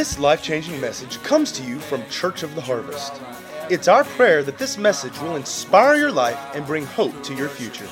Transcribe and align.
This 0.00 0.18
life 0.18 0.42
changing 0.42 0.80
message 0.80 1.22
comes 1.22 1.52
to 1.52 1.62
you 1.62 1.78
from 1.78 2.02
Church 2.08 2.42
of 2.42 2.54
the 2.54 2.62
Harvest. 2.62 3.20
It's 3.68 3.86
our 3.86 4.02
prayer 4.02 4.42
that 4.44 4.56
this 4.56 4.78
message 4.78 5.12
will 5.20 5.36
inspire 5.36 5.94
your 5.96 6.10
life 6.10 6.38
and 6.54 6.64
bring 6.64 6.86
hope 6.86 7.22
to 7.24 7.34
your 7.34 7.50
future. 7.50 7.86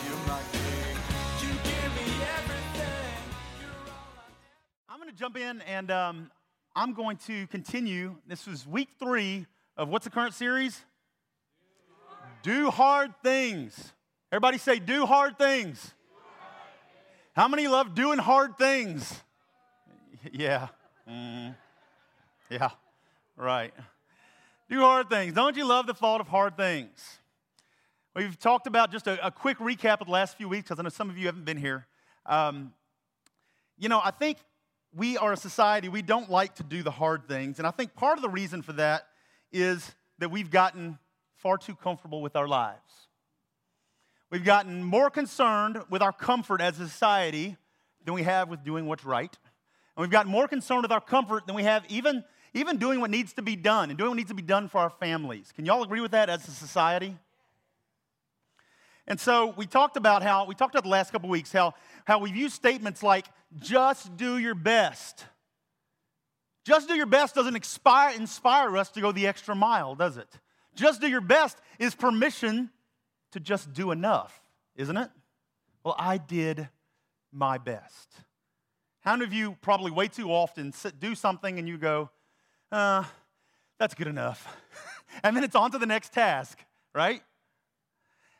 I'm 4.88 4.98
going 4.98 5.10
to 5.10 5.14
jump 5.14 5.36
in 5.36 5.60
and 5.60 5.90
um, 5.90 6.30
I'm 6.74 6.94
going 6.94 7.18
to 7.26 7.46
continue. 7.48 8.16
This 8.26 8.46
was 8.46 8.66
week 8.66 8.88
three 8.98 9.44
of 9.76 9.90
what's 9.90 10.04
the 10.04 10.10
current 10.10 10.32
series? 10.32 10.82
Do 12.42 12.70
hard 12.70 13.12
things. 13.22 13.92
Everybody 14.32 14.56
say, 14.56 14.78
do 14.78 15.04
hard 15.04 15.36
things. 15.36 15.92
How 17.36 17.48
many 17.48 17.68
love 17.68 17.94
doing 17.94 18.18
hard 18.18 18.56
things? 18.56 19.12
Yeah. 20.32 20.68
Mm. 21.08 21.54
Yeah. 22.50 22.70
Right. 23.36 23.74
Do 24.68 24.80
hard 24.80 25.08
things. 25.08 25.34
Don't 25.34 25.56
you 25.56 25.66
love 25.66 25.86
the 25.86 25.94
thought 25.94 26.20
of 26.20 26.28
hard 26.28 26.56
things? 26.56 27.18
We've 28.14 28.38
talked 28.38 28.66
about 28.66 28.90
just 28.90 29.06
a, 29.06 29.24
a 29.26 29.30
quick 29.30 29.58
recap 29.58 30.00
of 30.00 30.06
the 30.06 30.12
last 30.12 30.36
few 30.36 30.48
weeks 30.48 30.68
because 30.68 30.80
I 30.80 30.82
know 30.82 30.88
some 30.88 31.10
of 31.10 31.18
you 31.18 31.26
haven't 31.26 31.44
been 31.44 31.56
here. 31.56 31.86
Um, 32.26 32.72
you 33.78 33.88
know, 33.88 34.00
I 34.02 34.10
think 34.10 34.38
we 34.94 35.16
are 35.18 35.32
a 35.32 35.36
society, 35.36 35.88
we 35.88 36.02
don't 36.02 36.30
like 36.30 36.54
to 36.56 36.62
do 36.62 36.82
the 36.82 36.90
hard 36.90 37.28
things. 37.28 37.58
And 37.58 37.66
I 37.66 37.70
think 37.70 37.94
part 37.94 38.18
of 38.18 38.22
the 38.22 38.28
reason 38.28 38.62
for 38.62 38.72
that 38.74 39.06
is 39.52 39.94
that 40.18 40.30
we've 40.30 40.50
gotten 40.50 40.98
far 41.36 41.58
too 41.58 41.74
comfortable 41.74 42.20
with 42.20 42.34
our 42.34 42.48
lives. 42.48 43.08
We've 44.30 44.44
gotten 44.44 44.82
more 44.82 45.10
concerned 45.10 45.78
with 45.88 46.02
our 46.02 46.12
comfort 46.12 46.60
as 46.60 46.80
a 46.80 46.88
society 46.88 47.56
than 48.04 48.14
we 48.14 48.24
have 48.24 48.48
with 48.48 48.64
doing 48.64 48.86
what's 48.86 49.04
right. 49.04 49.36
And 49.96 50.02
we've 50.02 50.10
gotten 50.10 50.30
more 50.30 50.48
concerned 50.48 50.82
with 50.82 50.92
our 50.92 51.00
comfort 51.00 51.46
than 51.46 51.54
we 51.54 51.62
have 51.62 51.84
even, 51.88 52.24
even 52.54 52.78
doing 52.78 53.00
what 53.00 53.10
needs 53.10 53.32
to 53.34 53.42
be 53.42 53.56
done 53.56 53.90
and 53.90 53.98
doing 53.98 54.10
what 54.10 54.16
needs 54.16 54.30
to 54.30 54.34
be 54.34 54.42
done 54.42 54.68
for 54.68 54.78
our 54.78 54.90
families. 54.90 55.52
Can 55.54 55.66
y'all 55.66 55.82
agree 55.82 56.00
with 56.00 56.12
that 56.12 56.28
as 56.28 56.46
a 56.48 56.50
society? 56.50 57.16
And 59.06 59.18
so 59.18 59.54
we 59.56 59.66
talked 59.66 59.96
about 59.96 60.22
how, 60.22 60.44
we 60.44 60.54
talked 60.54 60.74
about 60.74 60.84
the 60.84 60.90
last 60.90 61.12
couple 61.12 61.28
weeks, 61.28 61.50
how, 61.50 61.74
how 62.04 62.18
we've 62.18 62.36
used 62.36 62.54
statements 62.54 63.02
like, 63.02 63.26
just 63.58 64.16
do 64.16 64.36
your 64.38 64.54
best. 64.54 65.24
Just 66.64 66.88
do 66.88 66.94
your 66.94 67.06
best 67.06 67.34
doesn't 67.34 67.56
inspire, 67.56 68.14
inspire 68.14 68.76
us 68.76 68.90
to 68.90 69.00
go 69.00 69.10
the 69.10 69.26
extra 69.26 69.54
mile, 69.54 69.94
does 69.94 70.18
it? 70.18 70.28
Just 70.74 71.00
do 71.00 71.08
your 71.08 71.22
best 71.22 71.56
is 71.78 71.94
permission 71.94 72.70
to 73.32 73.40
just 73.40 73.72
do 73.72 73.90
enough, 73.90 74.42
isn't 74.76 74.96
it? 74.96 75.10
Well, 75.82 75.96
I 75.98 76.18
did 76.18 76.68
my 77.32 77.56
best. 77.56 78.12
How 79.00 79.12
many 79.12 79.24
of 79.24 79.32
you 79.32 79.56
probably 79.62 79.90
way 79.90 80.08
too 80.08 80.30
often 80.30 80.74
do 80.98 81.14
something 81.14 81.58
and 81.58 81.66
you 81.66 81.78
go, 81.78 82.10
uh, 82.70 83.04
that's 83.78 83.94
good 83.94 84.06
enough. 84.06 84.46
and 85.22 85.36
then 85.36 85.44
it's 85.44 85.56
on 85.56 85.70
to 85.72 85.78
the 85.78 85.86
next 85.86 86.12
task, 86.12 86.58
right? 86.94 87.22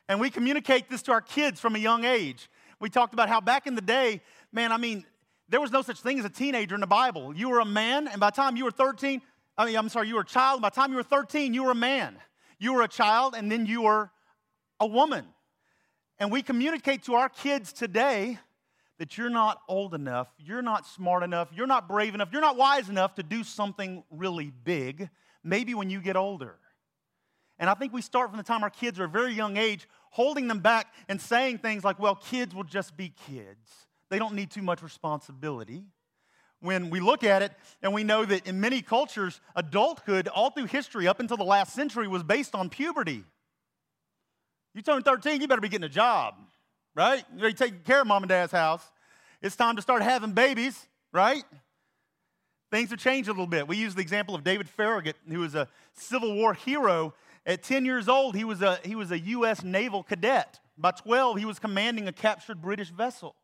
And 0.07 0.19
we 0.19 0.29
communicate 0.29 0.89
this 0.89 1.01
to 1.03 1.11
our 1.11 1.21
kids 1.21 1.59
from 1.59 1.75
a 1.75 1.79
young 1.79 2.03
age. 2.03 2.49
We 2.79 2.89
talked 2.89 3.13
about 3.13 3.29
how 3.29 3.41
back 3.41 3.67
in 3.67 3.75
the 3.75 3.81
day, 3.81 4.21
man, 4.51 4.71
I 4.71 4.77
mean, 4.77 5.05
there 5.49 5.61
was 5.61 5.71
no 5.71 5.81
such 5.81 5.99
thing 6.01 6.19
as 6.19 6.25
a 6.25 6.29
teenager 6.29 6.75
in 6.75 6.81
the 6.81 6.87
Bible. 6.87 7.35
You 7.35 7.49
were 7.49 7.59
a 7.59 7.65
man, 7.65 8.07
and 8.07 8.19
by 8.19 8.29
the 8.29 8.35
time 8.35 8.55
you 8.55 8.65
were 8.65 8.71
13, 8.71 9.21
I 9.57 9.65
mean, 9.65 9.75
I'm 9.75 9.89
sorry, 9.89 10.07
you 10.07 10.15
were 10.15 10.21
a 10.21 10.25
child, 10.25 10.61
by 10.61 10.69
the 10.69 10.75
time 10.75 10.91
you 10.91 10.97
were 10.97 11.03
13, 11.03 11.53
you 11.53 11.63
were 11.63 11.71
a 11.71 11.75
man. 11.75 12.15
You 12.59 12.73
were 12.73 12.81
a 12.81 12.87
child, 12.87 13.35
and 13.35 13.51
then 13.51 13.65
you 13.65 13.81
were 13.83 14.11
a 14.79 14.87
woman. 14.87 15.25
And 16.19 16.31
we 16.31 16.41
communicate 16.41 17.03
to 17.03 17.15
our 17.15 17.29
kids 17.29 17.73
today 17.73 18.39
that 18.99 19.17
you're 19.17 19.29
not 19.29 19.61
old 19.67 19.95
enough, 19.95 20.27
you're 20.37 20.61
not 20.61 20.85
smart 20.85 21.23
enough, 21.23 21.49
you're 21.53 21.67
not 21.67 21.87
brave 21.87 22.13
enough, 22.13 22.29
you're 22.31 22.41
not 22.41 22.57
wise 22.57 22.89
enough 22.89 23.15
to 23.15 23.23
do 23.23 23.43
something 23.43 24.03
really 24.11 24.51
big, 24.63 25.09
maybe 25.43 25.73
when 25.73 25.89
you 25.89 26.01
get 26.01 26.15
older. 26.15 26.55
And 27.57 27.69
I 27.69 27.73
think 27.73 27.93
we 27.93 28.01
start 28.01 28.29
from 28.29 28.37
the 28.37 28.43
time 28.43 28.63
our 28.63 28.69
kids 28.69 28.99
are 28.99 29.05
a 29.05 29.09
very 29.09 29.33
young 29.33 29.57
age, 29.57 29.87
holding 30.11 30.47
them 30.47 30.59
back 30.59 30.93
and 31.07 31.19
saying 31.19 31.59
things 31.59 31.83
like, 31.83 31.99
well, 31.99 32.15
kids 32.15 32.53
will 32.53 32.63
just 32.63 32.95
be 32.95 33.13
kids. 33.27 33.69
They 34.09 34.19
don't 34.19 34.33
need 34.33 34.51
too 34.51 34.61
much 34.61 34.81
responsibility. 34.81 35.83
When 36.61 36.89
we 36.89 36.99
look 36.99 37.23
at 37.23 37.41
it 37.41 37.53
and 37.81 37.93
we 37.93 38.03
know 38.03 38.25
that 38.25 38.47
in 38.47 38.59
many 38.59 38.81
cultures, 38.81 39.39
adulthood, 39.55 40.27
all 40.27 40.49
through 40.49 40.65
history, 40.65 41.07
up 41.07 41.19
until 41.19 41.37
the 41.37 41.43
last 41.43 41.73
century, 41.73 42.07
was 42.07 42.23
based 42.23 42.53
on 42.53 42.69
puberty. 42.69 43.23
You 44.73 44.81
turn 44.81 45.03
13, 45.03 45.41
you 45.41 45.47
better 45.47 45.61
be 45.61 45.69
getting 45.69 45.85
a 45.85 45.89
job, 45.89 46.35
right? 46.95 47.23
You 47.31 47.37
better 47.37 47.49
be 47.49 47.53
taking 47.53 47.79
care 47.79 48.01
of 48.01 48.07
mom 48.07 48.23
and 48.23 48.29
dad's 48.29 48.51
house. 48.51 48.83
It's 49.41 49.55
time 49.55 49.75
to 49.77 49.81
start 49.81 50.01
having 50.01 50.33
babies, 50.33 50.87
right? 51.13 51.43
Things 52.71 52.89
have 52.91 52.99
changed 52.99 53.29
a 53.29 53.31
little 53.31 53.47
bit. 53.47 53.67
We 53.67 53.77
use 53.77 53.95
the 53.95 54.01
example 54.01 54.35
of 54.35 54.43
David 54.43 54.69
Farragut, 54.69 55.15
who 55.27 55.39
was 55.39 55.55
a 55.55 55.67
Civil 55.93 56.35
War 56.35 56.53
hero. 56.53 57.13
At 57.45 57.63
10 57.63 57.85
years 57.85 58.07
old, 58.07 58.35
he 58.35 58.43
was 58.43 58.61
a, 58.61 58.79
he 58.83 58.95
was 58.95 59.11
a 59.11 59.19
U.S. 59.19 59.63
naval 59.63 60.03
cadet. 60.03 60.59
By 60.77 60.91
12, 60.91 61.37
he 61.37 61.45
was 61.45 61.57
commanding 61.57 62.07
a 62.07 62.11
captured 62.11 62.61
British 62.61 62.89
vessel. 62.89 63.35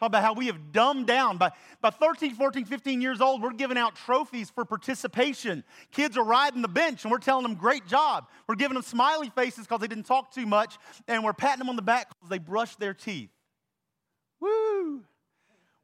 Talk 0.00 0.08
about 0.08 0.24
how 0.24 0.34
we 0.34 0.46
have 0.46 0.72
dumbed 0.72 1.06
down. 1.06 1.38
By, 1.38 1.52
by 1.80 1.90
13, 1.90 2.34
14, 2.34 2.64
15 2.64 3.00
years 3.00 3.20
old, 3.20 3.42
we're 3.42 3.52
giving 3.52 3.78
out 3.78 3.94
trophies 3.94 4.50
for 4.50 4.64
participation. 4.64 5.62
Kids 5.92 6.18
are 6.18 6.24
riding 6.24 6.62
the 6.62 6.68
bench 6.68 7.04
and 7.04 7.12
we're 7.12 7.18
telling 7.18 7.44
them, 7.44 7.54
great 7.54 7.86
job. 7.86 8.28
We're 8.48 8.56
giving 8.56 8.74
them 8.74 8.82
smiley 8.82 9.30
faces 9.30 9.66
because 9.66 9.80
they 9.80 9.86
didn't 9.86 10.06
talk 10.06 10.34
too 10.34 10.46
much, 10.46 10.78
and 11.06 11.22
we're 11.22 11.32
patting 11.32 11.60
them 11.60 11.68
on 11.68 11.76
the 11.76 11.82
back 11.82 12.08
because 12.08 12.28
they 12.28 12.38
brushed 12.38 12.80
their 12.80 12.92
teeth. 12.92 13.30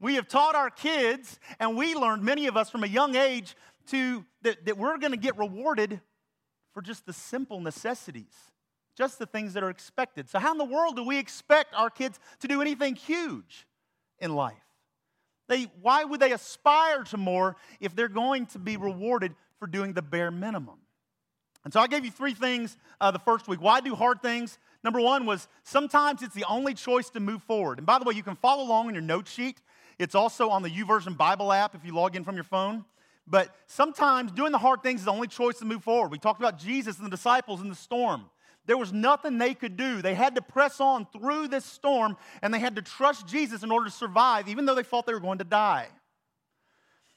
We 0.01 0.15
have 0.15 0.29
taught 0.29 0.55
our 0.55 0.71
kids, 0.71 1.39
and 1.59 1.77
we 1.77 1.95
learned, 1.95 2.23
many 2.23 2.47
of 2.47 2.57
us 2.57 2.71
from 2.71 2.85
a 2.85 2.89
young 2.89 3.17
age, 3.17 3.55
to, 3.89 4.25
that, 4.43 4.65
that 4.65 4.79
we're 4.79 4.99
going 4.99 5.13
to 5.13 5.19
get 5.19 5.37
rewarded 5.37 6.01
for 6.73 6.81
just 6.81 7.05
the 7.05 7.13
simple 7.13 7.61
necessities, 7.61 8.33
just 8.97 9.19
the 9.19 9.27
things 9.27 9.53
that 9.55 9.63
are 9.63 9.71
expected. 9.71 10.29
So, 10.29 10.39
how 10.39 10.53
in 10.53 10.59
the 10.59 10.65
world 10.65 10.97
do 10.97 11.05
we 11.05 11.19
expect 11.19 11.75
our 11.75 11.91
kids 11.91 12.19
to 12.41 12.49
do 12.49 12.63
anything 12.63 12.95
huge? 12.95 13.67
in 14.21 14.35
life. 14.35 14.55
They, 15.49 15.65
why 15.83 16.05
would 16.05 16.21
they 16.21 16.33
aspire 16.33 17.03
to 17.05 17.17
more 17.17 17.57
if 17.81 17.97
they're 17.97 18.09
going 18.09 18.47
to 18.47 18.59
be 18.59 18.77
rewarded 18.77 19.35
for 19.59 19.67
doing 19.67 19.95
the 19.95 20.03
bare 20.03 20.31
minimum? 20.31 20.79
And 21.65 21.73
so 21.73 21.81
I 21.81 21.89
gave 21.89 22.05
you 22.05 22.11
three 22.11 22.35
things 22.35 22.77
uh, 23.01 23.11
the 23.11 23.19
first 23.19 23.49
week. 23.49 23.61
Why 23.61 23.81
do 23.81 23.95
hard 23.95 24.23
things? 24.23 24.59
Number 24.83 25.01
one 25.01 25.27
was 25.27 25.49
sometimes 25.63 26.23
it's 26.23 26.35
the 26.35 26.47
only 26.49 26.75
choice 26.75 27.11
to 27.11 27.21
move 27.21 27.43
forward. 27.43 27.79
And 27.79 27.87
by 27.87 27.99
the 27.99 28.05
way, 28.05 28.15
you 28.15 28.23
can 28.23 28.37
follow 28.37 28.65
along 28.65 28.89
in 28.89 28.95
your 28.95 29.03
note 29.03 29.29
sheet. 29.29 29.61
It's 29.99 30.15
also 30.15 30.49
on 30.49 30.63
the 30.63 30.71
YouVersion 30.71 31.17
Bible 31.17 31.53
app 31.53 31.75
if 31.75 31.85
you 31.85 31.95
log 31.95 32.17
in 32.17 32.25
from 32.25 32.35
your 32.35 32.45
phone. 32.45 32.85
But 33.27 33.55
sometimes 33.67 34.33
doing 34.33 34.53
the 34.53 34.59
hard 34.59 34.83
things 34.83 35.01
is 35.01 35.05
the 35.05 35.13
only 35.13 35.29
choice 35.29 35.59
to 35.59 35.65
move 35.65 35.85
forward. 35.85 36.11
We 36.11 36.19
talked 36.19 36.41
about 36.41 36.59
Jesus 36.59 36.97
and 36.97 37.07
the 37.07 37.11
disciples 37.11 37.61
in 37.61 37.69
the 37.69 37.75
storm. 37.75 38.25
There 38.67 38.79
was 38.79 38.93
nothing 38.93 39.39
they 39.39 39.55
could 39.55 39.77
do. 39.77 40.03
They 40.03 40.15
had 40.15 40.35
to 40.37 40.43
press 40.43 40.81
on 40.81 41.07
through 41.13 41.49
this 41.49 41.65
storm 41.65 42.17
and 42.43 42.53
they 42.53 42.59
had 42.59 42.77
to 42.77 42.83
trust 42.83 43.27
Jesus 43.27 43.63
in 43.63 43.71
order 43.71 43.87
to 43.87 43.91
survive, 43.91 44.49
even 44.49 44.65
though 44.65 44.75
they 44.75 44.83
thought 44.83 45.07
they 45.07 45.13
were 45.13 45.21
going 45.21 45.39
to 45.39 45.45
die. 45.45 45.89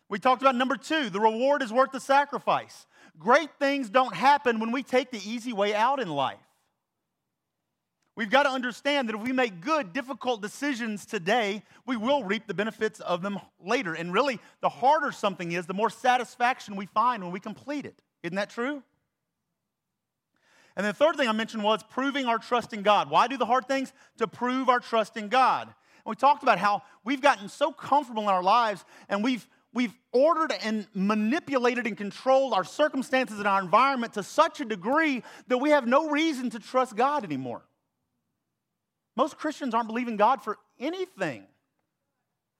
We 0.09 0.19
talked 0.19 0.41
about 0.41 0.55
number 0.55 0.75
two 0.75 1.09
the 1.09 1.19
reward 1.19 1.61
is 1.61 1.71
worth 1.71 1.91
the 1.91 1.99
sacrifice. 1.99 2.85
Great 3.17 3.49
things 3.59 3.89
don't 3.89 4.13
happen 4.13 4.59
when 4.59 4.71
we 4.71 4.83
take 4.83 5.11
the 5.11 5.21
easy 5.29 5.53
way 5.53 5.73
out 5.73 5.99
in 5.99 6.09
life. 6.09 6.37
We've 8.15 8.29
got 8.29 8.43
to 8.43 8.49
understand 8.49 9.09
that 9.09 9.15
if 9.15 9.21
we 9.21 9.31
make 9.31 9.59
good, 9.59 9.91
difficult 9.91 10.41
decisions 10.41 11.05
today, 11.05 11.63
we 11.87 11.97
will 11.97 12.23
reap 12.23 12.45
the 12.45 12.53
benefits 12.53 12.99
of 12.99 13.23
them 13.23 13.39
later. 13.59 13.95
And 13.95 14.13
really, 14.13 14.39
the 14.61 14.69
harder 14.69 15.11
something 15.11 15.51
is, 15.51 15.65
the 15.65 15.73
more 15.73 15.89
satisfaction 15.89 16.75
we 16.75 16.85
find 16.85 17.23
when 17.23 17.31
we 17.31 17.39
complete 17.39 17.85
it. 17.85 18.01
Isn't 18.21 18.35
that 18.35 18.51
true? 18.51 18.83
And 20.75 20.85
the 20.85 20.93
third 20.93 21.17
thing 21.17 21.27
I 21.27 21.31
mentioned 21.31 21.63
was 21.63 21.81
proving 21.83 22.25
our 22.25 22.37
trust 22.37 22.73
in 22.73 22.83
God. 22.83 23.09
Why 23.09 23.27
do 23.27 23.37
the 23.37 23.45
hard 23.45 23.67
things? 23.67 23.93
To 24.17 24.27
prove 24.27 24.69
our 24.69 24.79
trust 24.79 25.17
in 25.17 25.27
God. 25.27 25.67
And 25.67 26.11
we 26.11 26.15
talked 26.15 26.43
about 26.43 26.59
how 26.59 26.83
we've 27.03 27.21
gotten 27.21 27.49
so 27.49 27.71
comfortable 27.71 28.23
in 28.23 28.29
our 28.29 28.43
lives 28.43 28.83
and 29.09 29.23
we've 29.23 29.47
we've 29.73 29.93
ordered 30.11 30.53
and 30.63 30.87
manipulated 30.93 31.87
and 31.87 31.97
controlled 31.97 32.53
our 32.53 32.63
circumstances 32.63 33.39
and 33.39 33.47
our 33.47 33.59
environment 33.59 34.13
to 34.13 34.21
such 34.21 34.61
a 34.61 34.65
degree 34.65 35.23
that 35.47 35.57
we 35.57 35.71
have 35.71 35.87
no 35.87 36.09
reason 36.09 36.51
to 36.51 36.59
trust 36.59 36.95
God 36.95 37.23
anymore. 37.23 37.63
Most 39.15 39.37
Christians 39.37 39.73
aren't 39.73 39.87
believing 39.87 40.17
God 40.17 40.41
for 40.41 40.57
anything, 40.79 41.45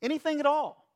anything 0.01 0.39
at 0.39 0.45
all. 0.45 0.87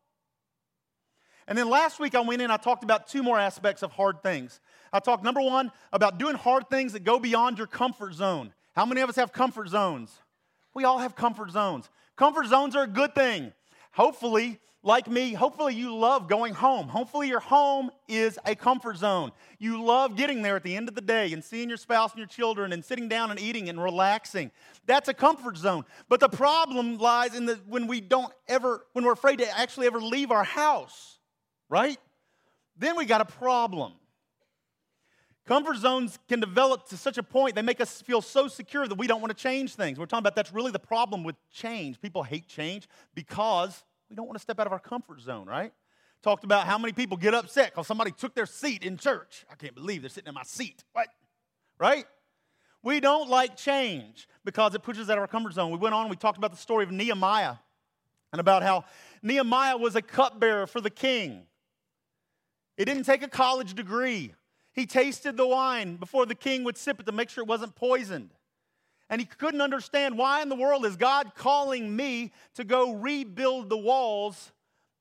And 1.48 1.58
then 1.58 1.70
last 1.70 2.00
week 2.00 2.14
I 2.14 2.20
went 2.20 2.42
in, 2.42 2.52
I 2.52 2.58
talked 2.58 2.84
about 2.84 3.08
two 3.08 3.24
more 3.24 3.40
aspects 3.40 3.82
of 3.82 3.92
hard 3.92 4.22
things. 4.22 4.60
I 4.92 5.00
talked, 5.00 5.24
number 5.24 5.42
one, 5.42 5.72
about 5.94 6.18
doing 6.18 6.36
hard 6.36 6.70
things 6.70 6.94
that 6.94 7.04
go 7.04 7.20
beyond 7.20 7.58
your 7.58 7.68
comfort 7.68 8.14
zone. 8.14 8.54
How 8.76 8.86
many 8.86 9.02
of 9.02 9.10
us 9.10 9.16
have 9.16 9.32
comfort 9.32 9.70
zones? 9.70 10.12
We 10.74 10.84
all 10.84 11.00
have 11.00 11.16
comfort 11.16 11.52
zones. 11.52 11.90
Comfort 12.16 12.48
zones 12.48 12.76
are 12.76 12.84
a 12.84 12.88
good 12.88 13.16
thing. 13.16 13.54
Hopefully, 13.98 14.60
like 14.84 15.10
me, 15.10 15.34
hopefully 15.34 15.74
you 15.74 15.94
love 15.94 16.30
going 16.30 16.54
home. 16.54 16.88
Hopefully, 16.88 17.28
your 17.28 17.40
home 17.40 17.90
is 18.08 18.40
a 18.46 18.56
comfort 18.56 18.98
zone. 18.98 19.32
You 19.60 19.84
love 19.84 20.16
getting 20.16 20.44
there 20.44 20.56
at 20.56 20.64
the 20.64 20.78
end 20.78 20.88
of 20.88 20.96
the 20.96 21.02
day 21.02 21.34
and 21.34 21.44
seeing 21.44 21.68
your 21.68 21.78
spouse 21.78 22.12
and 22.12 22.20
your 22.20 22.28
children 22.28 22.72
and 22.72 22.86
sitting 22.86 23.10
down 23.10 23.32
and 23.32 23.40
eating 23.40 23.68
and 23.68 23.84
relaxing. 23.84 24.52
That's 24.86 25.10
a 25.10 25.14
comfort 25.14 25.58
zone. 25.58 25.84
But 26.08 26.20
the 26.22 26.30
problem 26.30 27.00
lies 27.00 27.36
in 27.36 27.46
the 27.46 27.60
when 27.68 27.88
we 27.88 28.00
don't 28.00 28.32
ever, 28.48 28.86
when 28.94 29.04
we're 29.04 29.14
afraid 29.14 29.40
to 29.40 29.60
actually 29.60 29.88
ever 29.88 30.00
leave 30.00 30.32
our 30.32 30.46
house 30.46 31.16
right? 31.70 32.00
then 32.78 32.96
we 32.96 33.06
got 33.06 33.22
a 33.22 33.26
problem. 33.26 33.94
Comfort 35.48 35.78
zones 35.78 36.20
can 36.28 36.42
develop 36.42 36.90
to 36.90 36.98
such 36.98 37.18
a 37.18 37.24
point, 37.24 37.56
they 37.56 37.62
make 37.62 37.80
us 37.80 38.02
feel 38.02 38.22
so 38.22 38.50
secure 38.50 38.86
that 38.86 38.98
we 38.98 39.08
don't 39.08 39.22
want 39.22 39.36
to 39.36 39.42
change 39.42 39.76
things. 39.76 39.98
We're 39.98 40.06
talking 40.06 40.24
about 40.24 40.36
that's 40.36 40.52
really 40.52 40.72
the 40.72 40.80
problem 40.80 41.24
with 41.24 41.38
change. 41.50 42.02
People 42.02 42.24
hate 42.24 42.48
change 42.48 42.90
because 43.16 43.86
we 44.10 44.16
don't 44.18 44.26
want 44.26 44.38
to 44.38 44.42
step 44.42 44.60
out 44.60 44.68
of 44.68 44.74
our 44.74 44.80
comfort 44.80 45.22
zone, 45.22 45.48
right? 45.48 45.72
Talked 46.22 46.44
about 46.44 46.66
how 46.66 46.78
many 46.78 46.92
people 46.92 47.16
get 47.16 47.34
upset 47.34 47.72
because 47.72 47.88
somebody 47.88 48.12
took 48.12 48.36
their 48.36 48.46
seat 48.46 48.84
in 48.84 48.98
church. 48.98 49.46
I 49.50 49.56
can't 49.56 49.74
believe 49.74 50.02
they're 50.02 50.10
sitting 50.10 50.28
in 50.28 50.34
my 50.34 50.44
seat. 50.44 50.84
What? 50.92 51.08
Right? 51.80 52.06
We 52.84 53.00
don't 53.00 53.30
like 53.30 53.56
change 53.56 54.28
because 54.44 54.76
it 54.76 54.84
pushes 54.84 55.04
us 55.04 55.10
out 55.10 55.18
of 55.18 55.22
our 55.22 55.28
comfort 55.28 55.54
zone. 55.54 55.72
We 55.72 55.78
went 55.78 55.96
on, 55.96 56.10
we 56.10 56.18
talked 56.18 56.38
about 56.38 56.52
the 56.52 56.58
story 56.58 56.84
of 56.84 56.92
Nehemiah 56.92 57.56
and 58.34 58.42
about 58.42 58.64
how 58.64 58.84
Nehemiah 59.24 59.78
was 59.78 59.96
a 59.96 60.02
cupbearer 60.02 60.68
for 60.68 60.82
the 60.82 60.90
king. 60.90 61.44
It 62.76 62.84
didn't 62.84 63.04
take 63.04 63.24
a 63.24 63.30
college 63.30 63.76
degree. 63.76 64.34
He 64.78 64.86
tasted 64.86 65.38
the 65.38 65.48
wine 65.48 65.96
before 65.96 66.28
the 66.28 66.36
king 66.36 66.64
would 66.64 66.78
sip 66.78 67.00
it 67.00 67.08
to 67.08 67.12
make 67.12 67.32
sure 67.32 67.44
it 67.44 67.48
wasn't 67.48 67.76
poisoned. 67.76 68.30
And 69.10 69.20
he 69.20 69.26
couldn't 69.26 69.60
understand 69.60 70.20
why 70.20 70.44
in 70.44 70.50
the 70.50 70.56
world 70.56 70.86
is 70.86 70.96
God 70.96 71.32
calling 71.36 71.96
me 71.96 72.32
to 72.54 72.64
go 72.64 72.94
rebuild 72.94 73.72
the 73.72 73.78
walls 73.78 74.52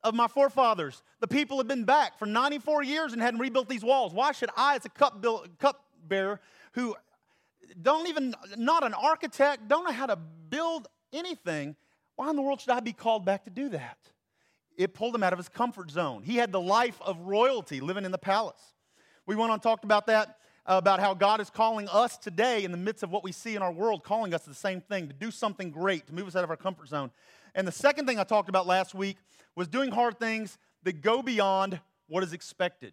of 0.02 0.14
my 0.14 0.28
forefathers? 0.28 1.02
The 1.20 1.28
people 1.28 1.58
have 1.58 1.69
been 1.69 1.84
back 1.84 2.19
for 2.19 2.25
94 2.25 2.84
years 2.84 3.12
and 3.12 3.20
hadn't 3.20 3.38
rebuilt 3.38 3.69
these 3.69 3.84
walls. 3.84 4.14
Why 4.14 4.32
should 4.32 4.49
I, 4.56 4.76
as 4.76 4.87
a 4.87 4.88
cup, 4.88 5.23
cup 5.58 5.84
bearer 6.08 6.40
who 6.72 6.96
don't 7.82 8.08
even, 8.08 8.34
not 8.56 8.82
an 8.82 8.94
architect, 8.94 9.69
don't 9.69 9.84
know 9.84 9.93
how 9.93 10.06
to 10.06 10.17
build 10.17 10.88
anything, 11.12 11.76
why 12.14 12.31
in 12.31 12.37
the 12.37 12.43
world 12.43 12.62
should 12.62 12.70
I 12.70 12.81
be 12.81 12.94
called 12.94 13.26
back 13.26 13.44
to 13.44 13.50
do 13.50 13.69
that? 13.69 13.99
It 14.79 14.94
pulled 14.94 15.14
him 15.14 15.22
out 15.22 15.34
of 15.34 15.38
his 15.38 15.50
comfort 15.50 15.90
zone. 15.90 16.22
He 16.22 16.37
had 16.37 16.50
the 16.50 16.62
life 16.62 16.99
of 17.02 17.20
royalty 17.20 17.81
living 17.81 18.06
in 18.06 18.11
the 18.11 18.17
palace. 18.17 18.72
We 19.26 19.34
went 19.34 19.50
on 19.50 19.58
talked 19.58 19.84
about 19.84 20.06
that, 20.06 20.38
uh, 20.67 20.76
about 20.78 21.00
how 21.00 21.12
God 21.12 21.40
is 21.40 21.50
calling 21.50 21.88
us 21.88 22.17
today 22.17 22.64
in 22.64 22.70
the 22.70 22.76
midst 22.76 23.02
of 23.02 23.11
what 23.11 23.25
we 23.25 23.32
see 23.32 23.56
in 23.56 23.62
our 23.62 23.73
world, 23.73 24.05
calling 24.05 24.32
us 24.32 24.44
to 24.44 24.50
the 24.50 24.55
same 24.55 24.81
thing, 24.81 25.08
to 25.08 25.12
do 25.12 25.32
something 25.32 25.70
great, 25.70 26.06
to 26.06 26.14
move 26.14 26.28
us 26.28 26.37
out 26.37 26.44
of 26.44 26.50
our 26.50 26.56
comfort 26.56 26.88
zone. 26.88 27.11
And 27.55 27.67
the 27.67 27.73
second 27.73 28.06
thing 28.06 28.20
I 28.20 28.25
talked 28.25 28.49
about 28.49 28.67
last 28.67 28.94
week 28.94 29.17
was 29.56 29.67
doing 29.67 29.90
hard 29.90 30.20
things 30.20 30.58
that 30.84 31.00
go 31.02 31.23
beyond 31.23 31.81
what 32.06 32.23
is 32.23 32.32
expected. 32.32 32.93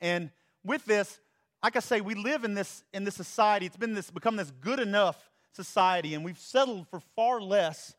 And 0.00 0.30
with 0.64 0.84
this, 0.86 1.20
like 1.62 1.76
I 1.76 1.80
say, 1.80 2.00
we 2.00 2.14
live 2.14 2.44
in 2.44 2.54
this, 2.54 2.84
in 2.94 3.04
this 3.04 3.16
society. 3.16 3.66
It's 3.66 3.76
been 3.76 3.94
this, 3.94 4.10
become 4.10 4.36
this 4.36 4.52
good 4.60 4.80
enough 4.80 5.30
society, 5.52 6.14
and 6.14 6.24
we've 6.24 6.38
settled 6.38 6.86
for 6.88 7.00
far 7.16 7.40
less 7.40 7.94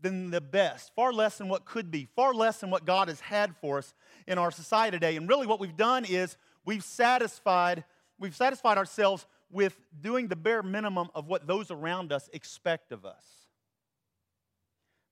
than 0.00 0.30
the 0.30 0.40
best, 0.40 0.92
far 0.96 1.12
less 1.12 1.38
than 1.38 1.48
what 1.48 1.64
could 1.64 1.90
be, 1.90 2.08
far 2.16 2.34
less 2.34 2.58
than 2.58 2.70
what 2.70 2.84
God 2.84 3.08
has 3.08 3.20
had 3.20 3.54
for 3.56 3.78
us 3.78 3.94
in 4.26 4.38
our 4.38 4.50
society 4.50 4.96
today. 4.96 5.16
And 5.16 5.28
really, 5.28 5.46
what 5.46 5.60
we've 5.60 5.76
done 5.76 6.04
is 6.04 6.36
we've 6.64 6.84
satisfied, 6.84 7.84
we've 8.18 8.36
satisfied 8.36 8.78
ourselves 8.78 9.26
with 9.50 9.78
doing 10.00 10.28
the 10.28 10.36
bare 10.36 10.62
minimum 10.62 11.08
of 11.14 11.26
what 11.26 11.46
those 11.46 11.70
around 11.70 12.12
us 12.12 12.28
expect 12.32 12.92
of 12.92 13.04
us. 13.04 13.24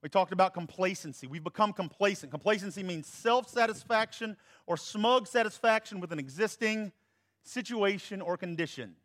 We 0.02 0.08
talked 0.08 0.32
about 0.32 0.54
complacency. 0.54 1.26
We've 1.26 1.44
become 1.44 1.74
complacent. 1.74 2.30
Complacency 2.30 2.82
means 2.82 3.06
self 3.06 3.48
satisfaction 3.48 4.36
or 4.66 4.78
smug 4.78 5.26
satisfaction 5.26 6.00
with 6.00 6.10
an 6.10 6.18
existing 6.18 6.92
situation 7.42 8.22
or 8.22 8.36
condition. 8.36 8.96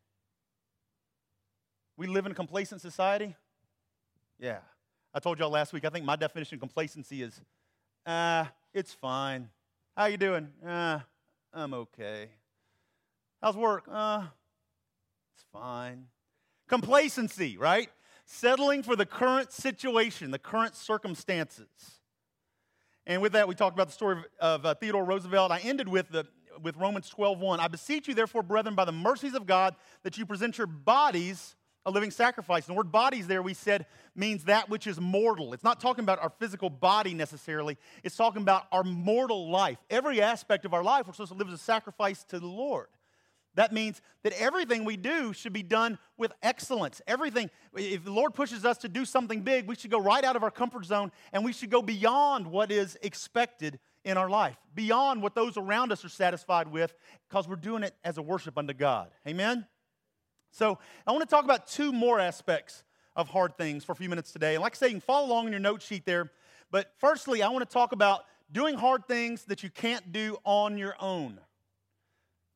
We 1.97 2.07
live 2.07 2.25
in 2.25 2.31
a 2.31 2.35
complacent 2.35 2.81
society? 2.81 3.35
Yeah. 4.39 4.59
I 5.13 5.19
told 5.19 5.39
y'all 5.39 5.49
last 5.49 5.71
week, 5.71 5.85
I 5.85 5.89
think 5.89 6.05
my 6.05 6.17
definition 6.17 6.55
of 6.55 6.59
complacency 6.59 7.21
is, 7.21 7.39
ah, 8.05 8.41
uh, 8.41 8.45
it's 8.73 8.93
fine. 8.93 9.49
How 9.95 10.05
you 10.07 10.17
doing? 10.17 10.49
Ah, 10.65 10.95
uh, 10.95 10.99
I'm 11.55 11.73
okay. 11.73 12.27
How's 13.41 13.55
work? 13.55 13.85
Uh, 13.89 14.23
it's 15.33 15.45
fine. 15.53 16.07
Complacency, 16.67 17.57
right? 17.57 17.89
Settling 18.25 18.83
for 18.83 18.97
the 18.97 19.05
current 19.05 19.53
situation, 19.53 20.31
the 20.31 20.39
current 20.39 20.75
circumstances. 20.75 21.69
And 23.07 23.21
with 23.21 23.31
that, 23.33 23.47
we 23.47 23.55
talked 23.55 23.73
about 23.73 23.87
the 23.87 23.93
story 23.93 24.17
of, 24.17 24.25
of 24.41 24.65
uh, 24.65 24.75
Theodore 24.75 25.05
Roosevelt. 25.05 25.51
I 25.51 25.59
ended 25.59 25.87
with, 25.87 26.09
the, 26.09 26.25
with 26.61 26.75
Romans 26.75 27.09
12.1. 27.17 27.59
I 27.59 27.69
beseech 27.69 28.09
you, 28.09 28.13
therefore, 28.13 28.43
brethren, 28.43 28.75
by 28.75 28.83
the 28.83 28.91
mercies 28.91 29.33
of 29.33 29.45
God, 29.45 29.75
that 30.03 30.17
you 30.17 30.25
present 30.25 30.57
your 30.57 30.67
bodies 30.67 31.55
a 31.85 31.91
living 31.91 32.11
sacrifice. 32.11 32.67
And 32.67 32.75
the 32.75 32.77
word 32.77 32.91
bodies 32.91 33.27
there, 33.27 33.41
we 33.41 33.53
said, 33.53 33.85
means 34.15 34.45
that 34.45 34.69
which 34.69 34.87
is 34.87 34.99
mortal. 34.99 35.53
It's 35.53 35.63
not 35.63 35.79
talking 35.79 36.03
about 36.03 36.21
our 36.21 36.31
physical 36.39 36.69
body 36.69 37.13
necessarily, 37.13 37.77
it's 38.03 38.15
talking 38.15 38.41
about 38.41 38.65
our 38.71 38.83
mortal 38.83 39.49
life. 39.49 39.77
Every 39.89 40.21
aspect 40.21 40.65
of 40.65 40.73
our 40.73 40.83
life, 40.83 41.07
we're 41.07 41.13
supposed 41.13 41.31
to 41.31 41.37
live 41.37 41.47
as 41.47 41.53
a 41.53 41.57
sacrifice 41.57 42.23
to 42.25 42.39
the 42.39 42.47
Lord. 42.47 42.87
That 43.55 43.71
means 43.71 44.01
that 44.23 44.33
everything 44.33 44.83
we 44.83 44.97
do 44.97 45.31
should 45.31 45.53
be 45.53 45.63
done 45.63 45.97
with 46.17 46.33
excellence. 46.43 47.01
Everything, 47.07 47.49
if 47.73 48.03
the 48.03 48.11
Lord 48.11 48.33
pushes 48.33 48.65
us 48.65 48.77
to 48.79 48.89
do 48.89 49.05
something 49.05 49.41
big, 49.41 49.65
we 49.65 49.75
should 49.75 49.91
go 49.91 49.99
right 49.99 50.23
out 50.25 50.35
of 50.35 50.43
our 50.43 50.51
comfort 50.51 50.85
zone 50.85 51.11
and 51.31 51.45
we 51.45 51.53
should 51.53 51.69
go 51.69 51.81
beyond 51.81 52.47
what 52.47 52.69
is 52.69 52.97
expected 53.01 53.79
in 54.03 54.17
our 54.17 54.29
life, 54.29 54.57
beyond 54.75 55.23
what 55.23 55.35
those 55.35 55.57
around 55.57 55.91
us 55.91 56.03
are 56.03 56.09
satisfied 56.09 56.67
with, 56.67 56.93
because 57.29 57.47
we're 57.47 57.55
doing 57.55 57.81
it 57.81 57.95
as 58.03 58.17
a 58.17 58.21
worship 58.21 58.57
unto 58.57 58.73
God. 58.73 59.09
Amen? 59.27 59.65
So 60.55 60.79
I 61.05 61.11
want 61.11 61.21
to 61.21 61.29
talk 61.29 61.43
about 61.43 61.67
two 61.67 61.91
more 61.91 62.17
aspects 62.17 62.85
of 63.13 63.27
hard 63.27 63.57
things 63.57 63.83
for 63.83 63.91
a 63.91 63.95
few 63.95 64.07
minutes 64.07 64.31
today. 64.31 64.55
And 64.55 64.61
like 64.61 64.73
I 64.73 64.77
say, 64.77 64.87
you 64.87 64.93
can 64.93 65.01
follow 65.01 65.27
along 65.27 65.47
in 65.47 65.51
your 65.51 65.59
note 65.59 65.81
sheet 65.81 66.05
there. 66.05 66.31
But 66.71 66.93
firstly, 66.97 67.43
I 67.43 67.49
want 67.49 67.69
to 67.69 67.73
talk 67.73 67.91
about 67.91 68.23
doing 68.49 68.75
hard 68.75 69.05
things 69.05 69.43
that 69.45 69.63
you 69.63 69.69
can't 69.69 70.13
do 70.13 70.37
on 70.45 70.77
your 70.77 70.95
own. 71.01 71.41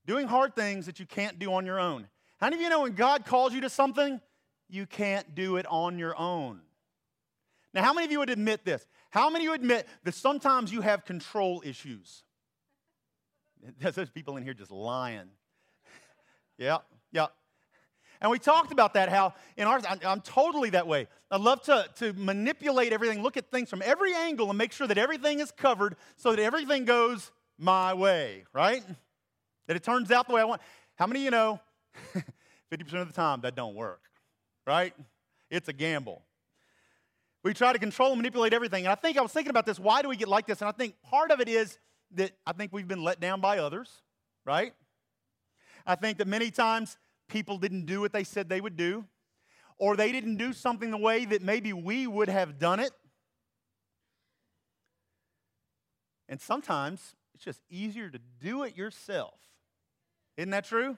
Doing 0.05 0.27
hard 0.27 0.55
things 0.55 0.85
that 0.85 1.01
you 1.01 1.05
can't 1.05 1.39
do 1.39 1.51
on 1.51 1.65
your 1.65 1.77
own. 1.77 2.07
How 2.39 2.47
many 2.47 2.55
of 2.55 2.61
you 2.61 2.69
know 2.69 2.83
when 2.83 2.93
God 2.93 3.25
calls 3.25 3.53
you 3.53 3.59
to 3.61 3.69
something, 3.69 4.21
you 4.69 4.85
can't 4.85 5.35
do 5.35 5.57
it 5.57 5.65
on 5.65 5.99
your 5.99 6.17
own? 6.17 6.61
Now, 7.73 7.83
how 7.83 7.91
many 7.91 8.05
of 8.05 8.13
you 8.13 8.19
would 8.19 8.29
admit 8.29 8.63
this? 8.63 8.87
How 9.09 9.29
many 9.29 9.43
of 9.43 9.49
you 9.49 9.53
admit 9.55 9.89
that 10.05 10.13
sometimes 10.13 10.71
you 10.71 10.79
have 10.79 11.03
control 11.03 11.61
issues? 11.65 12.23
There's 13.77 14.09
people 14.09 14.37
in 14.37 14.43
here 14.43 14.53
just 14.53 14.71
lying. 14.71 15.27
yeah, 16.57 16.77
yeah. 17.11 17.27
And 18.21 18.29
we 18.29 18.37
talked 18.37 18.71
about 18.71 18.95
that, 18.95 19.09
how 19.09 19.33
in 19.55 19.65
ours, 19.65 19.83
I'm 19.87 20.21
totally 20.21 20.71
that 20.71 20.87
way. 20.87 21.07
I 21.31 21.37
love 21.37 21.61
to, 21.63 21.85
to 21.97 22.13
manipulate 22.13 22.91
everything, 22.91 23.23
look 23.23 23.37
at 23.37 23.49
things 23.49 23.69
from 23.69 23.81
every 23.81 24.13
angle, 24.13 24.49
and 24.49 24.57
make 24.57 24.73
sure 24.73 24.87
that 24.87 24.97
everything 24.97 25.39
is 25.39 25.51
covered 25.51 25.95
so 26.17 26.31
that 26.31 26.41
everything 26.41 26.83
goes 26.83 27.31
my 27.57 27.93
way, 27.93 28.43
right? 28.53 28.83
That 29.67 29.77
it 29.77 29.83
turns 29.83 30.11
out 30.11 30.27
the 30.27 30.33
way 30.33 30.41
I 30.41 30.45
want. 30.45 30.61
How 30.95 31.07
many 31.07 31.21
of 31.21 31.23
you 31.25 31.31
know 31.31 31.59
50% 32.71 33.01
of 33.01 33.07
the 33.07 33.13
time 33.13 33.41
that 33.41 33.55
don't 33.55 33.75
work, 33.75 34.01
right? 34.67 34.93
It's 35.49 35.69
a 35.69 35.73
gamble. 35.73 36.21
We 37.43 37.53
try 37.53 37.71
to 37.71 37.79
control 37.79 38.09
and 38.09 38.17
manipulate 38.17 38.53
everything. 38.53 38.85
And 38.85 38.91
I 38.91 38.95
think 38.95 39.17
I 39.17 39.21
was 39.21 39.31
thinking 39.31 39.49
about 39.49 39.65
this. 39.65 39.79
Why 39.79 40.01
do 40.01 40.09
we 40.09 40.17
get 40.17 40.27
like 40.27 40.45
this? 40.45 40.59
And 40.61 40.67
I 40.67 40.73
think 40.73 40.95
part 41.03 41.31
of 41.31 41.39
it 41.39 41.47
is 41.47 41.79
that 42.15 42.31
I 42.45 42.51
think 42.51 42.73
we've 42.73 42.87
been 42.87 43.03
let 43.03 43.21
down 43.21 43.39
by 43.39 43.59
others, 43.59 43.89
right? 44.45 44.73
I 45.85 45.95
think 45.95 46.17
that 46.17 46.27
many 46.27 46.51
times 46.51 46.97
people 47.29 47.57
didn't 47.57 47.85
do 47.85 48.01
what 48.01 48.11
they 48.11 48.23
said 48.23 48.49
they 48.49 48.61
would 48.61 48.75
do, 48.75 49.05
or 49.77 49.95
they 49.95 50.11
didn't 50.11 50.35
do 50.35 50.51
something 50.51 50.91
the 50.91 50.97
way 50.97 51.25
that 51.25 51.41
maybe 51.41 51.71
we 51.71 52.05
would 52.05 52.27
have 52.29 52.59
done 52.59 52.79
it. 52.79 52.91
And 56.27 56.41
sometimes 56.41 57.15
it's 57.33 57.43
just 57.43 57.61
easier 57.69 58.09
to 58.09 58.19
do 58.39 58.63
it 58.63 58.75
yourself. 58.75 59.33
Isn't 60.37 60.51
that 60.51 60.65
true? 60.65 60.97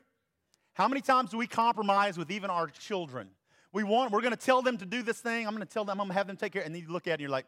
How 0.74 0.88
many 0.88 1.02
times 1.02 1.32
do 1.32 1.38
we 1.38 1.48
compromise 1.48 2.18
with 2.18 2.32
even 2.32 2.50
our 2.50 2.68
children? 2.68 3.30
We 3.74 3.84
want, 3.84 4.12
we're 4.12 4.22
going 4.22 4.36
to 4.36 4.46
tell 4.46 4.62
them 4.62 4.78
to 4.78 4.86
do 4.86 5.02
this 5.02 5.20
thing. 5.20 5.48
I'm 5.48 5.54
going 5.56 5.66
to 5.66 5.74
tell 5.74 5.86
them, 5.86 6.02
I'm 6.02 6.08
going 6.08 6.10
to 6.10 6.18
have 6.18 6.28
them 6.28 6.38
take 6.38 6.54
care. 6.54 6.64
And 6.64 6.74
then 6.74 6.82
you 6.82 6.90
look 6.90 7.08
at 7.08 7.12
it 7.12 7.14
and 7.14 7.22
you're 7.22 7.30
like, 7.30 7.46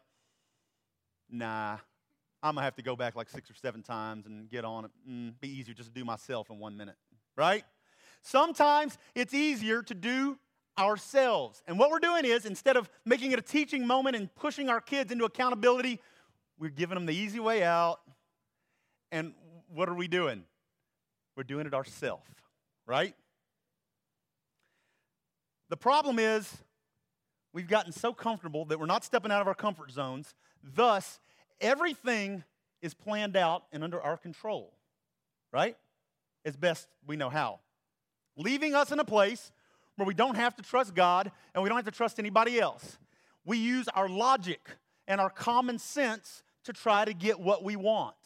nah, 1.30 1.78
I'm 2.42 2.54
going 2.54 2.62
to 2.62 2.62
have 2.62 2.76
to 2.76 2.82
go 2.82 2.96
back 2.96 3.16
like 3.16 3.28
six 3.28 3.50
or 3.50 3.54
seven 3.54 3.82
times 3.82 4.26
and 4.26 4.48
get 4.48 4.64
on 4.64 4.86
it. 4.86 4.90
Mm, 5.08 5.34
be 5.40 5.48
easier 5.48 5.74
just 5.74 5.88
to 5.88 5.94
do 5.94 6.04
myself 6.04 6.50
in 6.50 6.58
one 6.58 6.76
minute, 6.76 6.96
right? 7.36 7.64
Sometimes 8.24 8.96
it's 9.14 9.34
easier 9.34 9.82
to 9.82 9.94
do 9.94 10.38
ourselves. 10.78 11.62
And 11.68 11.78
what 11.78 11.90
we're 11.90 11.98
doing 11.98 12.24
is 12.24 12.46
instead 12.46 12.78
of 12.78 12.88
making 13.04 13.32
it 13.32 13.38
a 13.38 13.42
teaching 13.42 13.86
moment 13.86 14.16
and 14.16 14.34
pushing 14.34 14.70
our 14.70 14.80
kids 14.80 15.12
into 15.12 15.26
accountability, 15.26 16.00
we're 16.58 16.70
giving 16.70 16.94
them 16.94 17.04
the 17.04 17.14
easy 17.14 17.38
way 17.38 17.62
out. 17.62 18.00
And 19.12 19.34
what 19.68 19.90
are 19.90 19.94
we 19.94 20.08
doing? 20.08 20.44
We're 21.36 21.44
doing 21.44 21.66
it 21.66 21.74
ourselves, 21.74 22.26
right? 22.86 23.14
The 25.68 25.76
problem 25.76 26.18
is 26.18 26.50
we've 27.52 27.68
gotten 27.68 27.92
so 27.92 28.14
comfortable 28.14 28.64
that 28.66 28.80
we're 28.80 28.86
not 28.86 29.04
stepping 29.04 29.32
out 29.32 29.42
of 29.42 29.48
our 29.48 29.54
comfort 29.54 29.90
zones. 29.90 30.34
Thus, 30.62 31.20
everything 31.60 32.42
is 32.80 32.94
planned 32.94 33.36
out 33.36 33.64
and 33.70 33.84
under 33.84 34.00
our 34.00 34.16
control, 34.16 34.72
right? 35.52 35.76
As 36.46 36.56
best 36.56 36.88
we 37.06 37.16
know 37.16 37.28
how 37.28 37.60
leaving 38.36 38.74
us 38.74 38.92
in 38.92 38.98
a 38.98 39.04
place 39.04 39.52
where 39.96 40.06
we 40.06 40.14
don't 40.14 40.36
have 40.36 40.56
to 40.56 40.62
trust 40.62 40.94
God 40.94 41.30
and 41.54 41.62
we 41.62 41.68
don't 41.68 41.78
have 41.78 41.84
to 41.84 41.90
trust 41.90 42.18
anybody 42.18 42.58
else. 42.58 42.98
We 43.44 43.58
use 43.58 43.88
our 43.88 44.08
logic 44.08 44.60
and 45.06 45.20
our 45.20 45.30
common 45.30 45.78
sense 45.78 46.42
to 46.64 46.72
try 46.72 47.04
to 47.04 47.12
get 47.12 47.38
what 47.38 47.62
we 47.62 47.76
want. 47.76 48.16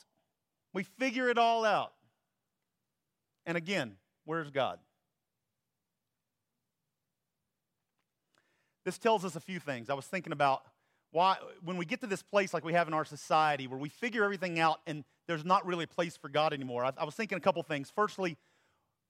We 0.72 0.84
figure 0.84 1.28
it 1.28 1.38
all 1.38 1.64
out. 1.64 1.92
And 3.46 3.56
again, 3.56 3.96
where's 4.24 4.50
God? 4.50 4.78
This 8.84 8.98
tells 8.98 9.24
us 9.24 9.36
a 9.36 9.40
few 9.40 9.58
things. 9.58 9.90
I 9.90 9.94
was 9.94 10.06
thinking 10.06 10.32
about 10.32 10.62
why, 11.10 11.36
when 11.62 11.76
we 11.76 11.84
get 11.84 12.00
to 12.02 12.06
this 12.06 12.22
place 12.22 12.52
like 12.52 12.64
we 12.64 12.74
have 12.74 12.86
in 12.86 12.94
our 12.94 13.04
society 13.04 13.66
where 13.66 13.78
we 13.78 13.88
figure 13.88 14.24
everything 14.24 14.58
out 14.58 14.80
and 14.86 15.04
there's 15.26 15.44
not 15.44 15.66
really 15.66 15.84
a 15.84 15.88
place 15.88 16.16
for 16.16 16.28
God 16.28 16.52
anymore, 16.52 16.84
I, 16.84 16.92
I 16.96 17.04
was 17.04 17.14
thinking 17.14 17.36
a 17.36 17.40
couple 17.40 17.62
things. 17.62 17.90
Firstly, 17.94 18.36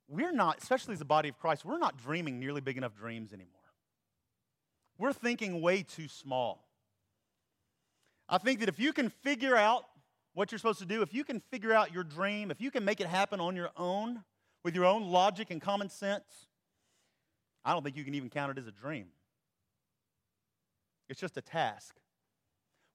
we're 0.09 0.33
not, 0.33 0.59
especially 0.63 0.95
as 0.95 1.01
a 1.01 1.05
body 1.05 1.29
of 1.29 1.39
Christ, 1.39 1.65
we're 1.65 1.79
not 1.79 1.99
dreaming 1.99 2.41
nearly 2.41 2.61
big 2.61 2.77
enough 2.77 2.97
dreams 2.97 3.33
anymore. 3.33 3.53
We're 4.97 5.13
thinking 5.13 5.61
way 5.61 5.83
too 5.83 6.09
small. 6.09 6.67
I 8.29 8.39
think 8.39 8.61
that 8.61 8.69
if 8.69 8.81
you 8.81 8.93
can 8.93 9.11
figure 9.11 9.55
out 9.55 9.85
what 10.35 10.51
you're 10.51 10.59
supposed 10.59 10.81
to 10.81 10.87
do, 10.87 11.03
if 11.03 11.15
you 11.15 11.25
can 11.25 11.41
figure 11.51 11.73
out 11.73 11.93
your 11.93 12.05
dream, 12.05 12.51
if 12.51 12.61
you 12.61 12.71
can 12.71 12.85
make 12.85 13.01
it 13.01 13.07
happen 13.07 13.41
on 13.41 13.55
your 13.55 13.71
own 13.77 14.25
with 14.65 14.75
your 14.75 14.85
own 14.85 15.05
logic 15.05 15.51
and 15.51 15.61
common 15.61 15.89
sense, 15.89 16.49
I 17.65 17.73
don't 17.73 17.83
think 17.83 17.97
you 17.97 18.05
can 18.05 18.15
even 18.15 18.31
count 18.31 18.57
it 18.57 18.59
as 18.59 18.67
a 18.67 18.73
dream. 18.73 19.07
It's 21.09 21.21
just 21.21 21.37
a 21.37 21.43
task. 21.43 21.95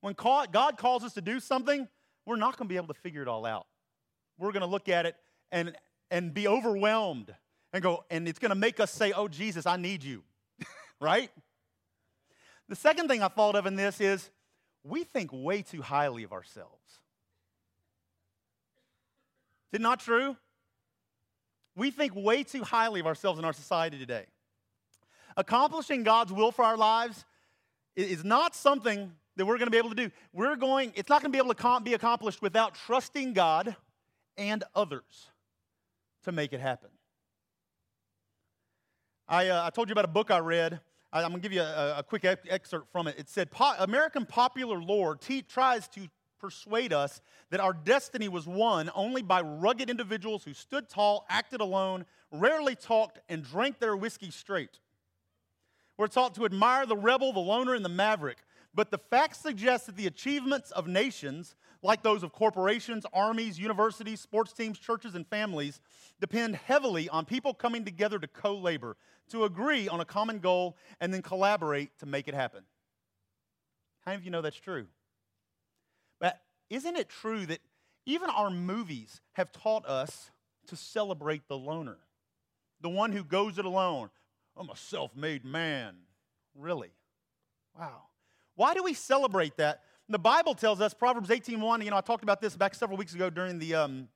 When 0.01 0.13
God 0.13 0.77
calls 0.77 1.03
us 1.03 1.13
to 1.13 1.21
do 1.21 1.39
something, 1.39 1.87
we're 2.25 2.35
not 2.35 2.57
going 2.57 2.67
to 2.67 2.69
be 2.69 2.77
able 2.77 2.87
to 2.87 2.99
figure 2.99 3.21
it 3.21 3.27
all 3.27 3.45
out. 3.45 3.65
We're 4.37 4.51
going 4.51 4.61
to 4.61 4.67
look 4.67 4.89
at 4.89 5.05
it 5.05 5.15
and, 5.51 5.75
and 6.13 6.31
be 6.31 6.47
overwhelmed 6.47 7.33
and 7.73 7.81
go, 7.81 8.05
and 8.11 8.27
it's 8.27 8.37
to 8.51 8.55
make 8.55 8.79
us 8.79 8.91
say, 8.91 9.11
Oh, 9.11 9.27
Jesus, 9.27 9.65
I 9.65 9.77
need 9.77 10.03
you. 10.03 10.23
right? 11.01 11.31
The 12.69 12.75
second 12.75 13.07
thing 13.07 13.23
I 13.23 13.27
thought 13.27 13.55
of 13.55 13.65
in 13.65 13.75
this 13.75 13.99
is 13.99 14.29
we 14.83 15.03
think 15.03 15.31
way 15.33 15.63
too 15.63 15.81
highly 15.81 16.23
of 16.23 16.31
ourselves. 16.31 16.99
Is 19.71 19.79
it 19.79 19.81
not 19.81 19.99
true? 19.99 20.37
We 21.75 21.89
think 21.89 22.13
way 22.15 22.43
too 22.43 22.63
highly 22.63 22.99
of 22.99 23.07
ourselves 23.07 23.39
in 23.39 23.45
our 23.45 23.53
society 23.53 23.97
today. 23.97 24.25
Accomplishing 25.35 26.03
God's 26.03 26.31
will 26.31 26.51
for 26.51 26.63
our 26.63 26.77
lives 26.77 27.25
is 27.95 28.23
not 28.23 28.55
something 28.55 29.11
that 29.35 29.47
we're 29.47 29.57
going 29.57 29.65
to 29.65 29.71
be 29.71 29.79
able 29.79 29.89
to 29.89 29.95
do. 29.95 30.11
We're 30.31 30.57
going, 30.57 30.93
it's 30.95 31.09
not 31.09 31.23
going 31.23 31.31
to 31.31 31.35
be 31.35 31.43
able 31.43 31.55
to 31.55 31.81
be 31.83 31.95
accomplished 31.95 32.39
without 32.39 32.75
trusting 32.75 33.33
God 33.33 33.75
and 34.37 34.63
others 34.75 35.31
to 36.23 36.31
make 36.31 36.53
it 36.53 36.59
happen. 36.59 36.89
I, 39.27 39.47
uh, 39.47 39.65
I 39.65 39.69
told 39.69 39.87
you 39.89 39.93
about 39.93 40.05
a 40.05 40.09
book 40.09 40.31
I 40.31 40.39
read. 40.39 40.79
I, 41.11 41.21
am 41.21 41.29
going 41.29 41.41
to 41.41 41.47
give 41.47 41.53
you 41.53 41.61
a, 41.61 41.99
a 41.99 42.03
quick 42.03 42.25
excerpt 42.25 42.91
from 42.91 43.07
it. 43.07 43.15
It 43.17 43.29
said 43.29 43.49
American 43.79 44.25
popular 44.25 44.81
lore 44.81 45.17
tries 45.47 45.87
to 45.89 46.07
persuade 46.39 46.91
us 46.91 47.21
that 47.51 47.61
our 47.61 47.71
destiny 47.71 48.27
was 48.27 48.45
won 48.45 48.91
only 48.93 49.21
by 49.21 49.41
rugged 49.41 49.89
individuals 49.89 50.43
who 50.43 50.53
stood 50.53 50.89
tall, 50.89 51.25
acted 51.29 51.61
alone, 51.61 52.05
rarely 52.31 52.75
talked, 52.75 53.19
and 53.29 53.43
drank 53.43 53.79
their 53.79 53.95
whiskey 53.95 54.29
straight. 54.29 54.79
We're 55.97 56.07
taught 56.07 56.35
to 56.35 56.45
admire 56.45 56.85
the 56.85 56.97
rebel, 56.97 57.31
the 57.31 57.39
loner, 57.39 57.75
and 57.75 57.85
the 57.85 57.89
maverick. 57.89 58.39
But 58.75 58.91
the 58.91 58.97
facts 58.97 59.37
suggest 59.37 59.85
that 59.85 59.95
the 59.95 60.07
achievements 60.07 60.71
of 60.71 60.87
nations, 60.87 61.55
like 61.83 62.01
those 62.01 62.23
of 62.23 62.31
corporations, 62.31 63.05
armies, 63.13 63.59
universities, 63.59 64.21
sports 64.21 64.53
teams, 64.53 64.79
churches, 64.79 65.15
and 65.15 65.27
families, 65.27 65.81
depend 66.19 66.55
heavily 66.55 67.09
on 67.09 67.25
people 67.25 67.53
coming 67.53 67.83
together 67.83 68.17
to 68.17 68.27
co 68.27 68.55
labor, 68.57 68.95
to 69.29 69.43
agree 69.43 69.87
on 69.89 69.99
a 69.99 70.05
common 70.05 70.39
goal, 70.39 70.77
and 71.01 71.13
then 71.13 71.21
collaborate 71.21 71.97
to 71.99 72.05
make 72.05 72.27
it 72.27 72.33
happen. 72.33 72.63
How 74.05 74.11
many 74.11 74.21
of 74.21 74.25
you 74.25 74.31
know 74.31 74.41
that's 74.41 74.59
true? 74.59 74.87
But 76.19 76.41
isn't 76.69 76.95
it 76.95 77.09
true 77.09 77.45
that 77.45 77.59
even 78.05 78.29
our 78.29 78.49
movies 78.49 79.21
have 79.33 79.51
taught 79.51 79.85
us 79.85 80.31
to 80.67 80.75
celebrate 80.75 81.47
the 81.47 81.57
loner, 81.57 81.97
the 82.81 82.89
one 82.89 83.11
who 83.11 83.23
goes 83.23 83.57
it 83.57 83.65
alone? 83.65 84.09
I'm 84.55 84.69
a 84.69 84.77
self 84.77 85.15
made 85.15 85.43
man. 85.43 85.95
Really? 86.55 86.91
Wow. 87.77 88.03
Why 88.55 88.73
do 88.73 88.83
we 88.83 88.93
celebrate 88.93 89.57
that? 89.57 89.81
The 90.13 90.19
Bible 90.19 90.53
tells 90.53 90.79
us, 90.79 90.93
Proverbs 90.93 91.29
18.1, 91.29 91.83
you 91.83 91.89
know, 91.89 91.97
I 91.97 92.01
talked 92.01 92.21
about 92.21 92.39
this 92.39 92.55
back 92.55 92.75
several 92.75 92.99
weeks 92.99 93.15
ago 93.15 93.31
during 93.31 93.57
the, 93.57 93.73
um, 93.73 94.07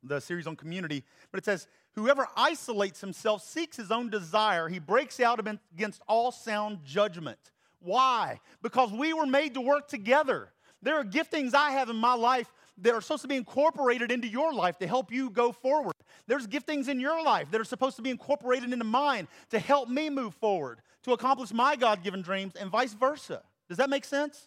the 0.00 0.20
series 0.20 0.46
on 0.46 0.54
community, 0.54 1.02
but 1.32 1.38
it 1.38 1.44
says, 1.44 1.66
Whoever 1.96 2.28
isolates 2.36 3.00
himself 3.00 3.42
seeks 3.42 3.76
his 3.76 3.90
own 3.90 4.10
desire. 4.10 4.68
He 4.68 4.78
breaks 4.78 5.18
out 5.18 5.40
against 5.74 6.02
all 6.06 6.30
sound 6.30 6.84
judgment. 6.84 7.50
Why? 7.80 8.38
Because 8.62 8.92
we 8.92 9.12
were 9.12 9.26
made 9.26 9.54
to 9.54 9.60
work 9.60 9.88
together. 9.88 10.50
There 10.82 10.94
are 10.94 11.02
giftings 11.02 11.52
I 11.52 11.72
have 11.72 11.88
in 11.88 11.96
my 11.96 12.14
life 12.14 12.52
that 12.78 12.94
are 12.94 13.00
supposed 13.00 13.22
to 13.22 13.28
be 13.28 13.34
incorporated 13.34 14.12
into 14.12 14.28
your 14.28 14.54
life 14.54 14.78
to 14.78 14.86
help 14.86 15.10
you 15.10 15.30
go 15.30 15.50
forward. 15.50 15.94
There's 16.28 16.46
giftings 16.46 16.88
in 16.88 17.00
your 17.00 17.24
life 17.24 17.50
that 17.50 17.60
are 17.60 17.64
supposed 17.64 17.96
to 17.96 18.02
be 18.02 18.10
incorporated 18.10 18.72
into 18.72 18.84
mine 18.84 19.26
to 19.50 19.58
help 19.58 19.88
me 19.88 20.10
move 20.10 20.34
forward, 20.34 20.80
to 21.02 21.12
accomplish 21.12 21.52
my 21.52 21.74
God 21.74 22.04
given 22.04 22.22
dreams, 22.22 22.52
and 22.54 22.70
vice 22.70 22.94
versa. 22.94 23.42
Does 23.68 23.78
that 23.78 23.90
make 23.90 24.04
sense? 24.04 24.46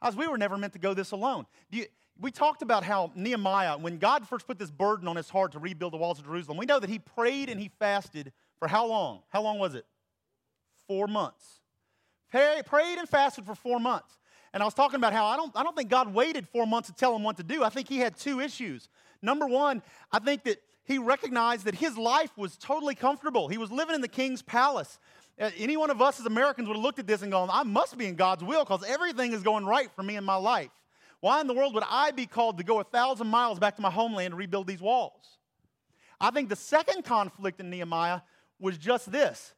As 0.00 0.16
we 0.16 0.26
were 0.26 0.38
never 0.38 0.56
meant 0.56 0.72
to 0.74 0.78
go 0.78 0.94
this 0.94 1.10
alone. 1.10 1.46
You, 1.70 1.86
we 2.20 2.30
talked 2.30 2.62
about 2.62 2.84
how 2.84 3.12
Nehemiah, 3.14 3.78
when 3.78 3.98
God 3.98 4.26
first 4.26 4.46
put 4.46 4.58
this 4.58 4.70
burden 4.70 5.08
on 5.08 5.16
his 5.16 5.30
heart 5.30 5.52
to 5.52 5.58
rebuild 5.58 5.92
the 5.92 5.96
walls 5.96 6.18
of 6.18 6.24
Jerusalem, 6.24 6.58
we 6.58 6.66
know 6.66 6.80
that 6.80 6.90
he 6.90 6.98
prayed 6.98 7.48
and 7.48 7.60
he 7.60 7.70
fasted 7.78 8.32
for 8.58 8.68
how 8.68 8.86
long? 8.86 9.22
How 9.28 9.42
long 9.42 9.58
was 9.58 9.74
it? 9.74 9.86
Four 10.86 11.06
months. 11.06 11.60
prayed 12.30 12.98
and 12.98 13.08
fasted 13.08 13.46
for 13.46 13.54
four 13.54 13.78
months. 13.78 14.18
And 14.52 14.62
I 14.62 14.66
was 14.66 14.74
talking 14.74 14.96
about 14.96 15.12
how 15.12 15.26
I 15.26 15.36
don't, 15.36 15.52
I 15.54 15.62
don't 15.62 15.76
think 15.76 15.90
God 15.90 16.12
waited 16.12 16.48
four 16.48 16.66
months 16.66 16.88
to 16.88 16.94
tell 16.94 17.14
him 17.14 17.22
what 17.22 17.36
to 17.36 17.42
do. 17.42 17.62
I 17.62 17.68
think 17.68 17.88
he 17.88 17.98
had 17.98 18.16
two 18.16 18.40
issues. 18.40 18.88
Number 19.22 19.46
one, 19.46 19.82
I 20.10 20.18
think 20.18 20.44
that 20.44 20.62
he 20.84 20.98
recognized 20.98 21.66
that 21.66 21.74
his 21.74 21.98
life 21.98 22.36
was 22.36 22.56
totally 22.56 22.94
comfortable. 22.94 23.48
He 23.48 23.58
was 23.58 23.70
living 23.70 23.94
in 23.94 24.00
the 24.00 24.08
king's 24.08 24.40
palace. 24.40 24.98
Uh, 25.40 25.50
any 25.56 25.76
one 25.76 25.90
of 25.90 26.02
us 26.02 26.18
as 26.18 26.26
Americans 26.26 26.66
would 26.68 26.76
have 26.76 26.82
looked 26.82 26.98
at 26.98 27.06
this 27.06 27.22
and 27.22 27.30
gone, 27.30 27.48
I 27.52 27.62
must 27.62 27.96
be 27.96 28.06
in 28.06 28.16
God's 28.16 28.42
will 28.42 28.64
because 28.64 28.84
everything 28.84 29.32
is 29.32 29.42
going 29.42 29.64
right 29.64 29.88
for 29.94 30.02
me 30.02 30.16
in 30.16 30.24
my 30.24 30.34
life. 30.34 30.70
Why 31.20 31.40
in 31.40 31.46
the 31.46 31.54
world 31.54 31.74
would 31.74 31.84
I 31.88 32.10
be 32.10 32.26
called 32.26 32.58
to 32.58 32.64
go 32.64 32.80
a 32.80 32.84
thousand 32.84 33.28
miles 33.28 33.58
back 33.58 33.76
to 33.76 33.82
my 33.82 33.90
homeland 33.90 34.32
to 34.32 34.36
rebuild 34.36 34.66
these 34.66 34.80
walls? 34.80 35.38
I 36.20 36.30
think 36.30 36.48
the 36.48 36.56
second 36.56 37.04
conflict 37.04 37.60
in 37.60 37.70
Nehemiah 37.70 38.20
was 38.58 38.78
just 38.78 39.10
this 39.10 39.54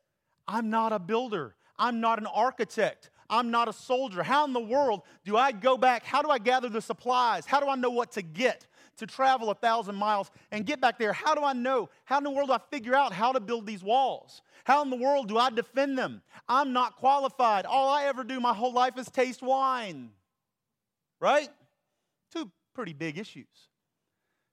I'm 0.47 0.71
not 0.71 0.93
a 0.93 0.99
builder, 0.99 1.55
I'm 1.79 2.01
not 2.01 2.19
an 2.19 2.27
architect, 2.27 3.11
I'm 3.31 3.51
not 3.51 3.69
a 3.69 3.73
soldier. 3.73 4.23
How 4.23 4.45
in 4.45 4.53
the 4.53 4.61
world 4.61 5.03
do 5.25 5.37
I 5.37 5.53
go 5.53 5.79
back? 5.79 6.05
How 6.05 6.21
do 6.21 6.31
I 6.31 6.39
gather 6.39 6.69
the 6.69 6.83
supplies? 6.83 7.47
How 7.47 7.61
do 7.61 7.69
I 7.69 7.77
know 7.77 7.91
what 7.91 8.13
to 8.13 8.23
get 8.23 8.67
to 9.01 9.07
travel 9.07 9.51
a 9.51 9.55
thousand 9.55 9.97
miles 9.97 10.31
and 10.51 10.65
get 10.65 10.81
back 10.81 10.99
there? 10.99 11.13
How 11.13 11.35
do 11.35 11.43
I 11.43 11.53
know? 11.53 11.91
How 12.05 12.19
in 12.19 12.25
the 12.25 12.31
world 12.31 12.49
do 12.49 12.55
I 12.55 12.61
figure 12.71 12.95
out 12.95 13.13
how 13.13 13.33
to 13.33 13.41
build 13.41 13.67
these 13.67 13.83
walls? 13.83 14.43
How 14.65 14.83
in 14.83 14.91
the 14.91 14.97
world 14.97 15.29
do 15.29 15.37
I 15.37 15.51
defend 15.51 15.99
them? 15.99 16.23
I'm 16.49 16.73
not 16.73 16.97
qualified. 16.97 17.67
All 17.67 17.91
I 17.91 18.05
ever 18.05 18.25
do 18.25 18.41
my 18.41 18.55
whole 18.55 18.73
life 18.73 18.97
is 18.97 19.07
taste 19.09 19.43
wine. 19.43 20.11
Right? 21.21 21.49
Two 22.33 22.51
pretty 22.75 22.93
big 22.93 23.19
issues. 23.19 23.47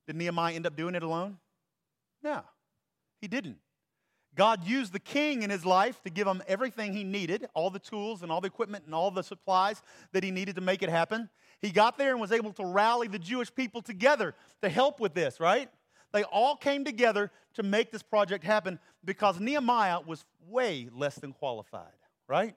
Did 0.08 0.16
Nehemiah 0.16 0.54
end 0.54 0.66
up 0.66 0.76
doing 0.76 0.96
it 0.96 1.04
alone? 1.04 1.38
No, 2.24 2.42
he 3.22 3.28
didn't. 3.28 3.58
God 4.38 4.68
used 4.68 4.94
the 4.94 5.00
king 5.00 5.42
in 5.42 5.50
his 5.50 5.66
life 5.66 6.02
to 6.04 6.12
give 6.12 6.28
him 6.28 6.44
everything 6.48 6.94
he 6.94 7.04
needed 7.04 7.48
all 7.56 7.72
the 7.72 7.80
tools 7.80 8.22
and 8.22 8.32
all 8.32 8.40
the 8.40 8.48
equipment 8.48 8.86
and 8.86 8.94
all 8.94 9.10
the 9.10 9.24
supplies 9.24 9.82
that 10.14 10.24
he 10.24 10.30
needed 10.30 10.56
to 10.56 10.62
make 10.62 10.84
it 10.84 10.90
happen. 10.90 11.28
He 11.62 11.72
got 11.72 11.98
there 11.98 12.12
and 12.12 12.22
was 12.22 12.32
able 12.32 12.54
to 12.54 12.66
rally 12.66 13.08
the 13.08 13.20
Jewish 13.20 13.54
people 13.54 13.82
together 13.82 14.36
to 14.62 14.70
help 14.70 15.00
with 15.00 15.14
this, 15.14 15.40
right? 15.40 15.70
They 16.14 16.24
all 16.24 16.56
came 16.56 16.86
together 16.86 17.32
to 17.56 17.64
make 17.64 17.92
this 17.92 18.04
project 18.04 18.44
happen 18.44 18.80
because 19.04 19.40
Nehemiah 19.40 20.00
was 20.06 20.24
way 20.48 20.90
less 20.94 21.16
than 21.16 21.34
qualified, 21.34 21.94
right? 22.28 22.56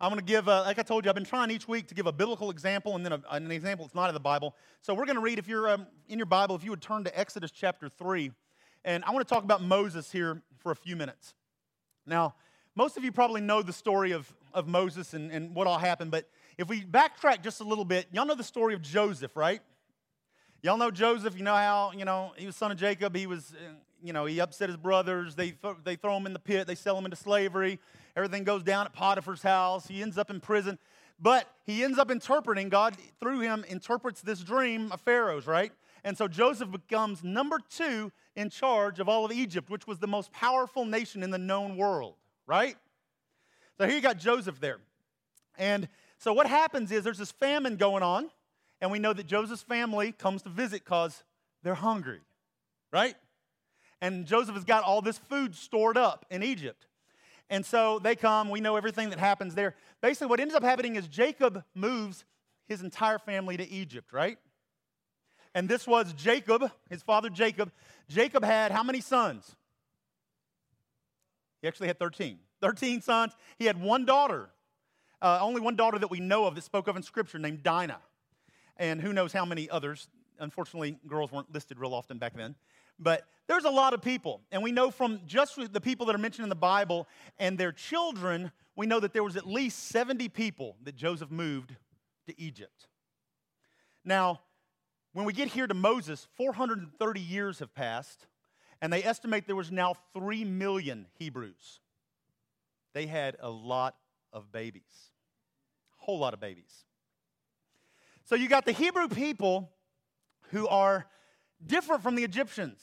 I'm 0.00 0.10
going 0.10 0.20
to 0.20 0.24
give, 0.24 0.48
uh, 0.48 0.62
like 0.62 0.78
I 0.78 0.82
told 0.82 1.04
you, 1.04 1.08
I've 1.08 1.16
been 1.16 1.24
trying 1.24 1.50
each 1.50 1.66
week 1.66 1.88
to 1.88 1.94
give 1.94 2.06
a 2.06 2.12
biblical 2.12 2.50
example 2.50 2.94
and 2.94 3.04
then 3.04 3.12
a, 3.12 3.20
an 3.30 3.50
example 3.50 3.84
that's 3.84 3.96
not 3.96 4.08
in 4.08 4.14
the 4.14 4.20
Bible. 4.20 4.54
So 4.80 4.94
we're 4.94 5.06
going 5.06 5.16
to 5.16 5.22
read, 5.22 5.40
if 5.40 5.48
you're 5.48 5.68
um, 5.68 5.86
in 6.08 6.18
your 6.18 6.26
Bible, 6.26 6.54
if 6.54 6.62
you 6.62 6.70
would 6.70 6.82
turn 6.82 7.02
to 7.04 7.18
Exodus 7.18 7.50
chapter 7.50 7.88
3. 7.88 8.30
And 8.84 9.04
I 9.04 9.10
want 9.10 9.26
to 9.26 9.34
talk 9.34 9.42
about 9.42 9.60
Moses 9.60 10.12
here 10.12 10.40
for 10.58 10.70
a 10.70 10.76
few 10.76 10.94
minutes. 10.94 11.34
Now, 12.06 12.36
most 12.76 12.96
of 12.96 13.02
you 13.02 13.10
probably 13.10 13.40
know 13.40 13.60
the 13.60 13.72
story 13.72 14.12
of, 14.12 14.32
of 14.54 14.68
Moses 14.68 15.14
and, 15.14 15.32
and 15.32 15.52
what 15.52 15.66
all 15.66 15.78
happened, 15.78 16.12
but 16.12 16.28
If 16.58 16.68
we 16.68 16.82
backtrack 16.82 17.42
just 17.42 17.60
a 17.60 17.64
little 17.64 17.84
bit, 17.84 18.08
y'all 18.10 18.26
know 18.26 18.34
the 18.34 18.42
story 18.42 18.74
of 18.74 18.82
Joseph, 18.82 19.36
right? 19.36 19.62
Y'all 20.60 20.76
know 20.76 20.90
Joseph. 20.90 21.38
You 21.38 21.44
know 21.44 21.54
how, 21.54 21.92
you 21.96 22.04
know, 22.04 22.32
he 22.36 22.46
was 22.46 22.56
son 22.56 22.72
of 22.72 22.78
Jacob. 22.78 23.14
He 23.14 23.28
was, 23.28 23.54
uh, 23.54 23.74
you 24.02 24.12
know, 24.12 24.24
he 24.24 24.40
upset 24.40 24.68
his 24.68 24.76
brothers. 24.76 25.36
They, 25.36 25.54
they 25.84 25.94
throw 25.94 26.16
him 26.16 26.26
in 26.26 26.32
the 26.32 26.40
pit. 26.40 26.66
They 26.66 26.74
sell 26.74 26.98
him 26.98 27.04
into 27.04 27.16
slavery. 27.16 27.78
Everything 28.16 28.42
goes 28.42 28.64
down 28.64 28.86
at 28.86 28.92
Potiphar's 28.92 29.40
house. 29.40 29.86
He 29.86 30.02
ends 30.02 30.18
up 30.18 30.30
in 30.30 30.40
prison. 30.40 30.80
But 31.20 31.48
he 31.64 31.84
ends 31.84 31.96
up 31.96 32.10
interpreting, 32.10 32.68
God 32.70 32.96
through 33.20 33.40
him 33.40 33.64
interprets 33.68 34.20
this 34.20 34.40
dream 34.40 34.90
of 34.90 35.00
Pharaoh's, 35.00 35.46
right? 35.46 35.72
And 36.02 36.18
so 36.18 36.26
Joseph 36.26 36.72
becomes 36.72 37.22
number 37.22 37.60
two 37.70 38.10
in 38.34 38.50
charge 38.50 38.98
of 38.98 39.08
all 39.08 39.24
of 39.24 39.30
Egypt, 39.30 39.70
which 39.70 39.86
was 39.86 40.00
the 40.00 40.06
most 40.08 40.32
powerful 40.32 40.84
nation 40.84 41.22
in 41.22 41.30
the 41.30 41.38
known 41.38 41.76
world, 41.76 42.14
right? 42.48 42.76
So 43.78 43.86
here 43.86 43.94
you 43.94 44.02
got 44.02 44.18
Joseph 44.18 44.58
there. 44.58 44.78
And 45.56 45.88
so 46.18 46.32
what 46.32 46.46
happens 46.46 46.90
is 46.92 47.04
there's 47.04 47.18
this 47.18 47.32
famine 47.32 47.76
going 47.76 48.02
on, 48.02 48.30
and 48.80 48.90
we 48.90 48.98
know 48.98 49.12
that 49.12 49.26
Joseph's 49.26 49.62
family 49.62 50.12
comes 50.12 50.42
to 50.42 50.48
visit 50.48 50.84
because 50.84 51.22
they're 51.62 51.74
hungry, 51.74 52.20
right? 52.92 53.16
And 54.00 54.26
Joseph 54.26 54.54
has 54.54 54.64
got 54.64 54.84
all 54.84 55.02
this 55.02 55.18
food 55.18 55.54
stored 55.54 55.96
up 55.96 56.26
in 56.30 56.42
Egypt. 56.42 56.86
And 57.50 57.64
so 57.64 57.98
they 57.98 58.14
come, 58.14 58.50
we 58.50 58.60
know 58.60 58.76
everything 58.76 59.10
that 59.10 59.18
happens 59.18 59.54
there. 59.54 59.74
Basically, 60.02 60.26
what 60.26 60.40
ends 60.40 60.54
up 60.54 60.62
happening 60.62 60.96
is 60.96 61.08
Jacob 61.08 61.64
moves 61.74 62.24
his 62.66 62.82
entire 62.82 63.18
family 63.18 63.56
to 63.56 63.68
Egypt, 63.68 64.12
right? 64.12 64.38
And 65.54 65.68
this 65.68 65.86
was 65.86 66.12
Jacob, 66.12 66.70
his 66.90 67.02
father 67.02 67.30
Jacob. 67.30 67.72
Jacob 68.08 68.44
had 68.44 68.70
how 68.70 68.82
many 68.82 69.00
sons? 69.00 69.56
He 71.62 71.68
actually 71.68 71.88
had 71.88 71.98
13. 71.98 72.38
13 72.60 73.00
sons. 73.00 73.32
He 73.58 73.64
had 73.64 73.80
one 73.80 74.04
daughter, 74.04 74.50
uh, 75.20 75.38
only 75.40 75.60
one 75.60 75.76
daughter 75.76 75.98
that 75.98 76.10
we 76.10 76.20
know 76.20 76.46
of 76.46 76.54
that 76.54 76.64
spoke 76.64 76.88
of 76.88 76.96
in 76.96 77.02
Scripture 77.02 77.38
named 77.38 77.62
Dinah. 77.62 78.00
And 78.76 79.00
who 79.00 79.12
knows 79.12 79.32
how 79.32 79.44
many 79.44 79.68
others. 79.68 80.08
Unfortunately, 80.38 80.98
girls 81.06 81.32
weren't 81.32 81.52
listed 81.52 81.78
real 81.78 81.94
often 81.94 82.18
back 82.18 82.36
then. 82.36 82.54
But 82.98 83.24
there's 83.46 83.64
a 83.64 83.70
lot 83.70 83.94
of 83.94 84.02
people. 84.02 84.40
And 84.52 84.62
we 84.62 84.72
know 84.72 84.90
from 84.90 85.20
just 85.26 85.72
the 85.72 85.80
people 85.80 86.06
that 86.06 86.14
are 86.14 86.18
mentioned 86.18 86.44
in 86.44 86.48
the 86.48 86.56
Bible 86.56 87.08
and 87.38 87.58
their 87.58 87.72
children, 87.72 88.52
we 88.76 88.86
know 88.86 89.00
that 89.00 89.12
there 89.12 89.24
was 89.24 89.36
at 89.36 89.46
least 89.46 89.88
70 89.88 90.28
people 90.28 90.76
that 90.84 90.94
Joseph 90.94 91.30
moved 91.30 91.74
to 92.26 92.40
Egypt. 92.40 92.86
Now, 94.04 94.40
when 95.12 95.24
we 95.24 95.32
get 95.32 95.48
here 95.48 95.66
to 95.66 95.74
Moses, 95.74 96.28
430 96.36 97.20
years 97.20 97.58
have 97.58 97.74
passed, 97.74 98.26
and 98.80 98.92
they 98.92 99.02
estimate 99.02 99.46
there 99.46 99.56
was 99.56 99.72
now 99.72 99.94
3 100.14 100.44
million 100.44 101.06
Hebrews. 101.18 101.80
They 102.94 103.06
had 103.06 103.36
a 103.40 103.50
lot 103.50 103.96
of 104.32 104.50
babies, 104.52 105.12
a 106.00 106.04
whole 106.04 106.18
lot 106.18 106.34
of 106.34 106.40
babies. 106.40 106.84
So 108.24 108.34
you 108.34 108.48
got 108.48 108.64
the 108.64 108.72
Hebrew 108.72 109.08
people 109.08 109.70
who 110.50 110.68
are 110.68 111.06
different 111.64 112.02
from 112.02 112.14
the 112.14 112.24
Egyptians. 112.24 112.80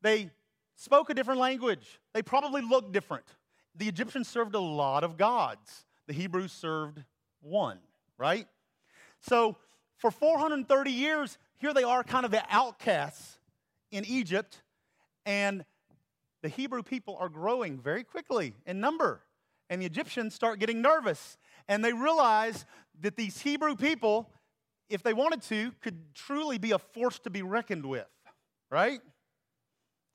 They 0.00 0.30
spoke 0.76 1.10
a 1.10 1.14
different 1.14 1.40
language. 1.40 2.00
They 2.14 2.22
probably 2.22 2.62
looked 2.62 2.92
different. 2.92 3.24
The 3.74 3.88
Egyptians 3.88 4.28
served 4.28 4.54
a 4.54 4.60
lot 4.60 5.04
of 5.04 5.16
gods. 5.16 5.84
The 6.06 6.12
Hebrews 6.12 6.52
served 6.52 7.02
one, 7.40 7.78
right? 8.18 8.46
So 9.20 9.56
for 9.98 10.10
430 10.10 10.90
years, 10.90 11.38
here 11.58 11.72
they 11.72 11.84
are, 11.84 12.02
kind 12.02 12.24
of 12.24 12.30
the 12.30 12.42
outcasts 12.50 13.38
in 13.90 14.04
Egypt, 14.04 14.62
and 15.24 15.64
the 16.42 16.48
Hebrew 16.48 16.82
people 16.82 17.16
are 17.20 17.28
growing 17.28 17.78
very 17.78 18.02
quickly 18.02 18.54
in 18.66 18.80
number. 18.80 19.22
And 19.70 19.80
the 19.80 19.86
Egyptians 19.86 20.34
start 20.34 20.58
getting 20.58 20.82
nervous, 20.82 21.38
and 21.68 21.84
they 21.84 21.92
realize 21.92 22.66
that 23.00 23.16
these 23.16 23.40
Hebrew 23.40 23.74
people, 23.74 24.30
if 24.88 25.02
they 25.02 25.14
wanted 25.14 25.42
to, 25.42 25.72
could 25.80 26.14
truly 26.14 26.58
be 26.58 26.72
a 26.72 26.78
force 26.78 27.18
to 27.20 27.30
be 27.30 27.42
reckoned 27.42 27.86
with, 27.86 28.08
right? 28.70 29.00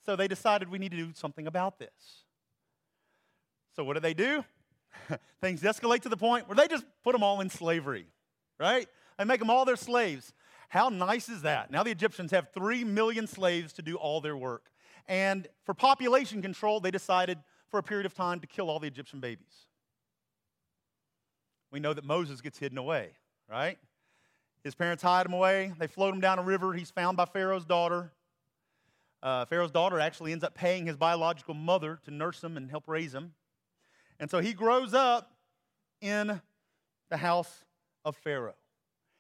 So 0.05 0.15
they 0.15 0.27
decided 0.27 0.69
we 0.69 0.77
need 0.77 0.91
to 0.91 0.97
do 0.97 1.11
something 1.13 1.47
about 1.47 1.79
this. 1.79 2.23
So 3.75 3.83
what 3.83 3.93
do 3.93 3.99
they 3.99 4.13
do? 4.13 4.43
Things 5.41 5.61
escalate 5.61 6.01
to 6.01 6.09
the 6.09 6.17
point 6.17 6.47
where 6.47 6.55
they 6.55 6.67
just 6.67 6.85
put 7.03 7.13
them 7.13 7.23
all 7.23 7.41
in 7.41 7.49
slavery, 7.49 8.07
right? 8.59 8.87
and 9.17 9.27
make 9.27 9.39
them 9.39 9.49
all 9.49 9.65
their 9.65 9.75
slaves. 9.75 10.33
How 10.69 10.89
nice 10.89 11.29
is 11.29 11.43
that? 11.43 11.71
Now 11.71 11.83
the 11.83 11.91
Egyptians 11.91 12.31
have 12.31 12.49
three 12.53 12.83
million 12.83 13.27
slaves 13.27 13.73
to 13.73 13.81
do 13.81 13.95
all 13.95 14.21
their 14.21 14.37
work. 14.37 14.71
And 15.07 15.47
for 15.63 15.73
population 15.73 16.41
control, 16.41 16.79
they 16.79 16.91
decided 16.91 17.39
for 17.69 17.79
a 17.79 17.83
period 17.83 18.05
of 18.05 18.13
time 18.13 18.39
to 18.39 18.47
kill 18.47 18.69
all 18.69 18.79
the 18.79 18.87
Egyptian 18.87 19.19
babies. 19.19 19.65
We 21.71 21.79
know 21.79 21.93
that 21.93 22.05
Moses 22.05 22.41
gets 22.41 22.57
hidden 22.57 22.77
away, 22.77 23.09
right? 23.49 23.77
His 24.63 24.75
parents 24.75 25.03
hide 25.03 25.25
him 25.25 25.33
away. 25.33 25.73
They 25.77 25.87
float 25.87 26.13
him 26.13 26.21
down 26.21 26.39
a 26.39 26.43
river. 26.43 26.73
He's 26.73 26.91
found 26.91 27.17
by 27.17 27.25
Pharaoh's 27.25 27.65
daughter. 27.65 28.11
Uh, 29.21 29.45
Pharaoh's 29.45 29.71
daughter 29.71 29.99
actually 29.99 30.31
ends 30.31 30.43
up 30.43 30.53
paying 30.53 30.85
his 30.85 30.95
biological 30.95 31.53
mother 31.53 31.99
to 32.05 32.11
nurse 32.11 32.43
him 32.43 32.55
and 32.57 32.69
help 32.69 32.87
raise 32.87 33.13
him. 33.13 33.33
And 34.19 34.29
so 34.29 34.39
he 34.39 34.53
grows 34.53 34.93
up 34.93 35.31
in 36.01 36.41
the 37.09 37.17
house 37.17 37.65
of 38.05 38.15
Pharaoh. 38.15 38.55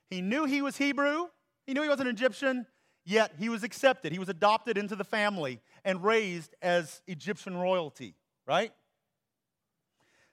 He 0.09 0.21
knew 0.21 0.45
he 0.45 0.61
was 0.61 0.77
Hebrew, 0.77 1.27
he 1.65 1.73
knew 1.73 1.81
he 1.81 1.89
was 1.89 1.99
an 1.99 2.07
Egyptian, 2.07 2.65
yet 3.05 3.33
he 3.37 3.49
was 3.49 3.63
accepted. 3.63 4.11
He 4.11 4.19
was 4.19 4.29
adopted 4.29 4.77
into 4.77 4.95
the 4.95 5.03
family 5.03 5.61
and 5.83 6.03
raised 6.03 6.55
as 6.61 7.01
Egyptian 7.07 7.57
royalty, 7.57 8.15
right? 8.47 8.71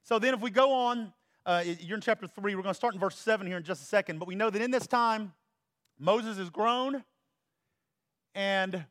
So 0.05 0.19
then, 0.19 0.35
if 0.35 0.41
we 0.41 0.51
go 0.51 0.73
on, 0.73 1.13
uh, 1.45 1.65
you're 1.81 1.97
in 1.97 2.01
chapter 2.01 2.27
3, 2.27 2.55
we're 2.55 2.63
going 2.63 2.73
to 2.73 2.77
start 2.77 2.95
in 2.95 3.01
verse 3.01 3.19
7 3.19 3.47
here 3.47 3.57
in 3.57 3.65
just 3.65 3.83
a 3.83 3.87
second, 3.87 4.19
but 4.19 4.29
we 4.29 4.35
know 4.35 4.51
that 4.51 4.63
in 4.63 4.71
this 4.71 4.87
time, 4.87 5.33
Moses 5.99 6.39
is 6.39 6.51
grown, 6.51 7.05
and 8.35 8.85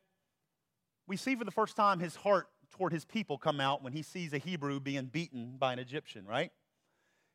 we 1.06 1.16
see 1.16 1.34
for 1.34 1.44
the 1.44 1.50
first 1.50 1.76
time 1.76 2.00
his 2.00 2.16
heart 2.16 2.48
toward 2.70 2.92
his 2.92 3.04
people 3.04 3.38
come 3.38 3.60
out 3.60 3.82
when 3.82 3.92
he 3.92 4.02
sees 4.02 4.32
a 4.32 4.38
Hebrew 4.38 4.80
being 4.80 5.06
beaten 5.06 5.56
by 5.58 5.72
an 5.72 5.78
Egyptian, 5.78 6.26
right? 6.26 6.50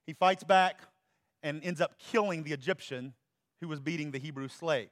He 0.06 0.14
fights 0.14 0.44
back 0.44 0.82
and 1.44 1.64
ends 1.64 1.80
up 1.82 1.98
killing 2.00 2.44
the 2.44 2.52
Egyptian 2.52 3.14
who 3.62 3.68
was 3.68 3.80
beating 3.80 4.12
the 4.12 4.20
Hebrew 4.20 4.48
slave. 4.48 4.90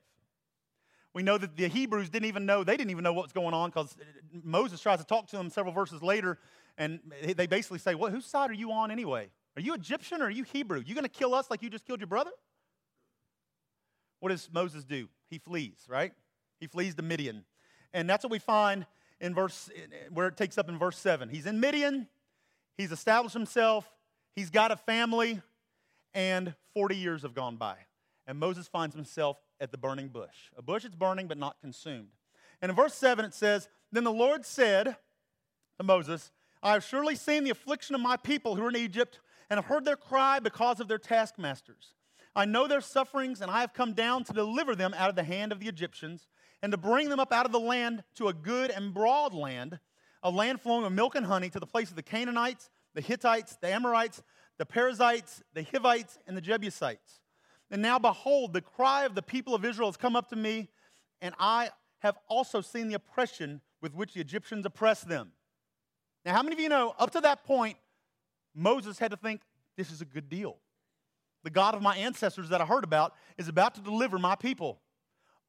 We 1.14 1.24
know 1.24 1.38
that 1.38 1.58
the 1.58 1.68
Hebrews 1.68 2.10
didn't 2.10 2.28
even 2.28 2.46
know, 2.46 2.64
they 2.64 2.78
didn't 2.78 2.92
even 2.92 3.04
know 3.04 3.14
what 3.14 3.24
was 3.24 3.32
going 3.32 3.54
on 3.54 3.70
because 3.70 3.98
Moses 4.32 4.80
tries 4.80 5.00
to 5.00 5.06
talk 5.06 5.28
to 5.30 5.38
them 5.38 5.50
several 5.50 5.74
verses 5.74 6.04
later, 6.04 6.38
and 6.78 7.00
they 7.36 7.48
basically 7.48 7.80
say, 7.80 7.96
well, 7.96 8.12
whose 8.12 8.26
side 8.26 8.50
are 8.50 8.56
you 8.56 8.72
on 8.72 8.92
anyway? 8.92 9.30
Are 9.56 9.62
you 9.62 9.74
Egyptian 9.74 10.22
or 10.22 10.26
are 10.26 10.30
you 10.30 10.44
Hebrew? 10.44 10.84
You 10.86 10.94
going 10.94 11.04
to 11.04 11.10
kill 11.10 11.34
us 11.34 11.50
like 11.50 11.63
you 11.63 11.70
just 11.70 11.86
killed 11.86 12.00
your 12.00 12.08
brother? 12.08 12.32
What 14.20 14.30
does 14.30 14.50
Moses 14.52 14.84
do? 14.84 15.10
He 15.30 15.40
flees, 15.40 15.78
right? 15.88 16.13
He 16.60 16.68
flees 16.68 16.96
to 16.96 17.02
Midian. 17.02 17.46
And 17.94 18.10
that's 18.10 18.24
what 18.24 18.32
we 18.32 18.40
find 18.40 18.86
in 19.20 19.34
verse, 19.34 19.70
where 20.12 20.28
it 20.28 20.38
takes 20.38 20.58
up 20.58 20.70
in 20.70 20.78
verse 20.78 20.98
7. 20.98 21.30
He's 21.30 21.46
in 21.46 21.60
Midian, 21.60 22.08
he's 22.78 22.92
established 22.92 23.34
himself, 23.34 23.90
he's 24.36 24.50
got 24.50 24.72
a 24.72 24.76
family, 24.76 25.42
and 26.13 26.54
40 26.74 26.96
years 26.96 27.24
have 27.24 27.34
gone 27.34 27.56
by 27.58 27.78
and 28.28 28.38
Moses 28.38 28.68
finds 28.68 28.94
himself 28.94 29.38
at 29.60 29.72
the 29.72 29.78
burning 29.78 30.10
bush. 30.10 30.52
A 30.58 30.62
bush 30.62 30.84
that's 30.84 30.96
burning 30.96 31.28
but 31.28 31.38
not 31.38 31.60
consumed. 31.62 32.10
And 32.62 32.70
in 32.70 32.76
verse 32.76 32.94
7 32.94 33.24
it 33.24 33.34
says, 33.34 33.70
Then 33.92 34.04
the 34.04 34.12
Lord 34.12 34.46
said 34.46 34.98
to 35.78 35.84
Moses, 35.84 36.32
I 36.62 36.74
have 36.74 36.84
surely 36.84 37.15
seen 37.15 37.43
the 37.43 37.52
affliction 37.52 37.96
of 37.96 38.02
my 38.02 38.17
people 38.17 38.56
who 38.56 38.63
are 38.63 38.70
in 38.70 38.76
Egypt, 38.76 39.20
and 39.50 39.58
have 39.58 39.65
heard 39.65 39.86
their 39.86 39.96
cry 39.96 40.39
because 40.39 40.80
of 40.80 40.88
their 40.88 40.98
taskmasters. 40.98 41.93
I 42.36 42.46
know 42.46 42.67
their 42.67 42.82
sufferings, 42.82 43.41
and 43.41 43.50
I 43.50 43.62
have 43.62 43.74
come 43.74 43.93
down 43.93 44.24
to 44.26 44.34
deliver 44.34 44.76
them 44.76 44.93
out 44.93 45.10
of 45.10 45.15
the 45.15 45.24
hand 45.24 45.52
of 45.52 45.60
the 45.60 45.67
Egyptians, 45.67 46.28
and 46.62 46.72
to 46.72 46.78
bring 46.78 47.10
them 47.10 47.20
up 47.20 47.32
out 47.32 47.46
of 47.46 47.52
the 47.52 47.60
land 47.60 48.04
to 48.15 48.28
a 48.28 48.34
good 48.34 48.72
and 48.72 48.93
broad 48.93 49.34
land, 49.34 49.80
a 50.24 50.30
land 50.30 50.62
flowing 50.62 50.84
with 50.84 50.93
milk 50.93 51.15
and 51.15 51.26
honey, 51.26 51.50
to 51.50 51.60
the 51.60 51.65
place 51.65 51.89
of 51.89 51.96
the 51.96 52.04
Canaanites, 52.04 52.70
the 52.93 53.02
Hittites, 53.02 53.58
the 53.62 53.72
Amorites, 53.72 54.22
the 54.58 54.65
Perizzites, 54.65 55.43
the 55.54 55.63
Hivites, 55.63 56.20
and 56.28 56.36
the 56.36 56.41
Jebusites. 56.41 57.22
And 57.70 57.82
now, 57.82 58.00
behold, 58.00 58.54
the 58.54 58.62
cry 58.62 59.06
of 59.06 59.15
the 59.15 59.22
people 59.22 59.54
of 59.54 59.63
Israel 59.63 59.88
has 59.89 59.98
come 59.98 60.15
up 60.15 60.30
to 60.30 60.36
me, 60.36 60.70
and 61.22 61.36
I 61.39 61.70
have 62.00 62.17
also 62.28 62.62
seen 62.62 62.88
the 62.88 62.96
oppression 62.96 63.62
with 63.82 63.93
which 63.93 64.13
the 64.13 64.22
Egyptians 64.22 64.65
oppress 64.65 65.02
them. 65.02 65.32
Now, 66.28 66.34
how 66.34 66.44
many 66.44 66.56
of 66.56 66.60
you 66.60 66.68
know, 66.68 66.94
up 67.00 67.12
to 67.12 67.22
that 67.22 67.46
point, 67.46 67.78
Moses 68.54 69.00
had 69.00 69.12
to 69.12 69.18
think, 69.18 69.40
this 69.78 69.90
is 69.92 70.02
a 70.02 70.06
good 70.06 70.28
deal. 70.28 70.58
The 71.46 71.50
God 71.50 71.74
of 71.74 71.82
my 71.82 71.96
ancestors 71.96 72.50
that 72.50 72.60
I 72.60 72.66
heard 72.66 72.84
about 72.84 73.13
is 73.38 73.48
about 73.48 73.76
to 73.76 73.82
deliver 73.82 74.20
my 74.20 74.36
people. 74.36 74.82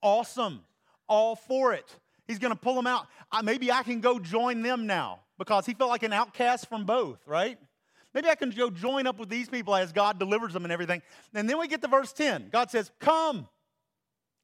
Awesome. 0.03 0.61
All 1.09 1.35
for 1.35 1.73
it. 1.73 1.97
He's 2.29 2.38
going 2.38 2.53
to 2.53 2.59
pull 2.59 2.77
them 2.77 2.87
out. 2.87 3.09
I, 3.33 3.43
maybe 3.43 3.73
I 3.73 3.83
can 3.83 4.01
go 4.01 4.21
join 4.21 4.62
them 4.62 4.87
now 4.87 5.19
because 5.37 5.67
he 5.67 5.75
felt 5.75 5.91
like 5.91 6.05
an 6.05 6.12
outcast 6.12 6.69
from 6.69 6.85
both, 6.85 7.19
right? 7.27 7.59
Maybe 8.14 8.29
I 8.29 8.37
can 8.37 8.51
go 8.51 8.71
join 8.71 9.09
up 9.09 9.19
with 9.19 9.29
these 9.29 9.49
people 9.49 9.75
as 9.75 9.91
God 9.91 10.21
delivers 10.21 10.53
them 10.53 10.62
and 10.62 10.71
everything. 10.71 11.03
And 11.35 11.51
then 11.51 11.59
we 11.59 11.67
get 11.67 11.83
to 11.83 11.88
verse 11.88 12.12
10. 12.12 12.51
God 12.53 12.71
says, 12.71 12.93
Come, 13.01 13.49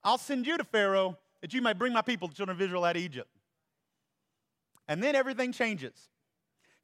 I'll 0.02 0.18
send 0.18 0.48
you 0.48 0.58
to 0.58 0.64
Pharaoh 0.64 1.16
that 1.42 1.54
you 1.54 1.62
may 1.62 1.74
bring 1.74 1.92
my 1.92 2.02
people, 2.02 2.26
the 2.26 2.34
children 2.34 2.56
of 2.56 2.60
Israel, 2.60 2.84
out 2.84 2.96
of 2.96 3.02
Egypt. 3.02 3.30
And 4.88 5.00
then 5.00 5.14
everything 5.14 5.52
changes. 5.52 6.08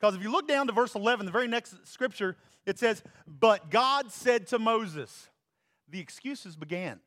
Because 0.00 0.14
if 0.16 0.22
you 0.22 0.32
look 0.32 0.48
down 0.48 0.66
to 0.66 0.72
verse 0.72 0.94
11, 0.94 1.26
the 1.26 1.32
very 1.32 1.48
next 1.48 1.86
scripture, 1.86 2.36
it 2.64 2.78
says, 2.78 3.02
But 3.26 3.70
God 3.70 4.10
said 4.10 4.46
to 4.48 4.58
Moses, 4.58 5.28
the 5.88 6.00
excuses 6.00 6.56
began. 6.56 7.00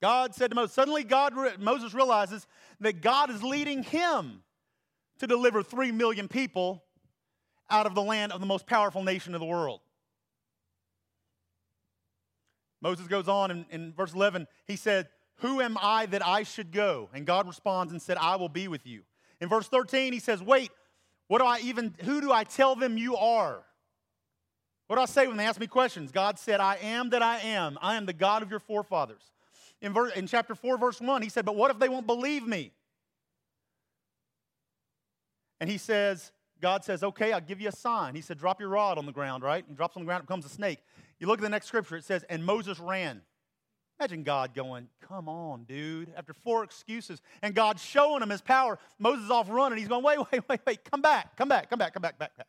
God 0.00 0.34
said 0.34 0.50
to 0.50 0.54
Moses, 0.54 0.74
suddenly 0.74 1.02
God, 1.02 1.34
Moses 1.58 1.92
realizes 1.92 2.46
that 2.80 3.00
God 3.00 3.30
is 3.30 3.42
leading 3.42 3.82
him 3.82 4.42
to 5.18 5.26
deliver 5.26 5.62
three 5.62 5.90
million 5.90 6.28
people 6.28 6.84
out 7.68 7.86
of 7.86 7.94
the 7.94 8.02
land 8.02 8.30
of 8.30 8.40
the 8.40 8.46
most 8.46 8.66
powerful 8.66 9.02
nation 9.02 9.34
of 9.34 9.40
the 9.40 9.46
world. 9.46 9.80
Moses 12.80 13.08
goes 13.08 13.26
on 13.26 13.50
in, 13.50 13.66
in 13.70 13.92
verse 13.92 14.12
11, 14.12 14.46
he 14.66 14.76
said, 14.76 15.08
Who 15.38 15.60
am 15.60 15.76
I 15.80 16.06
that 16.06 16.24
I 16.24 16.44
should 16.44 16.70
go? 16.70 17.08
And 17.12 17.26
God 17.26 17.48
responds 17.48 17.90
and 17.90 18.00
said, 18.00 18.18
I 18.18 18.36
will 18.36 18.50
be 18.50 18.68
with 18.68 18.86
you. 18.86 19.02
In 19.40 19.48
verse 19.48 19.68
13, 19.68 20.12
he 20.12 20.18
says, 20.18 20.42
Wait, 20.42 20.70
what 21.28 21.38
do 21.38 21.44
I 21.44 21.58
even, 21.60 21.94
who 22.02 22.20
do 22.20 22.32
I 22.32 22.44
tell 22.44 22.76
them 22.76 22.96
you 22.96 23.16
are? 23.16 23.62
What 24.86 24.96
do 24.96 25.02
I 25.02 25.06
say 25.06 25.26
when 25.26 25.36
they 25.36 25.46
ask 25.46 25.58
me 25.58 25.66
questions? 25.66 26.12
God 26.12 26.38
said, 26.38 26.60
I 26.60 26.76
am 26.76 27.10
that 27.10 27.22
I 27.22 27.38
am. 27.38 27.78
I 27.82 27.96
am 27.96 28.06
the 28.06 28.12
God 28.12 28.42
of 28.42 28.50
your 28.50 28.60
forefathers. 28.60 29.32
In, 29.82 29.94
in 30.14 30.26
chapter 30.26 30.54
4, 30.54 30.78
verse 30.78 31.00
1, 31.00 31.22
he 31.22 31.28
said, 31.28 31.44
But 31.44 31.56
what 31.56 31.70
if 31.70 31.78
they 31.78 31.88
won't 31.88 32.06
believe 32.06 32.46
me? 32.46 32.72
And 35.60 35.68
he 35.68 35.78
says, 35.78 36.32
God 36.60 36.84
says, 36.84 37.02
Okay, 37.02 37.32
I'll 37.32 37.40
give 37.40 37.60
you 37.60 37.68
a 37.68 37.72
sign. 37.72 38.14
He 38.14 38.20
said, 38.20 38.38
Drop 38.38 38.60
your 38.60 38.68
rod 38.68 38.96
on 38.96 39.06
the 39.06 39.12
ground, 39.12 39.42
right? 39.42 39.64
He 39.66 39.74
drops 39.74 39.96
on 39.96 40.02
the 40.02 40.06
ground, 40.06 40.22
it 40.22 40.26
becomes 40.26 40.46
a 40.46 40.50
snake. 40.50 40.78
You 41.18 41.26
look 41.26 41.40
at 41.40 41.42
the 41.42 41.48
next 41.48 41.66
scripture, 41.66 41.96
it 41.96 42.04
says, 42.04 42.24
And 42.28 42.44
Moses 42.44 42.78
ran. 42.78 43.22
Imagine 43.98 44.22
God 44.22 44.54
going, 44.54 44.88
Come 45.00 45.28
on, 45.28 45.64
dude, 45.64 46.12
after 46.16 46.34
four 46.34 46.64
excuses, 46.64 47.20
and 47.42 47.54
God 47.54 47.80
showing 47.80 48.22
him 48.22 48.30
his 48.30 48.42
power. 48.42 48.78
Moses 48.98 49.30
off 49.30 49.48
running. 49.48 49.78
He's 49.78 49.88
going, 49.88 50.04
Wait, 50.04 50.18
wait, 50.32 50.42
wait, 50.48 50.60
wait, 50.66 50.90
come 50.90 51.00
back, 51.00 51.36
come 51.36 51.48
back, 51.48 51.70
come 51.70 51.78
back, 51.78 51.94
come 51.94 52.02
back, 52.02 52.18
back, 52.18 52.36
back. 52.36 52.46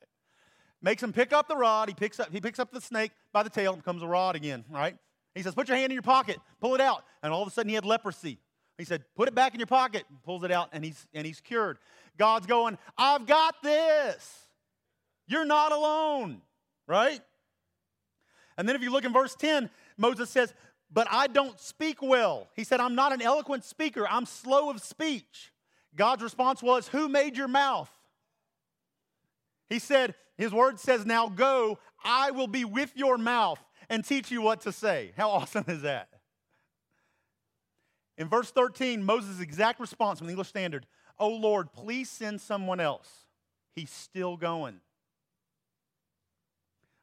Makes 0.82 1.04
him 1.04 1.14
pick 1.14 1.34
up 1.34 1.48
the 1.48 1.56
rod. 1.56 1.88
He 1.88 1.96
picks 1.96 2.20
up, 2.20 2.32
he 2.32 2.42
picks 2.42 2.60
up 2.60 2.72
the 2.72 2.82
snake 2.82 3.12
by 3.32 3.44
the 3.44 3.50
tail 3.50 3.74
and 3.74 3.82
becomes 3.82 4.04
a 4.04 4.08
rod 4.08 4.36
again, 4.36 4.66
right? 4.70 4.98
He 5.34 5.44
says, 5.44 5.54
Put 5.54 5.68
your 5.68 5.78
hand 5.78 5.92
in 5.92 5.96
your 5.96 6.02
pocket, 6.02 6.38
pull 6.60 6.76
it 6.76 6.82
out. 6.82 7.04
And 7.24 7.32
all 7.32 7.42
of 7.42 7.48
a 7.48 7.52
sudden 7.52 7.70
he 7.70 7.76
had 7.76 7.86
leprosy. 7.86 8.40
He 8.78 8.86
said, 8.86 9.06
Put 9.16 9.28
it 9.28 9.36
back 9.36 9.54
in 9.54 9.60
your 9.60 9.68
pocket, 9.68 10.04
pulls 10.24 10.44
it 10.44 10.52
out, 10.52 10.70
and 10.74 10.84
he's, 10.84 11.08
and 11.14 11.26
he's 11.26 11.40
cured. 11.40 11.78
God's 12.18 12.46
going, 12.46 12.78
I've 12.98 13.26
got 13.26 13.56
this. 13.64 14.48
You're 15.28 15.46
not 15.46 15.72
alone, 15.72 16.42
right? 16.88 17.22
And 18.58 18.68
then 18.68 18.76
if 18.76 18.82
you 18.82 18.92
look 18.92 19.06
in 19.06 19.14
verse 19.14 19.36
10, 19.36 19.70
Moses 19.98 20.30
says, 20.30 20.54
But 20.92 21.08
I 21.12 21.28
don't 21.28 21.60
speak 21.60 22.02
well. 22.02 22.48
He 22.56 22.64
said, 22.64 22.80
I'm 22.80 22.96
not 22.96 23.14
an 23.14 23.22
eloquent 23.22 23.66
speaker, 23.66 24.08
I'm 24.10 24.26
slow 24.26 24.70
of 24.70 24.82
speech. 24.82 25.52
God's 25.96 26.24
response 26.24 26.62
was, 26.62 26.88
Who 26.90 27.10
made 27.10 27.36
your 27.36 27.48
mouth? 27.48 27.90
He 29.70 29.80
said, 29.80 30.16
His 30.38 30.52
word 30.52 30.80
says, 30.80 31.06
Now 31.06 31.28
go, 31.28 31.80
I 32.04 32.32
will 32.32 32.48
be 32.48 32.64
with 32.64 32.94
your 32.96 33.18
mouth 33.18 33.60
and 33.90 34.06
teach 34.06 34.32
you 34.32 34.42
what 34.42 34.62
to 34.62 34.72
say. 34.72 35.12
How 35.18 35.30
awesome 35.32 35.66
is 35.68 35.82
that? 35.82 36.10
In 38.18 38.28
verse 38.28 38.50
13, 38.52 39.04
Moses' 39.04 39.40
exact 39.40 39.80
response 39.80 40.20
from 40.20 40.28
the 40.28 40.32
English 40.32 40.48
Standard, 40.48 40.86
Oh 41.20 41.30
Lord, 41.30 41.74
please 41.74 42.10
send 42.10 42.42
someone 42.42 42.80
else. 42.80 43.10
He's 43.74 43.92
still 43.92 44.38
going. 44.38 44.80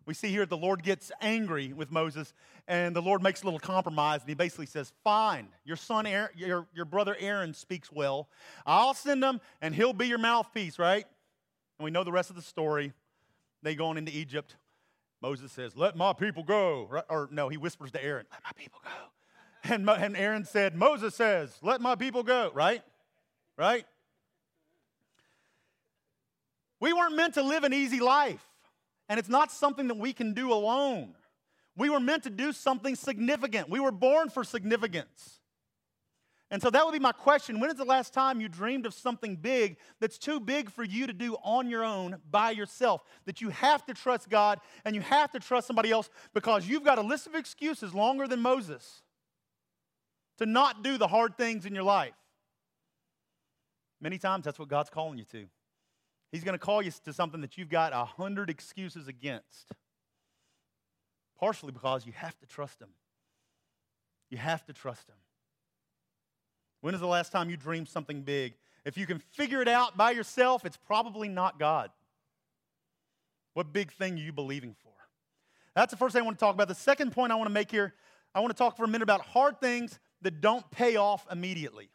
We 0.06 0.14
see 0.14 0.28
here 0.28 0.44
the 0.44 0.56
Lord 0.56 0.82
gets 0.82 1.10
angry 1.20 1.72
with 1.72 1.90
Moses, 1.90 2.34
and 2.66 2.96
the 2.96 3.02
Lord 3.02 3.22
makes 3.22 3.42
a 3.42 3.44
little 3.44 3.60
compromise, 3.60 4.20
and 4.20 4.28
he 4.28 4.34
basically 4.34 4.66
says, 4.66 4.92
Fine, 5.02 5.48
your 5.64 5.76
son, 5.76 6.06
Aaron, 6.06 6.30
your, 6.34 6.66
your 6.74 6.84
brother 6.84 7.14
Aaron 7.18 7.52
speaks 7.52 7.92
well. 7.92 8.28
I'll 8.64 8.94
send 8.94 9.22
him, 9.22 9.40
and 9.60 9.74
he'll 9.74 9.92
be 9.92 10.06
your 10.06 10.18
mouthpiece, 10.18 10.78
right? 10.78 11.04
And 11.78 11.84
we 11.84 11.90
know 11.90 12.04
the 12.04 12.12
rest 12.12 12.30
of 12.30 12.36
the 12.36 12.42
story. 12.42 12.92
They 13.62 13.74
go 13.74 13.86
on 13.86 13.98
into 13.98 14.16
Egypt. 14.16 14.56
Moses 15.20 15.52
says, 15.52 15.76
Let 15.76 15.96
my 15.96 16.12
people 16.12 16.42
go. 16.42 17.02
Or 17.10 17.28
no, 17.30 17.48
he 17.48 17.56
whispers 17.56 17.90
to 17.92 18.02
Aaron, 18.02 18.26
Let 18.30 18.40
my 18.44 18.52
people 18.56 18.80
go. 18.82 18.90
And, 19.66 19.88
and 19.88 20.14
Aaron 20.14 20.44
said, 20.44 20.74
Moses 20.74 21.14
says, 21.14 21.50
Let 21.62 21.80
my 21.80 21.94
people 21.94 22.22
go, 22.22 22.50
right? 22.52 22.82
Right? 23.56 23.86
We 26.80 26.92
weren't 26.92 27.16
meant 27.16 27.32
to 27.34 27.42
live 27.42 27.64
an 27.64 27.72
easy 27.72 27.98
life, 27.98 28.44
and 29.08 29.18
it's 29.18 29.30
not 29.30 29.50
something 29.50 29.88
that 29.88 29.96
we 29.96 30.12
can 30.12 30.34
do 30.34 30.52
alone. 30.52 31.14
We 31.76 31.90
were 31.90 32.00
meant 32.00 32.22
to 32.24 32.30
do 32.30 32.52
something 32.52 32.94
significant. 32.94 33.68
We 33.68 33.80
were 33.80 33.90
born 33.90 34.28
for 34.28 34.44
significance. 34.44 35.40
And 36.50 36.62
so 36.62 36.70
that 36.70 36.84
would 36.84 36.92
be 36.92 37.00
my 37.00 37.10
question. 37.10 37.58
When 37.58 37.70
is 37.70 37.76
the 37.76 37.84
last 37.84 38.14
time 38.14 38.40
you 38.40 38.48
dreamed 38.48 38.86
of 38.86 38.94
something 38.94 39.34
big 39.34 39.76
that's 39.98 40.18
too 40.18 40.38
big 40.38 40.70
for 40.70 40.84
you 40.84 41.06
to 41.06 41.12
do 41.12 41.36
on 41.42 41.68
your 41.68 41.82
own 41.82 42.18
by 42.30 42.52
yourself? 42.52 43.02
That 43.24 43.40
you 43.40 43.48
have 43.48 43.84
to 43.86 43.94
trust 43.94 44.28
God 44.28 44.60
and 44.84 44.94
you 44.94 45.00
have 45.00 45.32
to 45.32 45.40
trust 45.40 45.66
somebody 45.66 45.90
else 45.90 46.10
because 46.32 46.68
you've 46.68 46.84
got 46.84 46.98
a 46.98 47.02
list 47.02 47.26
of 47.26 47.34
excuses 47.34 47.92
longer 47.92 48.28
than 48.28 48.40
Moses 48.40 49.02
to 50.38 50.46
not 50.46 50.84
do 50.84 50.98
the 50.98 51.08
hard 51.08 51.36
things 51.36 51.66
in 51.66 51.74
your 51.74 51.82
life. 51.82 52.14
Many 54.00 54.18
times 54.18 54.44
that's 54.44 54.58
what 54.58 54.68
God's 54.68 54.90
calling 54.90 55.18
you 55.18 55.24
to. 55.32 55.46
He's 56.30 56.44
going 56.44 56.54
to 56.54 56.64
call 56.64 56.82
you 56.82 56.90
to 57.04 57.12
something 57.12 57.40
that 57.40 57.56
you've 57.56 57.70
got 57.70 57.92
a 57.92 58.04
hundred 58.04 58.50
excuses 58.50 59.08
against. 59.08 59.72
Partially 61.38 61.72
because 61.72 62.06
you 62.06 62.12
have 62.12 62.38
to 62.38 62.46
trust 62.46 62.80
Him. 62.80 62.90
You 64.30 64.38
have 64.38 64.64
to 64.66 64.72
trust 64.72 65.08
Him. 65.08 65.16
When 66.80 66.94
is 66.94 67.00
the 67.00 67.06
last 67.06 67.32
time 67.32 67.50
you 67.50 67.56
dreamed 67.56 67.88
something 67.88 68.22
big? 68.22 68.54
If 68.84 68.98
you 68.98 69.06
can 69.06 69.18
figure 69.18 69.62
it 69.62 69.68
out 69.68 69.96
by 69.96 70.10
yourself, 70.10 70.64
it's 70.64 70.76
probably 70.76 71.28
not 71.28 71.58
God. 71.58 71.90
What 73.54 73.72
big 73.72 73.92
thing 73.92 74.14
are 74.14 74.22
you 74.22 74.32
believing 74.32 74.74
for? 74.82 74.92
That's 75.74 75.90
the 75.90 75.96
first 75.96 76.12
thing 76.12 76.22
I 76.22 76.24
want 76.24 76.38
to 76.38 76.44
talk 76.44 76.54
about. 76.54 76.68
The 76.68 76.74
second 76.74 77.12
point 77.12 77.32
I 77.32 77.36
want 77.36 77.46
to 77.46 77.52
make 77.52 77.70
here, 77.70 77.94
I 78.34 78.40
want 78.40 78.50
to 78.50 78.58
talk 78.58 78.76
for 78.76 78.84
a 78.84 78.88
minute 78.88 79.02
about 79.02 79.22
hard 79.22 79.60
things 79.60 79.98
that 80.22 80.40
don't 80.40 80.68
pay 80.70 80.96
off 80.96 81.26
immediately. 81.30 81.88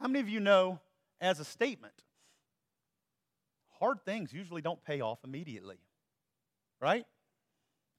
How 0.00 0.08
many 0.08 0.20
of 0.20 0.28
you 0.28 0.40
know, 0.40 0.80
as 1.20 1.38
a 1.38 1.44
statement, 1.44 1.94
hard 3.78 4.04
things 4.04 4.32
usually 4.32 4.60
don't 4.60 4.82
pay 4.84 5.00
off 5.00 5.20
immediately? 5.22 5.76
Right? 6.80 7.06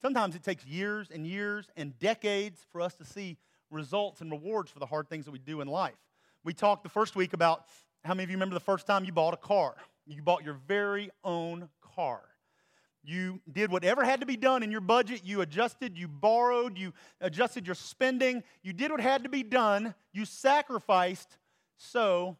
Sometimes 0.04 0.34
it 0.34 0.42
takes 0.42 0.66
years 0.66 1.08
and 1.10 1.26
years 1.26 1.70
and 1.78 1.98
decades 1.98 2.60
for 2.70 2.82
us 2.82 2.94
to 2.96 3.06
see 3.06 3.38
results 3.70 4.20
and 4.20 4.30
rewards 4.30 4.70
for 4.70 4.78
the 4.78 4.84
hard 4.84 5.08
things 5.08 5.24
that 5.24 5.30
we 5.30 5.38
do 5.38 5.62
in 5.62 5.66
life. 5.66 5.96
We 6.44 6.52
talked 6.52 6.82
the 6.82 6.90
first 6.90 7.16
week 7.16 7.32
about 7.32 7.64
how 8.04 8.12
many 8.12 8.24
of 8.24 8.28
you 8.28 8.36
remember 8.36 8.52
the 8.52 8.60
first 8.60 8.86
time 8.86 9.06
you 9.06 9.12
bought 9.12 9.32
a 9.32 9.38
car? 9.38 9.76
You 10.06 10.20
bought 10.20 10.44
your 10.44 10.58
very 10.68 11.08
own 11.24 11.70
car. 11.80 12.20
You 13.02 13.40
did 13.50 13.70
whatever 13.70 14.04
had 14.04 14.20
to 14.20 14.26
be 14.26 14.36
done 14.36 14.62
in 14.62 14.70
your 14.70 14.82
budget. 14.82 15.22
You 15.24 15.40
adjusted, 15.40 15.96
you 15.96 16.06
borrowed, 16.06 16.76
you 16.76 16.92
adjusted 17.22 17.64
your 17.64 17.74
spending. 17.74 18.42
You 18.62 18.74
did 18.74 18.90
what 18.90 19.00
had 19.00 19.22
to 19.22 19.30
be 19.30 19.42
done. 19.42 19.94
You 20.12 20.26
sacrificed 20.26 21.38
so 21.78 22.36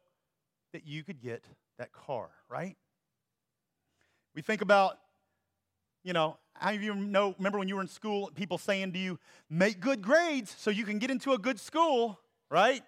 that 0.75 0.87
you 0.87 1.03
could 1.03 1.23
get 1.23 1.47
that 1.79 1.93
car, 1.93 2.29
right? 2.51 2.77
We 4.35 4.43
think 4.43 4.61
about, 4.61 4.99
you 6.05 6.13
know, 6.13 6.37
how 6.55 6.71
you 6.71 6.95
know, 6.95 7.35
remember 7.39 7.59
when 7.59 7.69
you 7.69 7.77
were 7.77 7.83
in 7.83 7.89
school, 7.89 8.31
people 8.35 8.59
saying 8.59 8.93
to 8.93 8.99
you, 8.99 9.19
make 9.51 9.81
good 9.81 10.03
grades 10.03 10.55
so 10.57 10.71
you 10.71 10.85
can 10.85 10.99
get 10.99 11.11
into 11.11 11.33
a 11.33 11.39
good 11.39 11.59
school, 11.59 12.21
right? 12.51 12.83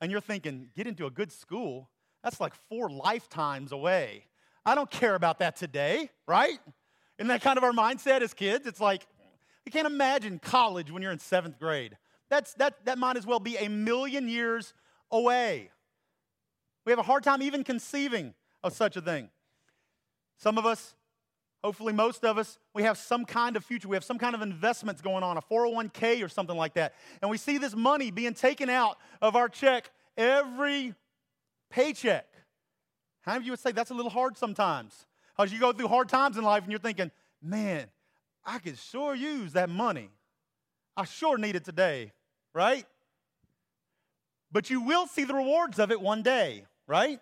And 0.00 0.12
you're 0.12 0.20
thinking, 0.20 0.68
get 0.76 0.86
into 0.86 1.06
a 1.06 1.10
good 1.10 1.32
school? 1.32 1.88
That's 2.22 2.40
like 2.40 2.52
four 2.68 2.88
lifetimes 2.90 3.72
away. 3.72 4.26
I 4.64 4.74
don't 4.74 4.90
care 4.90 5.14
about 5.14 5.38
that 5.40 5.56
today, 5.56 6.10
right? 6.26 6.58
Isn't 7.18 7.28
that 7.28 7.40
kind 7.40 7.56
of 7.56 7.64
our 7.64 7.72
mindset 7.72 8.20
as 8.20 8.34
kids? 8.34 8.66
It's 8.66 8.80
like, 8.80 9.06
you 9.64 9.72
can't 9.72 9.86
imagine 9.86 10.38
college 10.38 10.90
when 10.90 11.02
you're 11.02 11.12
in 11.12 11.18
seventh 11.18 11.58
grade. 11.58 11.96
That's, 12.30 12.54
that, 12.54 12.84
that 12.84 12.98
might 12.98 13.16
as 13.16 13.26
well 13.26 13.40
be 13.40 13.56
a 13.56 13.68
million 13.68 14.28
years 14.28 14.74
away. 15.10 15.70
We 16.84 16.92
have 16.92 16.98
a 16.98 17.02
hard 17.02 17.24
time 17.24 17.42
even 17.42 17.64
conceiving 17.64 18.34
of 18.62 18.72
such 18.72 18.96
a 18.96 19.00
thing. 19.00 19.30
Some 20.36 20.58
of 20.58 20.66
us 20.66 20.94
Hopefully, 21.64 21.92
most 21.92 22.24
of 22.24 22.38
us, 22.38 22.58
we 22.72 22.84
have 22.84 22.96
some 22.96 23.24
kind 23.24 23.56
of 23.56 23.64
future. 23.64 23.88
We 23.88 23.96
have 23.96 24.04
some 24.04 24.18
kind 24.18 24.34
of 24.34 24.42
investments 24.42 25.02
going 25.02 25.24
on, 25.24 25.36
a 25.36 25.42
401k 25.42 26.24
or 26.24 26.28
something 26.28 26.56
like 26.56 26.74
that. 26.74 26.94
And 27.20 27.30
we 27.30 27.36
see 27.36 27.58
this 27.58 27.74
money 27.74 28.10
being 28.12 28.34
taken 28.34 28.70
out 28.70 28.96
of 29.20 29.34
our 29.34 29.48
check 29.48 29.90
every 30.16 30.94
paycheck. 31.70 32.26
How 33.22 33.32
many 33.32 33.42
of 33.42 33.46
you 33.46 33.52
would 33.52 33.60
say 33.60 33.72
that's 33.72 33.90
a 33.90 33.94
little 33.94 34.10
hard 34.10 34.36
sometimes? 34.36 35.06
As 35.38 35.52
you 35.52 35.58
go 35.58 35.72
through 35.72 35.88
hard 35.88 36.08
times 36.08 36.36
in 36.36 36.44
life 36.44 36.62
and 36.62 36.72
you're 36.72 36.80
thinking, 36.80 37.10
man, 37.42 37.86
I 38.44 38.58
could 38.58 38.78
sure 38.78 39.14
use 39.14 39.52
that 39.52 39.68
money. 39.68 40.10
I 40.96 41.04
sure 41.04 41.38
need 41.38 41.56
it 41.56 41.64
today, 41.64 42.12
right? 42.54 42.86
But 44.50 44.70
you 44.70 44.80
will 44.80 45.06
see 45.06 45.24
the 45.24 45.34
rewards 45.34 45.78
of 45.78 45.90
it 45.90 46.00
one 46.00 46.22
day, 46.22 46.64
right? 46.86 47.20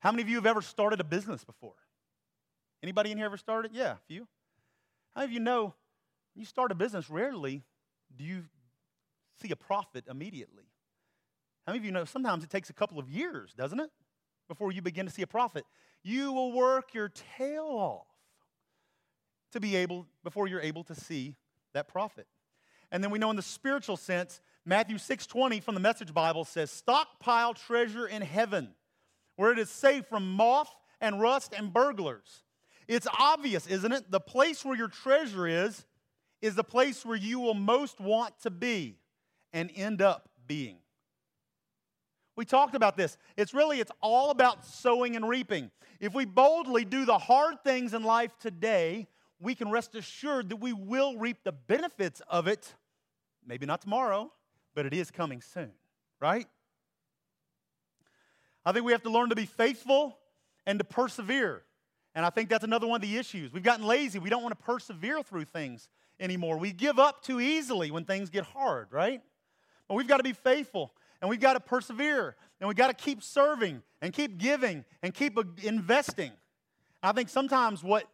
How 0.00 0.10
many 0.10 0.22
of 0.22 0.28
you 0.28 0.36
have 0.36 0.46
ever 0.46 0.62
started 0.62 1.00
a 1.00 1.04
business 1.04 1.44
before? 1.44 1.74
Anybody 2.86 3.12
in 3.12 3.18
here 3.18 3.26
ever 3.26 3.36
started? 3.36 3.72
Yeah, 3.74 3.92
a 3.92 3.98
few. 4.06 4.26
How 5.14 5.22
many 5.22 5.30
of 5.30 5.32
you 5.32 5.40
know 5.40 5.74
you 6.34 6.44
start 6.44 6.72
a 6.72 6.74
business, 6.74 7.10
rarely 7.10 7.62
do 8.16 8.24
you 8.24 8.44
see 9.42 9.50
a 9.50 9.56
profit 9.56 10.04
immediately? 10.08 10.64
How 11.66 11.72
many 11.72 11.80
of 11.80 11.84
you 11.84 11.92
know 11.92 12.04
sometimes 12.04 12.44
it 12.44 12.50
takes 12.50 12.70
a 12.70 12.72
couple 12.72 12.98
of 12.98 13.10
years, 13.10 13.52
doesn't 13.54 13.80
it? 13.80 13.90
before 14.48 14.72
you 14.72 14.82
begin 14.82 15.06
to 15.06 15.12
see 15.12 15.22
a 15.22 15.26
profit. 15.26 15.64
You 16.02 16.32
will 16.32 16.52
work 16.52 16.94
your 16.94 17.10
tail 17.36 17.64
off 17.64 18.06
to 19.52 19.60
be 19.60 19.76
able, 19.76 20.06
before 20.22 20.46
you're 20.46 20.60
able 20.60 20.84
to 20.84 20.94
see 20.94 21.34
that 21.72 21.88
profit. 21.88 22.26
And 22.92 23.02
then 23.02 23.10
we 23.10 23.18
know 23.18 23.30
in 23.30 23.36
the 23.36 23.42
spiritual 23.42 23.96
sense, 23.96 24.40
Matthew 24.64 24.98
6:20 24.98 25.60
from 25.60 25.74
the 25.74 25.80
Message 25.80 26.14
Bible 26.14 26.44
says, 26.44 26.70
"Stockpile 26.70 27.54
treasure 27.54 28.06
in 28.06 28.22
heaven, 28.22 28.74
where 29.36 29.52
it 29.52 29.58
is 29.58 29.70
safe 29.70 30.06
from 30.06 30.32
moth 30.32 30.74
and 31.00 31.20
rust 31.20 31.52
and 31.52 31.72
burglars." 31.72 32.44
It's 32.88 33.06
obvious, 33.18 33.66
isn't 33.66 33.92
it? 33.92 34.10
The 34.10 34.20
place 34.20 34.64
where 34.64 34.76
your 34.76 34.88
treasure 34.88 35.46
is 35.46 35.84
is 36.40 36.54
the 36.54 36.64
place 36.64 37.04
where 37.04 37.16
you 37.16 37.40
will 37.40 37.54
most 37.54 38.00
want 38.00 38.38
to 38.42 38.50
be 38.50 38.98
and 39.52 39.70
end 39.74 40.02
up 40.02 40.28
being. 40.46 40.78
We 42.36 42.44
talked 42.44 42.74
about 42.74 42.96
this. 42.96 43.16
It's 43.36 43.54
really 43.54 43.80
it's 43.80 43.90
all 44.02 44.30
about 44.30 44.64
sowing 44.66 45.16
and 45.16 45.28
reaping. 45.28 45.70
If 46.00 46.14
we 46.14 46.26
boldly 46.26 46.84
do 46.84 47.04
the 47.06 47.18
hard 47.18 47.64
things 47.64 47.94
in 47.94 48.02
life 48.02 48.38
today, 48.38 49.08
we 49.40 49.54
can 49.54 49.70
rest 49.70 49.94
assured 49.94 50.50
that 50.50 50.56
we 50.56 50.72
will 50.72 51.16
reap 51.16 51.38
the 51.44 51.52
benefits 51.52 52.20
of 52.28 52.46
it. 52.46 52.74
Maybe 53.46 53.64
not 53.64 53.80
tomorrow, 53.80 54.30
but 54.74 54.86
it 54.86 54.92
is 54.92 55.10
coming 55.10 55.40
soon, 55.40 55.72
right? 56.20 56.46
I 58.64 58.72
think 58.72 58.84
we 58.84 58.92
have 58.92 59.02
to 59.04 59.10
learn 59.10 59.30
to 59.30 59.36
be 59.36 59.46
faithful 59.46 60.18
and 60.66 60.78
to 60.78 60.84
persevere. 60.84 61.62
And 62.16 62.24
I 62.24 62.30
think 62.30 62.48
that's 62.48 62.64
another 62.64 62.86
one 62.86 62.96
of 62.96 63.02
the 63.02 63.18
issues. 63.18 63.52
We've 63.52 63.62
gotten 63.62 63.86
lazy. 63.86 64.18
We 64.18 64.30
don't 64.30 64.42
want 64.42 64.58
to 64.58 64.64
persevere 64.64 65.22
through 65.22 65.44
things 65.44 65.86
anymore. 66.18 66.56
We 66.56 66.72
give 66.72 66.98
up 66.98 67.22
too 67.22 67.40
easily 67.40 67.90
when 67.90 68.06
things 68.06 68.30
get 68.30 68.44
hard, 68.44 68.88
right? 68.90 69.20
But 69.86 69.96
we've 69.96 70.08
got 70.08 70.16
to 70.16 70.22
be 70.22 70.32
faithful 70.32 70.94
and 71.20 71.28
we've 71.28 71.40
got 71.40 71.52
to 71.52 71.60
persevere 71.60 72.34
and 72.58 72.68
we've 72.68 72.76
got 72.76 72.88
to 72.88 72.94
keep 72.94 73.22
serving 73.22 73.82
and 74.00 74.14
keep 74.14 74.38
giving 74.38 74.86
and 75.02 75.12
keep 75.12 75.38
investing. 75.62 76.32
I 77.02 77.12
think 77.12 77.28
sometimes 77.28 77.84
what, 77.84 78.08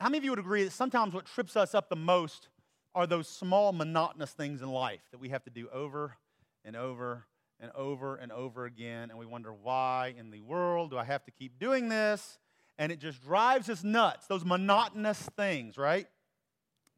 how 0.00 0.08
many 0.08 0.18
of 0.18 0.24
you 0.24 0.30
would 0.30 0.40
agree 0.40 0.64
that 0.64 0.72
sometimes 0.72 1.14
what 1.14 1.26
trips 1.26 1.56
us 1.56 1.72
up 1.72 1.88
the 1.88 1.94
most 1.94 2.48
are 2.96 3.06
those 3.06 3.28
small 3.28 3.72
monotonous 3.72 4.32
things 4.32 4.60
in 4.60 4.68
life 4.68 5.02
that 5.12 5.18
we 5.18 5.28
have 5.28 5.44
to 5.44 5.50
do 5.50 5.68
over 5.72 6.16
and 6.64 6.74
over 6.74 7.26
and 7.60 7.70
over 7.76 8.16
and 8.16 8.32
over 8.32 8.64
again, 8.64 9.10
and 9.10 9.18
we 9.18 9.26
wonder 9.26 9.52
why 9.52 10.14
in 10.18 10.30
the 10.30 10.40
world 10.40 10.90
do 10.90 10.98
I 10.98 11.04
have 11.04 11.22
to 11.26 11.30
keep 11.30 11.60
doing 11.60 11.88
this? 11.88 12.38
And 12.80 12.90
it 12.90 12.98
just 12.98 13.22
drives 13.22 13.68
us 13.68 13.84
nuts, 13.84 14.26
those 14.26 14.42
monotonous 14.42 15.20
things, 15.36 15.76
right? 15.76 16.06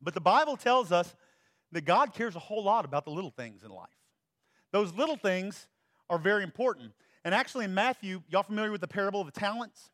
But 0.01 0.15
the 0.15 0.21
Bible 0.21 0.57
tells 0.57 0.93
us 0.93 1.13
that 1.73 1.85
God 1.85 2.15
cares 2.15 2.37
a 2.37 2.39
whole 2.39 2.63
lot 2.63 2.85
about 2.85 3.05
the 3.05 3.11
little 3.11 3.33
things 3.33 3.65
in 3.65 3.71
life. 3.71 3.89
Those 4.71 4.95
little 4.95 5.17
things 5.17 5.67
are 6.09 6.19
very 6.19 6.45
important. 6.45 6.93
And 7.25 7.35
actually, 7.35 7.65
in 7.65 7.75
Matthew, 7.75 8.23
y'all 8.29 8.45
familiar 8.45 8.71
with 8.71 8.81
the 8.81 8.87
parable 8.87 9.21
of 9.21 9.27
the 9.27 9.39
talents? 9.39 9.91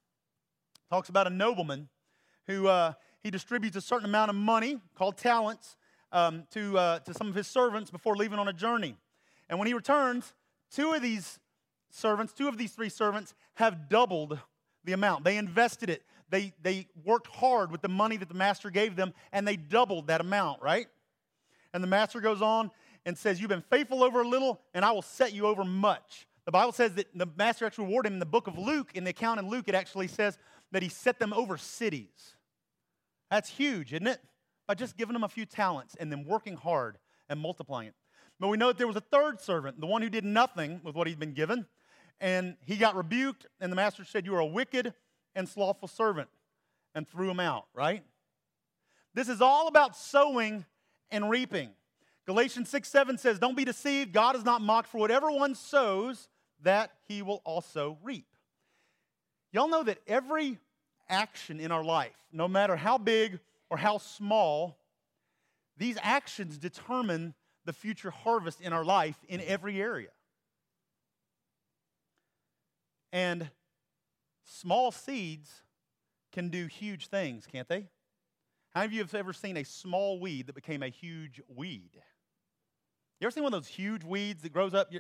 Talks 0.91 1.09
about 1.09 1.27
a 1.27 1.31
nobleman 1.31 1.89
who 2.47 2.69
uh, 2.69 2.93
he 3.23 3.31
distributes 3.31 3.75
a 3.75 3.81
certain 3.81 4.05
amount 4.05 4.29
of 4.29 4.37
money 4.37 4.79
called 4.95 5.17
talents 5.17 5.75
um, 6.13 6.45
to, 6.51 6.77
uh, 6.77 6.99
to 6.99 7.15
some 7.15 7.29
of 7.29 7.35
his 7.35 7.47
servants 7.47 7.91
before 7.91 8.15
leaving 8.15 8.39
on 8.39 8.47
a 8.47 8.53
journey. 8.53 8.95
And 9.49 9.59
when 9.59 9.67
he 9.67 9.73
returns, 9.73 10.35
two 10.71 10.93
of 10.93 11.01
these 11.01 11.39
servants, 11.91 12.35
two 12.35 12.47
of 12.47 12.59
these 12.59 12.73
three 12.73 12.91
servants, 12.91 13.33
have 13.55 13.89
doubled 13.89 14.39
the 14.85 14.93
amount. 14.93 15.25
They 15.25 15.37
invested 15.37 15.91
it. 15.91 16.03
They, 16.31 16.53
they 16.63 16.87
worked 17.05 17.27
hard 17.27 17.71
with 17.71 17.81
the 17.81 17.89
money 17.89 18.17
that 18.19 18.29
the 18.29 18.35
master 18.35 18.71
gave 18.71 18.97
them, 18.97 19.15
and 19.33 19.49
they 19.49 19.57
doubled 19.57 20.09
that 20.09 20.21
amount, 20.21 20.63
right? 20.63 20.89
And 21.73 21.83
the 21.83 21.89
master 21.89 22.21
goes 22.21 22.43
on 22.43 22.71
and 23.07 23.17
says, 23.17 23.41
You've 23.41 23.49
been 23.49 23.65
faithful 23.71 24.03
over 24.03 24.21
a 24.21 24.29
little, 24.29 24.61
and 24.75 24.85
I 24.85 24.93
will 24.93 25.03
set 25.03 25.33
you 25.33 25.47
over 25.47 25.65
much. 25.65 26.27
The 26.45 26.53
Bible 26.53 26.73
says 26.73 26.95
that 26.95 27.07
the 27.15 27.29
master 27.37 27.67
actually 27.67 27.87
rewarded 27.87 28.11
him 28.11 28.15
in 28.15 28.21
the 28.21 28.27
book 28.27 28.47
of 28.47 28.57
Luke. 28.57 28.93
In 28.95 29.05
the 29.05 29.11
account 29.11 29.39
in 29.39 29.49
Luke, 29.49 29.65
it 29.69 29.75
actually 29.75 30.09
says 30.09 30.39
that 30.73 30.83
he 30.83 30.89
set 30.89 31.19
them 31.19 31.33
over 31.33 31.57
cities. 31.57 32.35
That's 33.31 33.51
huge, 33.51 33.93
isn't 33.93 34.07
it? 34.07 34.21
By 34.67 34.75
just 34.75 34.97
giving 34.97 35.13
them 35.13 35.25
a 35.25 35.29
few 35.29 35.45
talents 35.45 35.95
and 35.99 36.11
then 36.11 36.25
working 36.25 36.57
hard 36.57 36.99
and 37.29 37.39
multiplying 37.39 37.89
it. 37.89 37.95
But 38.41 38.49
we 38.49 38.57
know 38.57 38.69
that 38.69 38.79
there 38.79 38.87
was 38.87 38.97
a 38.97 39.01
third 39.03 39.41
servant, 39.41 39.81
the 39.81 39.87
one 39.87 40.01
who 40.01 40.09
did 40.09 40.25
nothing 40.25 40.81
with 40.85 40.95
what 40.95 41.07
he'd 41.07 41.19
been 41.19 41.35
given, 41.35 41.67
and 42.21 42.57
he 42.65 42.77
got 42.77 42.97
rebuked, 42.97 43.47
and 43.61 43.71
the 43.71 43.77
master 43.77 44.05
said, 44.05 44.27
You 44.27 44.35
are 44.35 44.41
a 44.41 44.47
wicked 44.47 44.95
and 45.35 45.49
slothful 45.49 45.89
servant, 45.89 46.29
and 46.95 47.09
threw 47.09 47.31
him 47.31 47.41
out, 47.41 47.67
right? 47.75 48.03
This 49.15 49.29
is 49.29 49.41
all 49.41 49.69
about 49.69 49.97
sowing 49.97 50.65
and 51.11 51.31
reaping. 51.31 51.71
Galatians 52.27 52.69
6 52.69 52.89
7 52.89 53.19
says, 53.19 53.39
Don't 53.39 53.57
be 53.57 53.65
deceived. 53.65 54.13
God 54.13 54.37
is 54.37 54.45
not 54.45 54.61
mocked, 54.61 54.89
for 54.89 54.99
whatever 54.99 55.31
one 55.31 55.55
sows, 55.55 56.29
that 56.63 56.91
he 57.07 57.23
will 57.23 57.41
also 57.45 57.99
reap. 58.03 58.27
Y'all 59.53 59.69
know 59.69 59.83
that 59.83 59.99
every 60.07 60.59
action 61.09 61.59
in 61.59 61.73
our 61.73 61.85
life, 61.85 62.17
no 62.33 62.47
matter 62.47 62.77
how 62.77 62.99
big 62.99 63.39
or 63.71 63.77
how 63.77 63.99
small, 63.99 64.77
these 65.77 65.97
actions 66.03 66.59
determine 66.59 67.35
the 67.65 67.73
future 67.73 68.11
harvest 68.11 68.61
in 68.61 68.73
our 68.73 68.85
life 68.85 69.17
in 69.29 69.41
every 69.41 69.81
area. 69.81 70.09
And 73.19 73.51
small 74.45 74.93
seeds 74.93 75.51
can 76.31 76.51
do 76.51 76.67
huge 76.67 77.09
things, 77.09 77.49
can't 77.49 77.67
they? 77.67 77.89
How 78.71 78.83
many 78.83 78.87
of 78.87 78.93
you 78.93 79.01
have 79.01 79.13
ever 79.13 79.33
seen 79.33 79.57
a 79.57 79.65
small 79.65 80.21
weed 80.21 80.47
that 80.47 80.55
became 80.55 80.85
a 80.85 80.89
huge 80.89 81.41
weed? 81.49 81.91
You 81.95 83.25
ever 83.25 83.33
seen 83.33 83.43
one 83.43 83.53
of 83.53 83.61
those 83.61 83.67
huge 83.67 84.05
weeds 84.05 84.45
that 84.45 84.53
grows 84.53 84.73
up, 84.73 84.93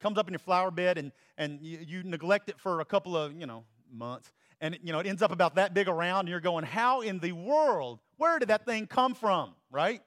comes 0.00 0.18
up 0.18 0.28
in 0.28 0.34
your 0.34 0.38
flower 0.38 0.70
bed, 0.70 0.98
and, 0.98 1.12
and 1.38 1.62
you, 1.62 1.78
you 1.80 2.02
neglect 2.02 2.50
it 2.50 2.60
for 2.60 2.80
a 2.80 2.84
couple 2.84 3.16
of, 3.16 3.32
you 3.32 3.46
know, 3.46 3.64
months, 3.90 4.30
and 4.60 4.78
you 4.82 4.92
know, 4.92 4.98
it 4.98 5.06
ends 5.06 5.22
up 5.22 5.32
about 5.32 5.54
that 5.54 5.72
big 5.72 5.88
around, 5.88 6.20
and 6.20 6.28
you're 6.28 6.40
going, 6.40 6.66
how 6.66 7.00
in 7.00 7.20
the 7.20 7.32
world, 7.32 8.00
where 8.18 8.38
did 8.38 8.48
that 8.48 8.66
thing 8.66 8.86
come 8.86 9.14
from, 9.14 9.54
right? 9.70 10.02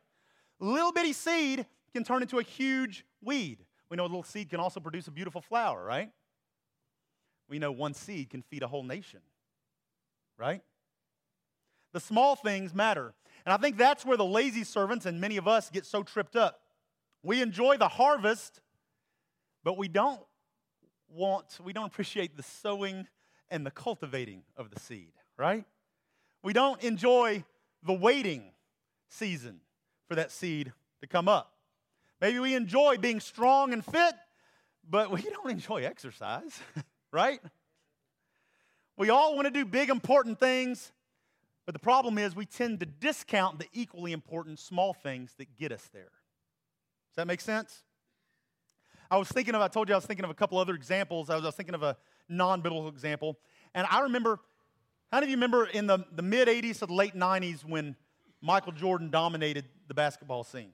Little 0.60 0.91
bitty 0.91 1.13
seed 1.13 1.65
can 1.93 2.04
turn 2.04 2.21
into 2.21 2.38
a 2.38 2.43
huge 2.43 3.08
weed. 3.23 3.65
We 3.89 3.97
know 3.97 4.04
a 4.04 4.06
little 4.06 4.21
seed 4.21 4.51
can 4.51 4.60
also 4.60 4.80
produce 4.80 5.08
a 5.08 5.12
beautiful 5.12 5.41
flower, 5.41 5.84
right? 5.84 6.12
We 7.47 7.60
know 7.60 7.71
one 7.71 7.93
seed 7.93 8.29
can 8.29 8.41
feed 8.41 8.63
a 8.63 8.67
whole 8.67 8.84
nation, 8.84 9.21
right? 10.38 10.62
The 11.93 11.99
small 11.99 12.36
things 12.36 12.73
matter. 12.73 13.13
And 13.45 13.53
I 13.53 13.58
think 13.58 13.77
that's 13.77 14.05
where 14.05 14.17
the 14.17 14.25
lazy 14.25 14.63
servants 14.63 15.05
and 15.05 15.21
many 15.21 15.38
of 15.38 15.47
us 15.47 15.69
get 15.69 15.86
so 15.86 16.03
tripped 16.03 16.36
up. 16.36 16.60
We 17.23 17.41
enjoy 17.41 17.77
the 17.77 17.88
harvest, 17.88 18.62
but 19.63 19.77
we 19.77 19.88
don't 19.88 20.21
want, 21.10 21.60
we 21.63 21.73
don't 21.73 21.86
appreciate 21.86 22.36
the 22.36 22.43
sowing 22.43 23.08
and 23.49 23.65
the 23.65 23.71
cultivating 23.71 24.43
of 24.58 24.71
the 24.71 24.79
seed, 24.79 25.12
right? 25.38 25.65
We 26.43 26.53
don't 26.53 26.81
enjoy 26.84 27.43
the 27.84 27.93
waiting 27.93 28.51
season 29.10 29.62
for 30.08 30.15
that 30.15 30.31
seed 30.31 30.73
to 31.01 31.08
come 31.08 31.27
up. 31.27 31.53
Maybe 32.21 32.39
we 32.39 32.55
enjoy 32.55 32.97
being 32.97 33.19
strong 33.19 33.73
and 33.73 33.84
fit, 33.84 34.15
but 34.89 35.12
we 35.12 35.21
don't 35.43 35.49
enjoy 35.49 35.84
exercise, 35.84 36.60
right? 37.15 37.39
We 38.97 39.10
all 39.10 39.36
want 39.36 39.45
to 39.45 39.51
do 39.51 39.65
big, 39.65 39.89
important 39.89 40.38
things, 40.38 40.91
but 41.65 41.73
the 41.73 41.80
problem 41.80 42.17
is 42.17 42.36
we 42.36 42.45
tend 42.45 42.82
to 42.82 42.86
discount 42.86 43.58
the 43.58 43.67
equally 43.73 44.12
important 44.12 44.60
small 44.60 44.93
things 44.93 45.34
that 45.38 45.58
get 45.58 45.71
us 45.71 45.89
there. 45.93 46.04
Does 46.04 47.15
that 47.15 47.28
make 47.28 47.39
sense? 47.41 47.84
I 49.10 49.17
was 49.17 49.30
thinking 49.30 49.56
of, 49.56 49.62
I 49.62 49.69
told 49.69 49.88
you 49.88 49.95
I 49.95 49.97
was 49.97 50.06
thinking 50.06 50.25
of 50.25 50.32
a 50.32 50.36
couple 50.36 50.58
other 50.58 50.75
examples. 50.75 51.30
I 51.30 51.36
was, 51.36 51.45
I 51.45 51.47
was 51.47 51.56
thinking 51.56 51.75
of 51.75 51.84
a 51.84 51.95
non 52.28 52.62
biblical 52.62 52.89
example. 52.89 53.38
And 53.73 53.88
I 53.89 54.01
remember, 54.01 54.39
how 55.12 55.17
many 55.19 55.28
of 55.28 55.30
you 55.30 55.38
remember 55.38 55.65
in 55.67 55.88
the, 55.88 55.99
the 56.13 56.21
mid 56.21 56.47
80s 56.47 56.80
to 56.80 56.86
the 56.88 56.93
late 56.93 57.15
90s 57.15 57.63
when 57.63 57.95
Michael 58.41 58.73
Jordan 58.73 59.10
dominated 59.10 59.65
the 59.88 59.93
basketball 59.93 60.43
scene? 60.43 60.73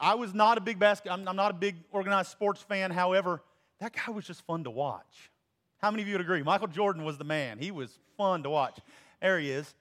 I 0.00 0.14
was 0.14 0.34
not 0.34 0.58
a 0.58 0.60
big 0.60 0.78
basket, 0.78 1.12
I'm, 1.12 1.28
I'm 1.28 1.36
not 1.36 1.52
a 1.52 1.54
big 1.54 1.76
organized 1.92 2.30
sports 2.30 2.60
fan. 2.62 2.90
However, 2.90 3.42
that 3.80 3.92
guy 3.94 4.12
was 4.12 4.26
just 4.26 4.42
fun 4.46 4.64
to 4.64 4.70
watch. 4.70 5.30
How 5.78 5.90
many 5.90 6.02
of 6.02 6.08
you 6.08 6.14
would 6.14 6.20
agree? 6.20 6.42
Michael 6.42 6.68
Jordan 6.68 7.04
was 7.04 7.18
the 7.18 7.24
man. 7.24 7.58
He 7.58 7.70
was 7.70 7.98
fun 8.16 8.42
to 8.42 8.50
watch. 8.50 8.78
There 9.20 9.38
he 9.38 9.50
is. 9.50 9.74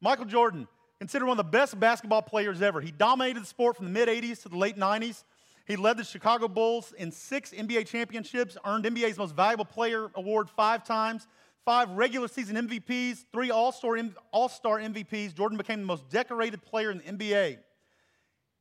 Michael 0.00 0.24
Jordan, 0.24 0.66
considered 1.02 1.26
one 1.26 1.36
of 1.36 1.44
the 1.44 1.50
best 1.50 1.80
basketball 1.80 2.22
players 2.22 2.62
ever. 2.62 2.80
He 2.80 2.92
dominated 2.92 3.42
the 3.42 3.46
sport 3.46 3.76
from 3.76 3.86
the 3.86 3.90
mid 3.90 4.08
80s 4.08 4.42
to 4.42 4.48
the 4.48 4.56
late 4.56 4.76
90s. 4.76 5.24
He 5.66 5.74
led 5.74 5.96
the 5.96 6.04
Chicago 6.04 6.46
Bulls 6.46 6.92
in 6.96 7.10
six 7.10 7.50
NBA 7.50 7.88
championships, 7.88 8.56
earned 8.64 8.84
NBA's 8.84 9.18
Most 9.18 9.34
Valuable 9.34 9.64
Player 9.64 10.10
award 10.14 10.48
five 10.48 10.84
times, 10.84 11.26
five 11.64 11.90
regular 11.90 12.28
season 12.28 12.68
MVPs, 12.68 13.24
three 13.32 13.50
All 13.50 13.72
Star 13.72 13.96
All-Star 14.30 14.78
MVPs. 14.78 15.34
Jordan 15.34 15.58
became 15.58 15.80
the 15.80 15.86
most 15.86 16.08
decorated 16.08 16.62
player 16.62 16.92
in 16.92 16.98
the 16.98 17.04
NBA. 17.04 17.58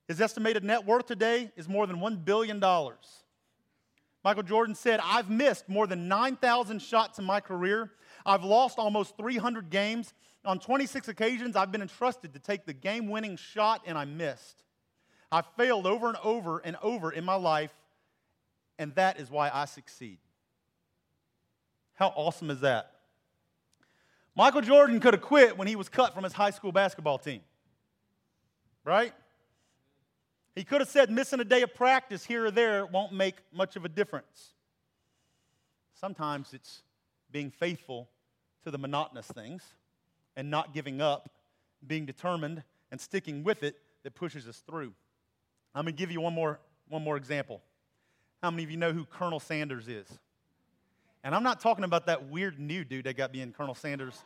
His 0.07 0.19
estimated 0.19 0.63
net 0.63 0.83
worth 0.83 1.05
today 1.05 1.51
is 1.55 1.69
more 1.69 1.85
than 1.85 1.97
$1 1.97 2.25
billion. 2.25 2.59
Michael 4.23 4.43
Jordan 4.43 4.75
said, 4.75 4.99
I've 5.03 5.29
missed 5.29 5.67
more 5.67 5.87
than 5.87 6.07
9,000 6.07 6.79
shots 6.81 7.17
in 7.17 7.25
my 7.25 7.39
career. 7.39 7.91
I've 8.25 8.43
lost 8.43 8.77
almost 8.77 9.17
300 9.17 9.69
games. 9.69 10.13
On 10.45 10.59
26 10.59 11.07
occasions, 11.07 11.55
I've 11.55 11.71
been 11.71 11.81
entrusted 11.81 12.33
to 12.33 12.39
take 12.39 12.65
the 12.65 12.73
game 12.73 13.09
winning 13.09 13.35
shot 13.35 13.81
and 13.85 13.97
I 13.97 14.05
missed. 14.05 14.63
I 15.31 15.41
failed 15.41 15.87
over 15.87 16.07
and 16.07 16.17
over 16.23 16.59
and 16.59 16.75
over 16.83 17.11
in 17.11 17.23
my 17.23 17.35
life, 17.35 17.71
and 18.77 18.93
that 18.95 19.19
is 19.19 19.31
why 19.31 19.49
I 19.53 19.65
succeed. 19.65 20.17
How 21.93 22.07
awesome 22.15 22.49
is 22.49 22.61
that? 22.61 22.91
Michael 24.35 24.61
Jordan 24.61 24.99
could 24.99 25.13
have 25.13 25.21
quit 25.21 25.57
when 25.57 25.67
he 25.67 25.75
was 25.75 25.89
cut 25.89 26.13
from 26.13 26.23
his 26.23 26.33
high 26.33 26.49
school 26.49 26.71
basketball 26.71 27.17
team. 27.17 27.41
Right? 28.83 29.13
He 30.55 30.63
could 30.63 30.81
have 30.81 30.89
said 30.89 31.09
missing 31.09 31.39
a 31.39 31.45
day 31.45 31.61
of 31.61 31.73
practice 31.73 32.25
here 32.25 32.45
or 32.45 32.51
there 32.51 32.85
won't 32.85 33.13
make 33.13 33.35
much 33.53 33.75
of 33.75 33.85
a 33.85 33.89
difference. 33.89 34.53
Sometimes 35.93 36.53
it's 36.53 36.83
being 37.31 37.51
faithful 37.51 38.09
to 38.63 38.71
the 38.71 38.77
monotonous 38.77 39.27
things 39.27 39.63
and 40.35 40.49
not 40.49 40.73
giving 40.73 41.01
up, 41.01 41.29
being 41.85 42.05
determined 42.05 42.63
and 42.91 42.99
sticking 42.99 43.43
with 43.43 43.63
it 43.63 43.77
that 44.03 44.15
pushes 44.15 44.47
us 44.47 44.57
through. 44.67 44.93
I'm 45.73 45.85
going 45.85 45.95
to 45.95 45.97
give 45.97 46.11
you 46.11 46.19
one 46.19 46.33
more, 46.33 46.59
one 46.89 47.03
more 47.03 47.15
example. 47.15 47.61
How 48.43 48.51
many 48.51 48.63
of 48.63 48.71
you 48.71 48.77
know 48.77 48.91
who 48.91 49.05
Colonel 49.05 49.39
Sanders 49.39 49.87
is? 49.87 50.07
And 51.23 51.35
I'm 51.35 51.43
not 51.43 51.61
talking 51.61 51.83
about 51.83 52.07
that 52.07 52.29
weird 52.29 52.59
new 52.59 52.83
dude 52.83 53.05
that 53.05 53.15
got 53.15 53.31
me 53.31 53.41
in 53.41 53.53
Colonel 53.53 53.75
Sanders 53.75 54.19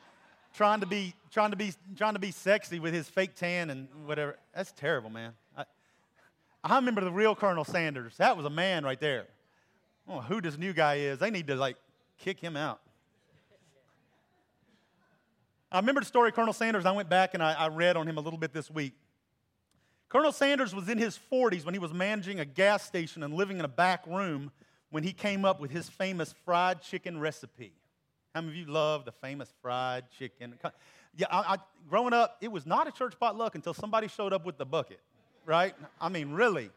trying 0.55 0.79
to 0.79 0.85
be 0.85 1.13
trying 1.31 1.51
to 1.51 1.57
be 1.57 1.73
trying 1.97 2.13
to 2.13 2.19
be 2.19 2.31
sexy 2.31 2.79
with 2.79 2.93
his 2.93 3.09
fake 3.09 3.35
tan 3.35 3.69
and 3.69 3.87
whatever. 4.05 4.37
That's 4.55 4.71
terrible, 4.71 5.09
man. 5.09 5.33
I, 6.65 6.75
remember 6.77 7.01
the 7.01 7.11
real 7.11 7.35
Colonel 7.35 7.63
Sanders. 7.63 8.17
That 8.17 8.35
was 8.35 8.45
a 8.45 8.49
man 8.49 8.83
right 8.83 8.99
there. 8.99 9.27
Oh, 10.07 10.21
who 10.21 10.41
this 10.41 10.57
new 10.57 10.73
guy 10.73 10.95
is. 10.95 11.19
They 11.19 11.29
need 11.29 11.47
to 11.47 11.55
like 11.55 11.77
kick 12.17 12.39
him 12.39 12.57
out. 12.57 12.81
I 15.71 15.79
remember 15.79 16.01
the 16.01 16.07
story 16.07 16.29
of 16.29 16.35
Colonel 16.35 16.53
Sanders. 16.53 16.85
I 16.85 16.91
went 16.91 17.09
back 17.09 17.33
and 17.33 17.43
I, 17.43 17.53
I 17.53 17.67
read 17.67 17.97
on 17.97 18.07
him 18.07 18.17
a 18.17 18.21
little 18.21 18.39
bit 18.39 18.53
this 18.53 18.71
week. 18.71 18.93
Colonel 20.09 20.31
Sanders 20.31 20.73
was 20.73 20.89
in 20.89 20.97
his 20.97 21.19
40s 21.31 21.65
when 21.65 21.73
he 21.73 21.79
was 21.79 21.93
managing 21.93 22.39
a 22.39 22.45
gas 22.45 22.83
station 22.83 23.23
and 23.23 23.33
living 23.33 23.59
in 23.59 23.65
a 23.65 23.69
back 23.69 24.05
room 24.07 24.51
when 24.89 25.03
he 25.03 25.11
came 25.11 25.43
up 25.45 25.59
with 25.59 25.71
his 25.71 25.89
famous 25.89 26.33
fried 26.45 26.81
chicken 26.81 27.19
recipe. 27.19 27.73
How 28.33 28.41
many 28.41 28.53
of 28.53 28.67
you 28.67 28.73
love 28.73 29.05
the 29.05 29.11
famous 29.11 29.53
fried 29.61 30.09
chicken? 30.17 30.57
Yeah, 31.17 31.27
I, 31.31 31.53
I, 31.53 31.57
growing 31.89 32.11
up, 32.13 32.37
it 32.41 32.51
was 32.51 32.65
not 32.65 32.89
a 32.89 32.91
church 32.91 33.13
potluck 33.17 33.55
until 33.55 33.73
somebody 33.73 34.09
showed 34.09 34.33
up 34.33 34.45
with 34.45 34.57
the 34.57 34.65
bucket, 34.65 34.99
right? 35.45 35.73
I 35.99 36.09
mean, 36.09 36.31
really. 36.31 36.69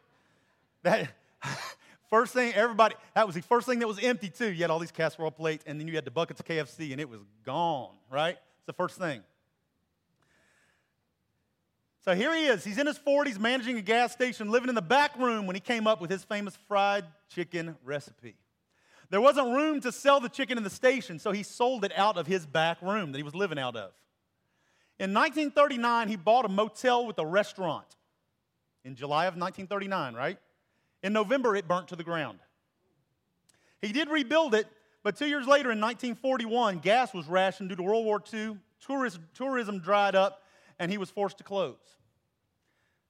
That 0.82 1.10
first 2.10 2.32
thing, 2.32 2.54
everybody, 2.54 2.94
that 3.14 3.26
was 3.26 3.34
the 3.34 3.42
first 3.42 3.66
thing 3.66 3.80
that 3.80 3.88
was 3.88 3.98
empty 3.98 4.30
too. 4.30 4.50
You 4.50 4.62
had 4.62 4.70
all 4.70 4.78
these 4.78 4.92
casserole 4.92 5.30
plates, 5.30 5.64
and 5.66 5.80
then 5.80 5.88
you 5.88 5.94
had 5.94 6.04
the 6.04 6.10
buckets 6.10 6.40
of 6.40 6.46
KFC, 6.46 6.92
and 6.92 7.00
it 7.00 7.08
was 7.08 7.20
gone, 7.44 7.94
right? 8.10 8.36
It's 8.58 8.66
the 8.66 8.72
first 8.72 8.98
thing. 8.98 9.22
So 12.04 12.14
here 12.14 12.34
he 12.34 12.46
is. 12.46 12.64
He's 12.64 12.78
in 12.78 12.86
his 12.86 12.98
40s, 12.98 13.38
managing 13.38 13.76
a 13.76 13.82
gas 13.82 14.12
station, 14.12 14.50
living 14.50 14.70
in 14.70 14.74
the 14.74 14.80
back 14.80 15.18
room 15.18 15.46
when 15.46 15.54
he 15.54 15.60
came 15.60 15.86
up 15.86 16.00
with 16.00 16.10
his 16.10 16.24
famous 16.24 16.56
fried 16.66 17.04
chicken 17.28 17.76
recipe. 17.84 18.36
There 19.10 19.20
wasn't 19.20 19.54
room 19.54 19.80
to 19.82 19.92
sell 19.92 20.20
the 20.20 20.28
chicken 20.28 20.58
in 20.58 20.64
the 20.64 20.70
station, 20.70 21.18
so 21.18 21.32
he 21.32 21.42
sold 21.42 21.84
it 21.84 21.92
out 21.96 22.16
of 22.16 22.26
his 22.26 22.46
back 22.46 22.80
room 22.82 23.12
that 23.12 23.18
he 23.18 23.22
was 23.22 23.34
living 23.34 23.58
out 23.58 23.76
of. 23.76 23.92
In 24.98 25.14
1939, 25.14 26.08
he 26.08 26.16
bought 26.16 26.44
a 26.44 26.48
motel 26.48 27.06
with 27.06 27.18
a 27.18 27.26
restaurant. 27.26 27.86
In 28.88 28.96
July 28.96 29.26
of 29.26 29.34
1939, 29.34 30.14
right? 30.14 30.38
In 31.02 31.12
November, 31.12 31.54
it 31.54 31.68
burnt 31.68 31.88
to 31.88 31.96
the 31.96 32.02
ground. 32.02 32.38
He 33.82 33.92
did 33.92 34.08
rebuild 34.08 34.54
it, 34.54 34.66
but 35.02 35.14
two 35.14 35.26
years 35.26 35.46
later, 35.46 35.70
in 35.70 35.78
1941, 35.78 36.78
gas 36.78 37.12
was 37.12 37.26
rationed 37.26 37.68
due 37.68 37.76
to 37.76 37.82
World 37.82 38.06
War 38.06 38.22
II, 38.32 38.56
tourism, 38.80 39.28
tourism 39.34 39.80
dried 39.80 40.14
up, 40.14 40.42
and 40.78 40.90
he 40.90 40.96
was 40.96 41.10
forced 41.10 41.36
to 41.36 41.44
close. 41.44 41.76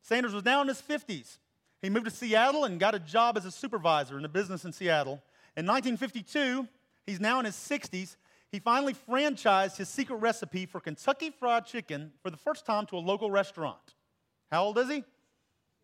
Sanders 0.03 0.35
was 0.35 0.45
now 0.45 0.61
in 0.62 0.67
his 0.67 0.83
50s. 0.83 1.38
He 1.81 1.91
moved 1.91 2.07
to 2.07 2.11
Seattle 2.11 2.64
and 2.64 2.81
got 2.81 2.97
a 2.97 2.99
job 2.99 3.37
as 3.37 3.45
a 3.45 3.53
supervisor 3.53 4.19
in 4.19 4.25
a 4.25 4.29
business 4.29 4.64
in 4.64 4.73
Seattle. 4.73 5.23
In 5.57 5.64
1952, 5.64 6.67
he's 7.07 7.21
now 7.21 7.38
in 7.38 7.45
his 7.45 7.55
60s. 7.55 8.17
He 8.51 8.59
finally 8.59 8.95
franchised 9.09 9.77
his 9.77 9.88
secret 9.88 10.17
recipe 10.17 10.67
for 10.67 10.81
Kentucky 10.81 11.31
Fried 11.31 11.67
Chicken 11.67 12.11
for 12.21 12.31
the 12.31 12.37
first 12.37 12.67
time 12.67 12.85
to 12.87 12.97
a 12.97 12.99
local 12.99 13.31
restaurant. 13.31 13.95
How 14.51 14.64
old 14.64 14.79
is 14.79 14.88
he? 14.88 15.05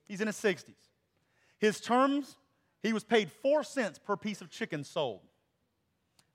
He's 0.06 0.20
in 0.20 0.26
his 0.26 0.36
60s. 0.36 0.74
His 1.58 1.80
terms, 1.80 2.36
he 2.82 2.92
was 2.92 3.04
paid 3.04 3.30
four 3.30 3.62
cents 3.62 3.98
per 3.98 4.16
piece 4.16 4.40
of 4.40 4.50
chicken 4.50 4.84
sold. 4.84 5.20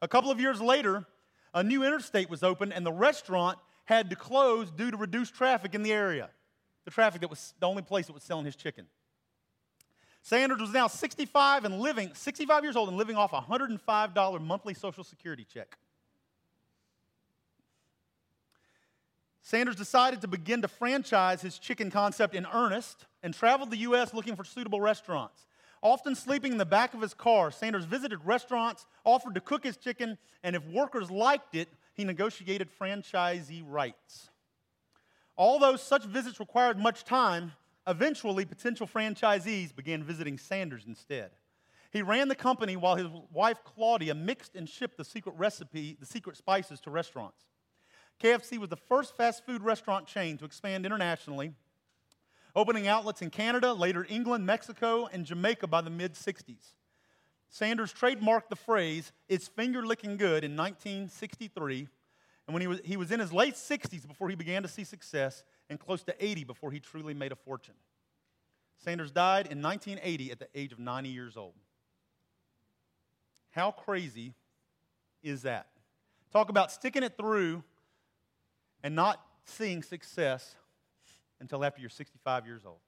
A 0.01 0.07
couple 0.07 0.31
of 0.31 0.39
years 0.39 0.61
later, 0.61 1.05
a 1.53 1.63
new 1.63 1.83
interstate 1.83 2.29
was 2.29 2.43
opened 2.43 2.73
and 2.73 2.85
the 2.85 2.91
restaurant 2.91 3.59
had 3.85 4.09
to 4.09 4.15
close 4.15 4.71
due 4.71 4.91
to 4.91 4.97
reduced 4.97 5.35
traffic 5.35 5.75
in 5.75 5.83
the 5.83 5.91
area 5.91 6.29
the 6.85 6.91
traffic 6.91 7.21
that 7.21 7.29
was 7.29 7.53
the 7.59 7.67
only 7.67 7.83
place 7.83 8.07
that 8.07 8.13
was 8.13 8.23
selling 8.23 8.45
his 8.45 8.55
chicken. 8.55 8.87
Sanders 10.23 10.59
was 10.59 10.71
now 10.71 10.87
65 10.87 11.65
and 11.65 11.79
living, 11.79 12.11
65 12.13 12.63
years 12.63 12.75
old 12.75 12.89
and 12.89 12.97
living 12.97 13.15
off 13.15 13.31
a 13.31 13.39
$105 13.39 14.41
monthly 14.41 14.73
Social 14.73 15.03
Security 15.03 15.45
check. 15.45 15.77
Sanders 19.49 19.75
decided 19.75 20.21
to 20.21 20.27
begin 20.27 20.61
to 20.61 20.67
franchise 20.67 21.41
his 21.41 21.57
chicken 21.57 21.89
concept 21.89 22.35
in 22.35 22.45
earnest 22.53 23.07
and 23.23 23.33
traveled 23.33 23.71
the 23.71 23.77
U.S. 23.77 24.13
looking 24.13 24.35
for 24.35 24.43
suitable 24.43 24.79
restaurants. 24.79 25.47
Often 25.81 26.17
sleeping 26.17 26.51
in 26.51 26.59
the 26.59 26.67
back 26.67 26.93
of 26.93 27.01
his 27.01 27.15
car, 27.15 27.49
Sanders 27.49 27.85
visited 27.85 28.23
restaurants, 28.23 28.85
offered 29.03 29.33
to 29.33 29.41
cook 29.41 29.63
his 29.63 29.75
chicken, 29.75 30.19
and 30.43 30.55
if 30.55 30.63
workers 30.67 31.09
liked 31.09 31.55
it, 31.55 31.67
he 31.95 32.03
negotiated 32.03 32.69
franchisee 32.79 33.63
rights. 33.65 34.29
Although 35.35 35.77
such 35.77 36.03
visits 36.03 36.39
required 36.39 36.77
much 36.77 37.03
time, 37.03 37.53
eventually 37.87 38.45
potential 38.45 38.85
franchisees 38.85 39.75
began 39.75 40.03
visiting 40.03 40.37
Sanders 40.37 40.83
instead. 40.85 41.31
He 41.89 42.03
ran 42.03 42.27
the 42.27 42.35
company 42.35 42.75
while 42.75 42.97
his 42.97 43.07
wife 43.33 43.57
Claudia 43.63 44.13
mixed 44.13 44.55
and 44.55 44.69
shipped 44.69 44.97
the 44.97 45.03
secret 45.03 45.33
recipe, 45.39 45.97
the 45.99 46.05
secret 46.05 46.37
spices 46.37 46.79
to 46.81 46.91
restaurants. 46.91 47.47
KFC 48.21 48.57
was 48.57 48.69
the 48.69 48.75
first 48.77 49.15
fast 49.15 49.45
food 49.45 49.61
restaurant 49.61 50.05
chain 50.05 50.37
to 50.37 50.45
expand 50.45 50.85
internationally, 50.85 51.53
opening 52.55 52.87
outlets 52.87 53.21
in 53.21 53.29
Canada, 53.29 53.73
later 53.73 54.05
England, 54.09 54.45
Mexico, 54.45 55.07
and 55.11 55.25
Jamaica 55.25 55.67
by 55.67 55.81
the 55.81 55.89
mid 55.89 56.13
60s. 56.13 56.75
Sanders 57.49 57.93
trademarked 57.93 58.49
the 58.49 58.55
phrase, 58.55 59.11
it's 59.27 59.47
finger 59.47 59.85
licking 59.85 60.17
good, 60.17 60.43
in 60.43 60.55
1963 60.55 61.87
and 62.49 62.53
when 62.55 62.61
he 62.61 62.67
was, 62.67 62.81
he 62.83 62.97
was 62.97 63.11
in 63.11 63.19
his 63.19 63.31
late 63.31 63.53
60s 63.53 64.07
before 64.07 64.27
he 64.27 64.33
began 64.33 64.63
to 64.63 64.67
see 64.67 64.83
success, 64.83 65.43
and 65.69 65.79
close 65.79 66.01
to 66.05 66.15
80 66.19 66.45
before 66.45 66.71
he 66.71 66.79
truly 66.79 67.13
made 67.13 67.31
a 67.31 67.35
fortune. 67.35 67.75
Sanders 68.83 69.11
died 69.11 69.45
in 69.51 69.61
1980 69.61 70.31
at 70.31 70.39
the 70.39 70.47
age 70.55 70.71
of 70.71 70.79
90 70.79 71.09
years 71.09 71.37
old. 71.37 71.53
How 73.51 73.69
crazy 73.69 74.33
is 75.21 75.43
that? 75.43 75.67
Talk 76.33 76.49
about 76.49 76.71
sticking 76.71 77.03
it 77.03 77.17
through 77.17 77.63
and 78.83 78.95
not 78.95 79.23
seeing 79.45 79.83
success 79.83 80.55
until 81.39 81.63
after 81.63 81.81
you're 81.81 81.89
65 81.89 82.45
years 82.45 82.61
old. 82.65 82.79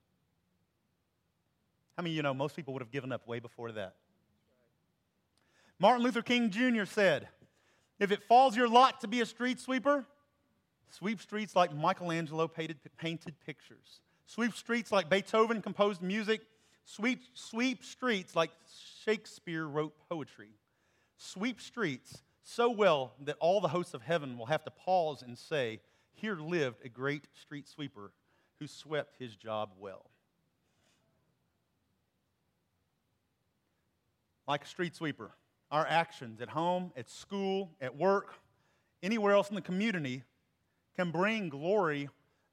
How 1.97 2.03
many 2.03 2.13
of 2.13 2.17
you 2.17 2.23
know 2.23 2.33
most 2.33 2.55
people 2.55 2.73
would 2.73 2.81
have 2.81 2.91
given 2.91 3.11
up 3.11 3.27
way 3.27 3.39
before 3.39 3.71
that? 3.73 3.95
Martin 5.79 6.03
Luther 6.03 6.21
King 6.21 6.49
Jr. 6.49 6.85
said, 6.85 7.27
if 7.99 8.11
it 8.11 8.23
falls 8.23 8.55
your 8.55 8.67
lot 8.67 9.01
to 9.01 9.07
be 9.07 9.21
a 9.21 9.25
street 9.25 9.59
sweeper, 9.59 10.05
sweep 10.89 11.21
streets 11.21 11.55
like 11.55 11.75
Michelangelo 11.75 12.47
painted, 12.47 12.77
painted 12.97 13.35
pictures. 13.45 14.01
Sweep 14.25 14.55
streets 14.55 14.91
like 14.91 15.09
Beethoven 15.09 15.61
composed 15.61 16.01
music. 16.01 16.41
Sweep, 16.85 17.21
sweep 17.33 17.83
streets 17.83 18.35
like 18.35 18.51
Shakespeare 19.03 19.67
wrote 19.67 19.93
poetry. 20.09 20.49
Sweep 21.17 21.61
streets 21.61 22.21
so 22.51 22.69
well 22.69 23.13
that 23.21 23.37
all 23.39 23.61
the 23.61 23.69
hosts 23.69 23.93
of 23.93 24.01
heaven 24.01 24.37
will 24.37 24.47
have 24.47 24.63
to 24.65 24.71
pause 24.71 25.21
and 25.21 25.37
say, 25.37 25.79
Here 26.13 26.35
lived 26.35 26.77
a 26.83 26.89
great 26.89 27.25
street 27.33 27.67
sweeper 27.67 28.11
who 28.59 28.67
swept 28.67 29.15
his 29.17 29.35
job 29.35 29.71
well. 29.79 30.09
Like 34.47 34.65
a 34.65 34.67
street 34.67 34.95
sweeper, 34.95 35.31
our 35.71 35.85
actions 35.87 36.41
at 36.41 36.49
home, 36.49 36.91
at 36.97 37.09
school, 37.09 37.71
at 37.79 37.95
work, 37.95 38.33
anywhere 39.01 39.33
else 39.33 39.49
in 39.49 39.55
the 39.55 39.61
community 39.61 40.23
can 40.97 41.11
bring 41.11 41.47
glory 41.47 42.09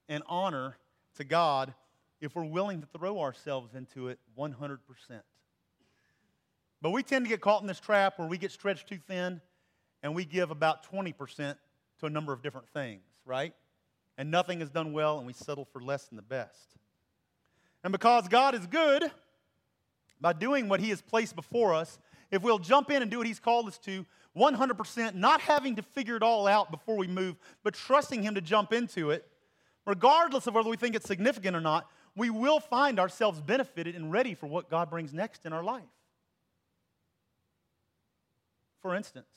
and 0.09 0.22
honor 0.29 0.77
to 1.16 1.25
God 1.25 1.75
if 2.20 2.37
we're 2.37 2.45
willing 2.45 2.81
to 2.81 2.87
throw 2.97 3.20
ourselves 3.20 3.75
into 3.75 4.09
it 4.09 4.20
100%. 4.39 4.79
But 6.81 6.91
we 6.91 7.03
tend 7.03 7.25
to 7.25 7.29
get 7.29 7.41
caught 7.41 7.62
in 7.62 7.66
this 7.66 7.81
trap 7.81 8.18
where 8.18 8.29
we 8.29 8.39
get 8.39 8.53
stretched 8.53 8.89
too 8.89 8.99
thin 9.09 9.41
and 10.03 10.14
we 10.14 10.24
give 10.24 10.51
about 10.51 10.90
20% 10.90 11.57
to 12.01 12.07
a 12.07 12.11
number 12.11 12.32
of 12.32 12.42
different 12.42 12.68
things, 12.68 13.03
right? 13.24 13.53
And 14.16 14.30
nothing 14.30 14.61
is 14.61 14.70
done 14.70 14.92
well 14.92 15.18
and 15.18 15.26
we 15.26 15.32
settle 15.32 15.64
for 15.64 15.80
less 15.80 16.07
than 16.07 16.16
the 16.16 16.22
best. 16.22 16.76
And 17.84 17.92
because 17.92 18.28
God 18.28 18.55
is 18.55 18.66
good, 18.66 19.11
by 20.20 20.32
doing 20.32 20.68
what 20.68 20.80
He 20.80 20.90
has 20.90 21.01
placed 21.01 21.36
before 21.36 21.74
us, 21.74 21.99
if 22.30 22.42
we'll 22.42 22.59
jump 22.59 22.90
in 22.90 23.03
and 23.03 23.11
do 23.11 23.18
what 23.18 23.26
He's 23.26 23.40
called 23.40 23.68
us 23.68 23.78
to, 23.78 24.05
100%, 24.36 25.14
not 25.14 25.40
having 25.40 25.76
to 25.76 25.82
figure 25.82 26.16
it 26.16 26.22
all 26.22 26.46
out 26.46 26.70
before 26.70 26.96
we 26.96 27.07
move, 27.07 27.36
but 27.62 27.74
trusting 27.74 28.22
Him 28.22 28.34
to 28.34 28.40
jump 28.40 28.72
into 28.72 29.11
it, 29.11 29.26
regardless 29.86 30.46
of 30.46 30.55
whether 30.55 30.68
we 30.68 30.76
think 30.76 30.94
it's 30.94 31.07
significant 31.07 31.57
or 31.57 31.61
not, 31.61 31.90
we 32.14 32.30
will 32.30 32.61
find 32.61 32.99
ourselves 32.99 33.40
benefited 33.40 33.94
and 33.94 34.11
ready 34.11 34.34
for 34.34 34.46
what 34.46 34.68
God 34.68 34.90
brings 34.90 35.14
next 35.14 35.46
in 35.46 35.53
our 35.53 35.62
life. 35.62 35.82
For 38.82 38.94
instance, 38.94 39.28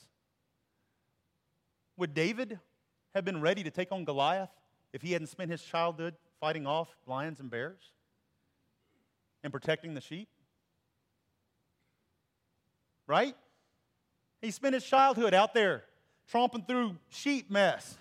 would 2.01 2.15
David 2.15 2.59
have 3.13 3.23
been 3.23 3.41
ready 3.41 3.61
to 3.61 3.69
take 3.69 3.91
on 3.91 4.05
Goliath 4.05 4.49
if 4.91 5.03
he 5.03 5.11
hadn't 5.11 5.27
spent 5.27 5.51
his 5.51 5.61
childhood 5.61 6.15
fighting 6.39 6.65
off 6.65 6.89
lions 7.05 7.39
and 7.39 7.47
bears 7.47 7.91
and 9.43 9.53
protecting 9.53 9.93
the 9.93 10.01
sheep? 10.01 10.27
Right? 13.05 13.35
He 14.41 14.49
spent 14.49 14.73
his 14.73 14.83
childhood 14.83 15.35
out 15.35 15.53
there 15.53 15.83
tromping 16.33 16.67
through 16.67 16.97
sheep 17.09 17.51
mess, 17.51 17.99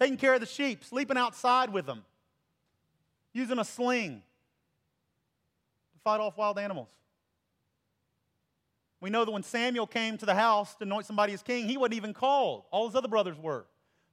taking 0.00 0.16
care 0.16 0.34
of 0.34 0.40
the 0.40 0.46
sheep, 0.46 0.84
sleeping 0.84 1.16
outside 1.16 1.72
with 1.72 1.86
them, 1.86 2.04
using 3.32 3.60
a 3.60 3.64
sling 3.64 4.20
to 5.92 6.00
fight 6.02 6.18
off 6.18 6.36
wild 6.36 6.58
animals. 6.58 6.88
We 9.00 9.10
know 9.10 9.24
that 9.24 9.30
when 9.30 9.42
Samuel 9.42 9.86
came 9.86 10.18
to 10.18 10.26
the 10.26 10.34
house 10.34 10.74
to 10.76 10.84
anoint 10.84 11.06
somebody 11.06 11.32
as 11.32 11.42
king, 11.42 11.68
he 11.68 11.76
wasn't 11.76 11.94
even 11.94 12.14
called. 12.14 12.64
All 12.70 12.86
his 12.86 12.96
other 12.96 13.08
brothers 13.08 13.38
were. 13.38 13.66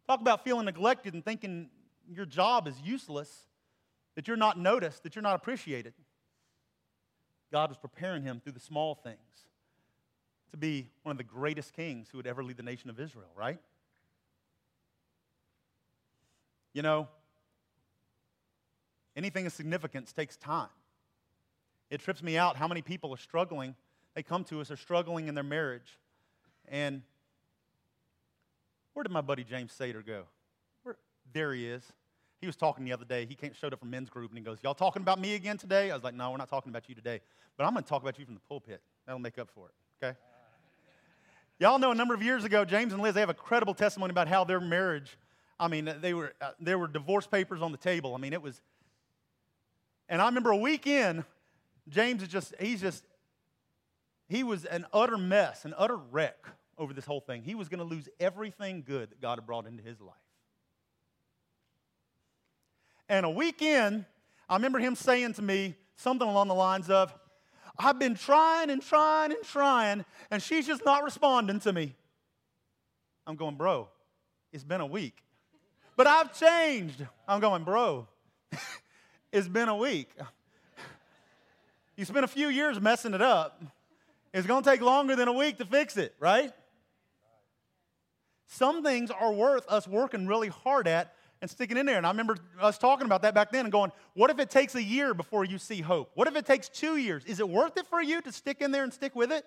Talk 0.07 0.21
about 0.21 0.43
feeling 0.43 0.65
neglected 0.65 1.13
and 1.13 1.25
thinking 1.25 1.69
your 2.07 2.25
job 2.25 2.67
is 2.67 2.79
useless, 2.81 3.47
that 4.15 4.27
you're 4.27 4.38
not 4.38 4.59
noticed, 4.59 5.03
that 5.03 5.15
you're 5.15 5.23
not 5.23 5.36
appreciated. 5.36 5.93
God 7.51 7.69
was 7.69 7.77
preparing 7.77 8.23
him 8.23 8.39
through 8.39 8.53
the 8.53 8.59
small 8.59 8.95
things 8.95 9.17
to 10.51 10.57
be 10.57 10.89
one 11.03 11.11
of 11.11 11.17
the 11.17 11.23
greatest 11.23 11.73
kings 11.73 12.07
who 12.11 12.17
would 12.17 12.27
ever 12.27 12.43
lead 12.43 12.57
the 12.57 12.63
nation 12.63 12.89
of 12.89 12.99
Israel, 12.99 13.29
right? 13.36 13.59
You 16.73 16.81
know, 16.81 17.07
anything 19.15 19.45
of 19.45 19.53
significance 19.53 20.13
takes 20.13 20.38
time. 20.38 20.69
It 21.89 22.01
trips 22.01 22.21
me 22.21 22.38
out 22.38 22.55
how 22.55 22.67
many 22.67 22.81
people 22.81 23.13
are 23.13 23.17
struggling. 23.17 23.75
They 24.16 24.24
come 24.24 24.43
to 24.45 24.61
us, 24.61 24.70
they're 24.70 24.78
struggling 24.78 25.28
in 25.28 25.36
their 25.36 25.43
marriage. 25.43 25.99
And 26.68 27.01
where 28.93 29.03
did 29.03 29.11
my 29.11 29.22
buddy 29.22 29.43
James 29.43 29.74
Sater 29.78 30.05
go? 30.05 30.24
Where, 30.84 30.95
there 31.34 31.53
he 31.53 31.68
is. 31.68 31.84
He 32.39 32.47
was 32.47 32.55
talking 32.55 32.86
the 32.86 32.93
other 32.93 33.05
day. 33.05 33.26
He 33.26 33.36
came, 33.36 33.53
showed 33.53 33.74
up 33.74 33.80
from 33.80 33.89
men's 33.89 34.09
group 34.09 34.32
and 34.32 34.38
he 34.38 34.43
goes, 34.43 34.59
Y'all 34.63 34.74
talking 34.74 35.01
about 35.01 35.20
me 35.20 35.36
again 35.36 35.57
today? 35.57 35.91
I 35.91 35.95
was 35.95 36.03
like, 36.03 36.16
No, 36.16 36.32
we're 36.32 36.38
not 36.38 36.49
talking 36.49 36.72
about 36.72 36.88
you 36.88 36.95
today. 36.95 37.22
But 37.57 37.66
I'm 37.66 37.74
going 37.74 37.84
to 37.84 37.89
talk 37.89 38.01
about 38.01 38.18
you 38.18 38.26
from 38.26 38.36
the 38.36 38.41
pulpit. 38.41 38.82
That'll 39.05 39.20
make 39.20 39.38
up 39.38 39.49
for 39.53 39.68
it, 39.68 40.05
okay? 40.05 40.18
Y'all 41.59 41.80
know 41.80 41.91
a 41.91 41.95
number 41.95 42.13
of 42.13 42.22
years 42.22 42.43
ago, 42.43 42.66
James 42.66 42.93
and 42.93 43.01
Liz, 43.01 43.13
they 43.13 43.20
have 43.22 43.30
a 43.30 43.34
credible 43.34 43.74
testimony 43.74 44.11
about 44.11 44.28
how 44.28 44.43
their 44.43 44.59
marriage, 44.59 45.18
I 45.59 45.68
mean, 45.68 45.93
they 46.01 46.13
were, 46.13 46.34
uh, 46.41 46.51
there 46.59 46.78
were 46.78 46.88
divorce 46.88 47.28
papers 47.28 47.61
on 47.61 47.72
the 47.72 47.78
table. 47.78 48.13
I 48.13 48.18
mean, 48.18 48.34
it 48.34 48.41
was, 48.41 48.61
and 50.09 50.22
I 50.22 50.26
remember 50.26 50.51
a 50.51 50.57
weekend, 50.57 51.24
James 51.88 52.22
is 52.22 52.28
just, 52.28 52.53
he's 52.59 52.82
just, 52.82 53.05
he 54.28 54.43
was 54.43 54.65
an 54.65 54.86
utter 54.93 55.17
mess, 55.17 55.65
an 55.65 55.73
utter 55.78 55.97
wreck 55.97 56.45
over 56.78 56.93
this 56.93 57.05
whole 57.05 57.19
thing. 57.19 57.43
He 57.43 57.55
was 57.55 57.69
going 57.69 57.80
to 57.80 57.86
lose 57.86 58.09
everything 58.19 58.84
good 58.86 59.11
that 59.11 59.21
God 59.21 59.38
had 59.38 59.45
brought 59.45 59.65
into 59.65 59.84
his 59.84 60.01
life. 60.01 60.15
And 63.07 63.26
a 63.26 63.30
week 63.30 63.61
in, 63.61 64.05
I 64.49 64.55
remember 64.55 64.80
him 64.80 64.95
saying 64.95 65.34
to 65.34 65.41
me 65.41 65.76
something 65.95 66.28
along 66.28 66.47
the 66.47 66.55
lines 66.55 66.89
of, 66.89 67.13
I've 67.78 67.99
been 67.99 68.15
trying 68.15 68.69
and 68.69 68.82
trying 68.82 69.32
and 69.32 69.43
trying, 69.43 70.05
and 70.32 70.41
she's 70.41 70.65
just 70.65 70.86
not 70.86 71.03
responding 71.03 71.59
to 71.61 71.73
me. 71.73 71.93
I'm 73.28 73.36
going, 73.36 73.55
bro, 73.55 73.89
it's 74.51 74.63
been 74.63 74.82
a 74.82 74.86
week. 74.86 75.21
But 75.97 76.07
I've 76.07 76.38
changed. 76.38 77.05
I'm 77.28 77.39
going, 77.39 77.63
bro, 77.63 78.07
it's 79.32 79.47
been 79.47 79.69
a 79.69 79.76
week. 79.76 80.09
You 81.95 82.05
spent 82.05 82.26
a 82.26 82.30
few 82.30 82.49
years 82.49 82.80
messing 82.80 83.13
it 83.13 83.21
up. 83.21 83.61
It's 84.36 84.45
going 84.45 84.63
to 84.63 84.69
take 84.69 84.81
longer 84.81 85.15
than 85.15 85.29
a 85.29 85.33
week 85.33 85.59
to 85.59 85.65
fix 85.65 85.95
it, 85.95 86.13
right? 86.19 86.51
Some 88.47 88.83
things 88.83 89.09
are 89.09 89.31
worth 89.31 89.65
us 89.69 89.88
working 89.88 90.27
really 90.27 90.49
hard 90.49 90.89
at 90.89 91.13
and 91.39 91.49
sticking 91.49 91.77
in 91.77 91.86
there. 91.86 91.95
And 91.95 92.05
I 92.05 92.09
remember 92.09 92.36
us 92.59 92.77
talking 92.77 93.05
about 93.05 93.21
that 93.21 93.33
back 93.33 93.49
then 93.53 93.65
and 93.65 93.71
going, 93.71 93.93
what 94.13 94.29
if 94.29 94.39
it 94.39 94.49
takes 94.49 94.75
a 94.75 94.83
year 94.83 95.13
before 95.13 95.45
you 95.45 95.57
see 95.57 95.79
hope? 95.79 96.11
What 96.15 96.27
if 96.27 96.36
it 96.36 96.45
takes 96.45 96.67
two 96.67 96.97
years? 96.97 97.23
Is 97.23 97.39
it 97.39 97.47
worth 97.47 97.77
it 97.77 97.88
for 97.88 98.01
you 98.01 98.19
to 98.23 98.31
stick 98.33 98.59
in 98.59 98.71
there 98.71 98.83
and 98.83 98.93
stick 98.93 99.15
with 99.15 99.31
it? 99.31 99.45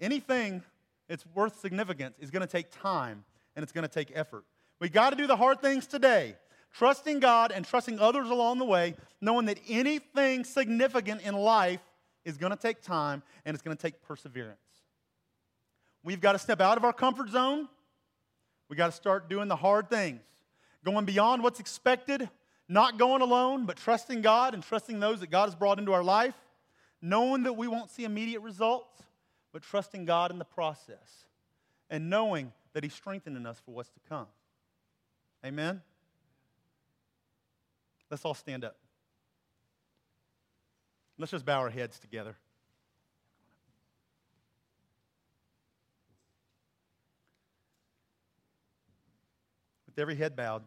Anything 0.00 0.64
that's 1.06 1.24
worth 1.36 1.60
significance 1.60 2.16
is 2.18 2.32
going 2.32 2.44
to 2.44 2.50
take 2.50 2.72
time 2.72 3.22
and 3.54 3.62
it's 3.62 3.70
going 3.70 3.86
to 3.86 3.88
take 3.88 4.10
effort. 4.12 4.44
We 4.80 4.88
got 4.88 5.10
to 5.10 5.16
do 5.16 5.28
the 5.28 5.36
hard 5.36 5.60
things 5.60 5.86
today, 5.86 6.34
trusting 6.72 7.20
God 7.20 7.52
and 7.52 7.64
trusting 7.64 7.98
others 7.98 8.30
along 8.30 8.58
the 8.58 8.64
way, 8.64 8.94
knowing 9.20 9.46
that 9.46 9.58
anything 9.68 10.44
significant 10.44 11.22
in 11.22 11.34
life 11.34 11.80
is 12.24 12.36
going 12.36 12.52
to 12.52 12.58
take 12.58 12.82
time 12.82 13.22
and 13.44 13.54
it's 13.54 13.62
going 13.62 13.76
to 13.76 13.82
take 13.82 14.02
perseverance. 14.02 14.58
We've 16.02 16.20
got 16.20 16.32
to 16.32 16.38
step 16.38 16.60
out 16.60 16.76
of 16.76 16.84
our 16.84 16.92
comfort 16.92 17.30
zone 17.30 17.68
we 18.68 18.76
got 18.76 18.86
to 18.86 18.92
start 18.92 19.28
doing 19.28 19.48
the 19.48 19.56
hard 19.56 19.88
things, 19.88 20.20
going 20.84 21.04
beyond 21.04 21.42
what's 21.42 21.60
expected, 21.60 22.28
not 22.68 22.98
going 22.98 23.22
alone, 23.22 23.64
but 23.64 23.76
trusting 23.76 24.20
God 24.20 24.54
and 24.54 24.62
trusting 24.62 25.00
those 25.00 25.20
that 25.20 25.30
God 25.30 25.46
has 25.46 25.54
brought 25.54 25.78
into 25.78 25.92
our 25.92 26.04
life, 26.04 26.34
knowing 27.00 27.44
that 27.44 27.54
we 27.54 27.66
won't 27.66 27.90
see 27.90 28.04
immediate 28.04 28.40
results, 28.40 29.02
but 29.52 29.62
trusting 29.62 30.04
God 30.04 30.30
in 30.30 30.38
the 30.38 30.44
process 30.44 31.24
and 31.88 32.10
knowing 32.10 32.52
that 32.74 32.84
He's 32.84 32.92
strengthening 32.92 33.46
us 33.46 33.60
for 33.64 33.70
what's 33.70 33.88
to 33.90 34.00
come. 34.08 34.26
Amen? 35.44 35.80
Let's 38.10 38.24
all 38.24 38.34
stand 38.34 38.64
up. 38.64 38.76
Let's 41.18 41.32
just 41.32 41.44
bow 41.44 41.58
our 41.58 41.70
heads 41.70 41.98
together. 41.98 42.36
with 49.98 50.02
every 50.02 50.14
head 50.14 50.36
bowed. 50.36 50.62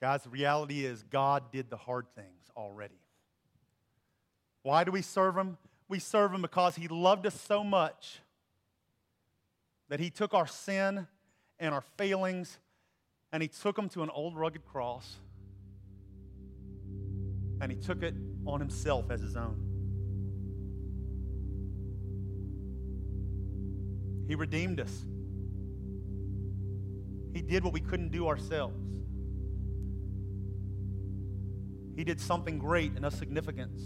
Guys, 0.00 0.24
the 0.24 0.30
reality 0.30 0.84
is 0.84 1.04
God 1.04 1.52
did 1.52 1.70
the 1.70 1.76
hard 1.76 2.06
things 2.16 2.50
already. 2.56 2.98
Why 4.62 4.82
do 4.82 4.90
we 4.90 5.02
serve 5.02 5.36
Him? 5.36 5.56
We 5.88 6.00
serve 6.00 6.34
Him 6.34 6.42
because 6.42 6.74
He 6.74 6.88
loved 6.88 7.26
us 7.26 7.40
so 7.40 7.62
much 7.62 8.18
that 9.90 10.00
He 10.00 10.08
took 10.08 10.32
our 10.32 10.46
sin 10.46 11.06
and 11.58 11.74
our 11.74 11.82
failings 11.98 12.58
and 13.32 13.42
He 13.42 13.48
took 13.48 13.76
them 13.76 13.90
to 13.90 14.02
an 14.02 14.08
old 14.08 14.36
rugged 14.36 14.64
cross 14.64 15.16
and 17.60 17.70
He 17.70 17.76
took 17.76 18.02
it 18.02 18.14
on 18.46 18.60
Himself 18.60 19.10
as 19.10 19.20
His 19.20 19.36
own. 19.36 19.66
He 24.26 24.36
redeemed 24.36 24.80
us. 24.80 25.04
He 27.34 27.42
did 27.42 27.64
what 27.64 27.72
we 27.72 27.80
couldn't 27.80 28.10
do 28.10 28.28
ourselves. 28.28 28.76
He 31.96 32.04
did 32.04 32.20
something 32.20 32.58
great 32.58 32.92
and 32.94 33.04
of 33.04 33.12
significance. 33.12 33.82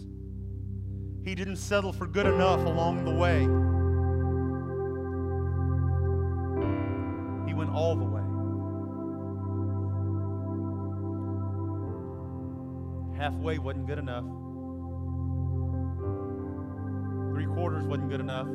He 1.25 1.35
didn't 1.35 1.57
settle 1.57 1.95
for 1.95 2.07
good 2.07 2.27
enough 2.27 2.61
along 2.67 3.07
the 3.07 3.11
way. 3.11 3.64
Went 7.55 7.71
all 7.71 7.95
the 7.95 8.05
way. 8.05 8.21
Halfway 13.17 13.59
wasn't 13.59 13.87
good 13.87 13.99
enough. 13.99 14.25
Three 17.33 17.47
quarters 17.47 17.85
wasn't 17.87 18.11
good 18.11 18.19
enough. 18.19 18.49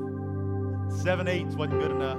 Seven 1.02 1.30
eighths 1.30 1.56
wasn't 1.56 1.80
good 1.80 1.91
enough. 1.91 2.18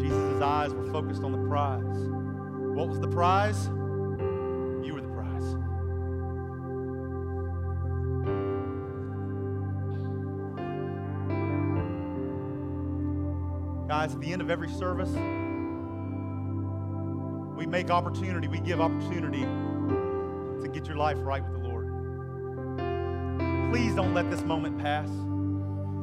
Jesus' 0.00 0.42
eyes 0.42 0.74
were 0.74 0.90
focused 0.90 1.22
on 1.22 1.30
the 1.30 1.48
prize. 1.48 2.08
What 2.74 2.88
was 2.88 2.98
the 2.98 3.08
prize? 3.08 3.70
Guys, 13.98 14.14
at 14.14 14.20
the 14.20 14.32
end 14.32 14.40
of 14.40 14.48
every 14.48 14.70
service, 14.70 15.10
we 17.56 17.66
make 17.66 17.90
opportunity, 17.90 18.46
we 18.46 18.60
give 18.60 18.80
opportunity 18.80 19.40
to 19.40 20.68
get 20.72 20.86
your 20.86 20.96
life 20.96 21.16
right 21.18 21.42
with 21.42 21.60
the 21.60 21.68
Lord. 21.68 21.88
Please 23.72 23.96
don't 23.96 24.14
let 24.14 24.30
this 24.30 24.42
moment 24.42 24.78
pass. 24.78 25.08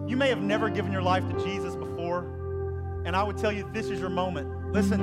You 0.10 0.18
may 0.18 0.28
have 0.28 0.41
never 0.41 0.70
given 0.70 0.91
your 0.91 1.04
life 1.04 1.26
to 1.30 1.41
Jesus 1.46 1.78
before, 1.78 3.02
and 3.06 3.16
I 3.16 3.24
would 3.24 3.38
tell 3.38 3.54
you 3.54 3.66
this 3.72 3.86
is 3.89 4.02
your 4.02 4.10
moment. 4.10 4.74
Listen, 4.74 5.00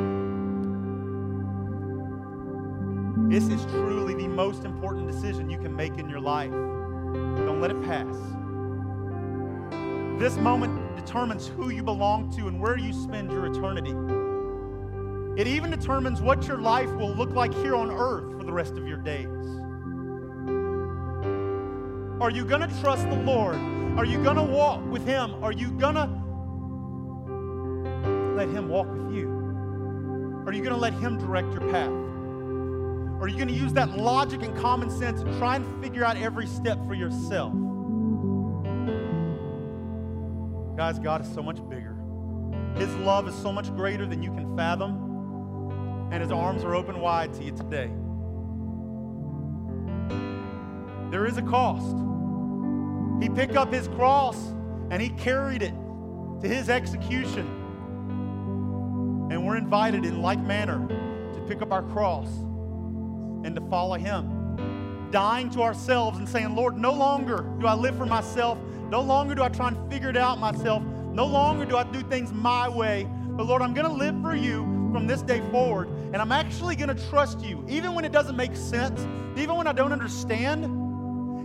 this 3.30 3.44
is 3.44 3.64
truly 3.72 4.12
the 4.16 4.28
most 4.28 4.66
important 4.66 5.10
decision 5.10 5.48
you 5.48 5.56
can 5.56 5.74
make 5.74 5.96
in 5.96 6.10
your 6.10 6.20
life. 6.20 6.50
Don't 6.50 7.62
let 7.62 7.70
it 7.70 7.82
pass. 7.84 8.14
This 10.20 10.36
moment 10.36 10.81
determines 10.96 11.48
who 11.48 11.70
you 11.70 11.82
belong 11.82 12.30
to 12.36 12.48
and 12.48 12.60
where 12.60 12.78
you 12.78 12.92
spend 12.92 13.30
your 13.30 13.46
eternity. 13.46 13.94
It 15.40 15.46
even 15.46 15.70
determines 15.70 16.20
what 16.20 16.46
your 16.46 16.58
life 16.58 16.90
will 16.92 17.14
look 17.14 17.30
like 17.30 17.54
here 17.54 17.74
on 17.74 17.90
earth 17.90 18.36
for 18.38 18.44
the 18.44 18.52
rest 18.52 18.74
of 18.74 18.86
your 18.86 18.98
days. 18.98 19.26
Are 22.20 22.30
you 22.30 22.44
going 22.44 22.60
to 22.60 22.80
trust 22.80 23.08
the 23.08 23.16
Lord? 23.16 23.56
Are 23.96 24.04
you 24.04 24.22
going 24.22 24.36
to 24.36 24.42
walk 24.42 24.84
with 24.86 25.06
Him? 25.06 25.42
Are 25.42 25.52
you 25.52 25.70
going 25.72 25.94
to 25.94 26.06
let 28.36 28.48
Him 28.48 28.68
walk 28.68 28.88
with 28.88 29.14
you? 29.14 29.28
Are 30.46 30.52
you 30.52 30.62
going 30.62 30.74
to 30.74 30.80
let 30.80 30.92
Him 30.94 31.18
direct 31.18 31.50
your 31.52 31.72
path? 31.72 31.90
Are 33.22 33.28
you 33.28 33.36
going 33.36 33.48
to 33.48 33.54
use 33.54 33.72
that 33.72 33.96
logic 33.96 34.42
and 34.42 34.56
common 34.56 34.90
sense 34.90 35.20
and 35.20 35.38
try 35.38 35.56
and 35.56 35.82
figure 35.82 36.04
out 36.04 36.16
every 36.16 36.46
step 36.46 36.78
for 36.86 36.94
yourself? 36.94 37.52
Guys, 40.82 40.98
God 40.98 41.20
is 41.20 41.32
so 41.32 41.44
much 41.44 41.58
bigger. 41.70 41.94
His 42.74 42.92
love 42.96 43.28
is 43.28 43.36
so 43.36 43.52
much 43.52 43.72
greater 43.76 44.04
than 44.04 44.20
you 44.20 44.32
can 44.32 44.56
fathom, 44.56 46.08
and 46.10 46.20
His 46.20 46.32
arms 46.32 46.64
are 46.64 46.74
open 46.74 47.00
wide 47.00 47.32
to 47.34 47.44
you 47.44 47.52
today. 47.52 47.88
There 51.12 51.24
is 51.24 51.36
a 51.36 51.42
cost. 51.42 51.94
He 53.22 53.28
picked 53.28 53.54
up 53.54 53.72
His 53.72 53.86
cross 53.86 54.36
and 54.90 55.00
He 55.00 55.10
carried 55.10 55.62
it 55.62 55.72
to 56.40 56.48
His 56.48 56.68
execution. 56.68 57.46
And 59.30 59.46
we're 59.46 59.58
invited 59.58 60.04
in 60.04 60.20
like 60.20 60.40
manner 60.40 60.84
to 60.88 61.40
pick 61.46 61.62
up 61.62 61.70
our 61.70 61.84
cross 61.84 62.26
and 63.44 63.54
to 63.54 63.60
follow 63.70 63.94
Him. 63.94 65.10
Dying 65.12 65.48
to 65.50 65.62
ourselves 65.62 66.18
and 66.18 66.28
saying, 66.28 66.56
Lord, 66.56 66.76
no 66.76 66.92
longer 66.92 67.46
do 67.60 67.68
I 67.68 67.74
live 67.74 67.96
for 67.96 68.06
myself. 68.06 68.58
No 68.92 69.00
longer 69.00 69.34
do 69.34 69.42
I 69.42 69.48
try 69.48 69.68
and 69.68 69.90
figure 69.90 70.10
it 70.10 70.18
out 70.18 70.38
myself. 70.38 70.82
No 70.82 71.24
longer 71.24 71.64
do 71.64 71.78
I 71.78 71.84
do 71.84 72.02
things 72.02 72.30
my 72.30 72.68
way. 72.68 73.08
But 73.10 73.46
Lord, 73.46 73.62
I'm 73.62 73.72
going 73.72 73.86
to 73.86 73.92
live 73.92 74.20
for 74.20 74.34
you 74.34 74.64
from 74.92 75.06
this 75.06 75.22
day 75.22 75.40
forward. 75.50 75.88
And 75.88 76.16
I'm 76.16 76.30
actually 76.30 76.76
going 76.76 76.94
to 76.94 77.08
trust 77.08 77.40
you, 77.40 77.64
even 77.70 77.94
when 77.94 78.04
it 78.04 78.12
doesn't 78.12 78.36
make 78.36 78.54
sense, 78.54 79.00
even 79.34 79.56
when 79.56 79.66
I 79.66 79.72
don't 79.72 79.92
understand, 79.92 80.64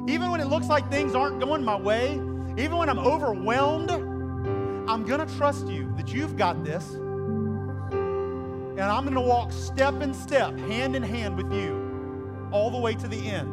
even 0.09 0.29
when 0.29 0.41
it 0.41 0.47
looks 0.47 0.67
like 0.67 0.91
things 0.91 1.15
aren't 1.15 1.39
going 1.39 1.63
my 1.63 1.77
way, 1.77 2.15
even 2.57 2.75
when 2.75 2.89
I'm 2.89 2.99
overwhelmed. 2.99 3.91
I'm 3.91 5.05
going 5.05 5.25
to 5.25 5.37
trust 5.37 5.69
you 5.69 5.93
that 5.95 6.11
you've 6.11 6.35
got 6.35 6.65
this. 6.65 6.95
And 6.95 8.81
I'm 8.81 9.03
going 9.03 9.15
to 9.15 9.21
walk 9.21 9.53
step 9.53 10.01
in 10.01 10.13
step, 10.13 10.53
hand 10.57 10.97
in 10.97 11.03
hand 11.03 11.37
with 11.37 11.53
you 11.53 12.49
all 12.51 12.69
the 12.69 12.77
way 12.77 12.93
to 12.95 13.07
the 13.07 13.25
end, 13.25 13.47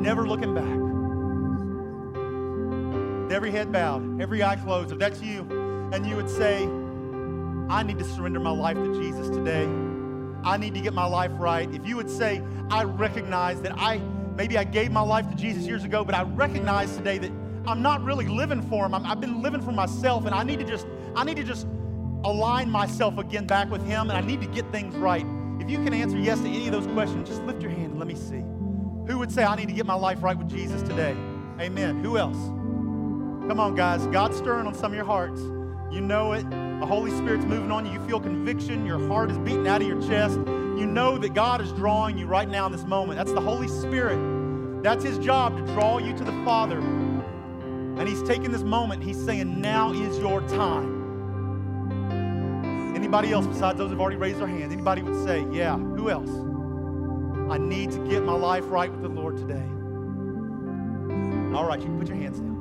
never 0.00 0.28
looking 0.28 0.54
back. 0.54 0.83
Every 3.34 3.50
head 3.50 3.72
bowed, 3.72 4.22
every 4.22 4.44
eye 4.44 4.54
closed. 4.54 4.92
If 4.92 5.00
that's 5.00 5.20
you, 5.20 5.40
and 5.92 6.06
you 6.06 6.14
would 6.14 6.30
say, 6.30 6.68
I 7.68 7.82
need 7.82 7.98
to 7.98 8.04
surrender 8.04 8.38
my 8.38 8.52
life 8.52 8.76
to 8.76 8.94
Jesus 8.94 9.28
today. 9.28 9.64
I 10.44 10.56
need 10.56 10.72
to 10.74 10.80
get 10.80 10.94
my 10.94 11.06
life 11.06 11.32
right. 11.34 11.68
If 11.74 11.84
you 11.84 11.96
would 11.96 12.08
say, 12.08 12.40
I 12.70 12.84
recognize 12.84 13.60
that 13.62 13.72
I 13.76 13.98
maybe 14.36 14.56
I 14.56 14.62
gave 14.62 14.92
my 14.92 15.00
life 15.00 15.28
to 15.30 15.34
Jesus 15.34 15.64
years 15.64 15.82
ago, 15.82 16.04
but 16.04 16.14
I 16.14 16.22
recognize 16.22 16.96
today 16.96 17.18
that 17.18 17.32
I'm 17.66 17.82
not 17.82 18.04
really 18.04 18.28
living 18.28 18.62
for 18.62 18.86
him. 18.86 18.94
i 18.94 19.00
have 19.08 19.20
been 19.20 19.42
living 19.42 19.62
for 19.62 19.72
myself, 19.72 20.26
and 20.26 20.34
I 20.34 20.44
need 20.44 20.60
to 20.60 20.64
just 20.64 20.86
I 21.16 21.24
need 21.24 21.36
to 21.38 21.44
just 21.44 21.66
align 22.22 22.70
myself 22.70 23.18
again 23.18 23.48
back 23.48 23.68
with 23.68 23.84
him, 23.84 24.10
and 24.10 24.12
I 24.12 24.20
need 24.20 24.42
to 24.42 24.46
get 24.46 24.70
things 24.70 24.94
right. 24.94 25.26
If 25.58 25.68
you 25.68 25.82
can 25.82 25.92
answer 25.92 26.18
yes 26.18 26.38
to 26.38 26.46
any 26.46 26.68
of 26.68 26.72
those 26.72 26.86
questions, 26.92 27.28
just 27.28 27.42
lift 27.42 27.60
your 27.62 27.72
hand 27.72 27.90
and 27.90 27.98
let 27.98 28.06
me 28.06 28.14
see. 28.14 28.44
Who 29.10 29.18
would 29.18 29.32
say, 29.32 29.42
I 29.42 29.56
need 29.56 29.66
to 29.66 29.74
get 29.74 29.86
my 29.86 29.94
life 29.94 30.22
right 30.22 30.38
with 30.38 30.48
Jesus 30.48 30.82
today? 30.82 31.16
Amen. 31.58 31.98
Who 32.04 32.16
else? 32.16 32.38
Come 33.48 33.60
on, 33.60 33.74
guys. 33.74 34.06
God's 34.06 34.38
stirring 34.38 34.66
on 34.66 34.74
some 34.74 34.92
of 34.92 34.96
your 34.96 35.04
hearts. 35.04 35.40
You 35.90 36.00
know 36.00 36.32
it. 36.32 36.48
The 36.50 36.86
Holy 36.86 37.10
Spirit's 37.10 37.44
moving 37.44 37.70
on 37.70 37.84
you. 37.84 37.92
You 37.92 38.00
feel 38.06 38.18
conviction. 38.18 38.86
Your 38.86 39.06
heart 39.06 39.30
is 39.30 39.38
beating 39.38 39.68
out 39.68 39.82
of 39.82 39.86
your 39.86 40.00
chest. 40.00 40.38
You 40.38 40.86
know 40.86 41.18
that 41.18 41.34
God 41.34 41.60
is 41.60 41.70
drawing 41.72 42.16
you 42.16 42.26
right 42.26 42.48
now 42.48 42.66
in 42.66 42.72
this 42.72 42.84
moment. 42.84 43.18
That's 43.18 43.32
the 43.32 43.40
Holy 43.40 43.68
Spirit. 43.68 44.82
That's 44.82 45.04
His 45.04 45.18
job 45.18 45.56
to 45.58 45.72
draw 45.74 45.98
you 45.98 46.16
to 46.16 46.24
the 46.24 46.32
Father. 46.44 46.78
And 46.78 48.08
He's 48.08 48.22
taking 48.22 48.50
this 48.50 48.62
moment. 48.62 49.02
He's 49.02 49.22
saying, 49.22 49.60
Now 49.60 49.92
is 49.92 50.18
your 50.18 50.40
time. 50.48 50.94
Anybody 52.96 53.30
else 53.32 53.46
besides 53.46 53.76
those 53.78 53.90
who've 53.90 54.00
already 54.00 54.16
raised 54.16 54.40
their 54.40 54.48
hands? 54.48 54.72
Anybody 54.72 55.02
would 55.02 55.22
say, 55.22 55.46
Yeah, 55.52 55.76
who 55.76 56.08
else? 56.08 56.30
I 57.52 57.58
need 57.58 57.92
to 57.92 57.98
get 58.08 58.24
my 58.24 58.32
life 58.32 58.64
right 58.66 58.90
with 58.90 59.02
the 59.02 59.08
Lord 59.08 59.36
today. 59.36 59.66
All 61.54 61.66
right, 61.66 61.78
you 61.78 61.86
can 61.86 61.98
put 61.98 62.08
your 62.08 62.16
hands 62.16 62.40
down. 62.40 62.53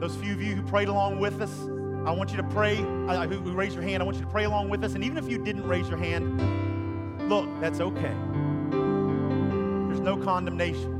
Those 0.00 0.16
few 0.16 0.32
of 0.32 0.40
you 0.40 0.54
who 0.54 0.62
prayed 0.62 0.88
along 0.88 1.20
with 1.20 1.42
us, 1.42 1.52
I 2.06 2.10
want 2.12 2.30
you 2.30 2.38
to 2.38 2.42
pray, 2.42 2.78
uh, 2.78 3.26
who, 3.26 3.36
who 3.36 3.52
raised 3.52 3.74
your 3.74 3.82
hand, 3.82 4.02
I 4.02 4.06
want 4.06 4.16
you 4.16 4.24
to 4.24 4.30
pray 4.30 4.44
along 4.44 4.70
with 4.70 4.82
us. 4.82 4.94
And 4.94 5.04
even 5.04 5.18
if 5.18 5.30
you 5.30 5.36
didn't 5.44 5.68
raise 5.68 5.90
your 5.90 5.98
hand, 5.98 7.28
look, 7.28 7.46
that's 7.60 7.80
okay. 7.80 8.14
There's 8.70 10.00
no 10.00 10.16
condemnation. 10.16 10.96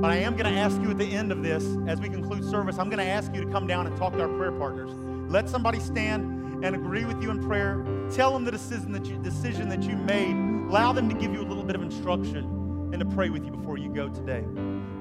But 0.00 0.10
I 0.10 0.16
am 0.16 0.36
going 0.36 0.52
to 0.52 0.58
ask 0.58 0.82
you 0.82 0.90
at 0.90 0.98
the 0.98 1.06
end 1.06 1.30
of 1.30 1.44
this, 1.44 1.64
as 1.86 2.00
we 2.00 2.08
conclude 2.08 2.44
service, 2.44 2.76
I'm 2.76 2.90
going 2.90 2.98
to 2.98 3.08
ask 3.08 3.32
you 3.32 3.44
to 3.44 3.50
come 3.52 3.68
down 3.68 3.86
and 3.86 3.96
talk 3.96 4.14
to 4.14 4.22
our 4.22 4.28
prayer 4.36 4.50
partners. 4.50 4.90
Let 5.30 5.48
somebody 5.48 5.78
stand 5.78 6.64
and 6.64 6.74
agree 6.74 7.04
with 7.04 7.22
you 7.22 7.30
in 7.30 7.40
prayer. 7.46 7.84
Tell 8.10 8.32
them 8.32 8.44
the 8.44 8.50
decision 8.50 8.90
that 8.92 9.06
you, 9.06 9.16
decision 9.18 9.68
that 9.68 9.84
you 9.84 9.94
made. 9.94 10.34
Allow 10.68 10.92
them 10.92 11.08
to 11.08 11.14
give 11.14 11.32
you 11.32 11.40
a 11.40 11.46
little 11.46 11.62
bit 11.62 11.76
of 11.76 11.82
instruction 11.82 12.57
and 12.92 13.00
to 13.00 13.04
pray 13.04 13.30
with 13.30 13.44
you 13.44 13.50
before 13.50 13.78
you 13.78 13.88
go 13.88 14.08
today. 14.08 14.44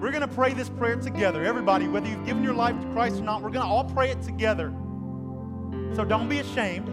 We're 0.02 0.12
going 0.12 0.22
to 0.22 0.28
pray 0.28 0.54
this 0.54 0.70
prayer 0.70 0.96
together. 0.96 1.44
Everybody, 1.44 1.88
whether 1.88 2.08
you've 2.08 2.26
given 2.26 2.44
your 2.44 2.54
life 2.54 2.80
to 2.80 2.88
Christ 2.94 3.18
or 3.18 3.24
not, 3.24 3.42
we're 3.42 3.50
going 3.50 3.66
to 3.66 3.72
all 3.72 3.86
pray 3.86 4.12
it 4.12 4.22
together. 4.22 4.74
So 5.96 6.06
don't 6.06 6.30
be 6.30 6.40
ashamed. 6.40 6.88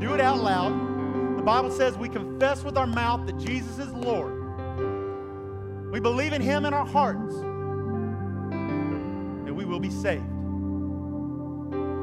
Do 0.00 0.14
it 0.14 0.20
out 0.20 0.42
loud. 0.42 1.38
The 1.38 1.42
Bible 1.42 1.70
says 1.70 1.96
we 1.96 2.08
confess 2.08 2.62
with 2.62 2.76
our 2.76 2.86
mouth 2.86 3.26
that 3.26 3.38
Jesus 3.38 3.78
is 3.78 3.92
Lord 3.92 4.36
we 5.96 6.00
believe 6.00 6.34
in 6.34 6.42
Him 6.42 6.66
in 6.66 6.74
our 6.74 6.84
hearts, 6.84 7.34
that 9.46 9.54
we 9.54 9.64
will 9.64 9.80
be 9.80 9.88
saved. 9.88 10.28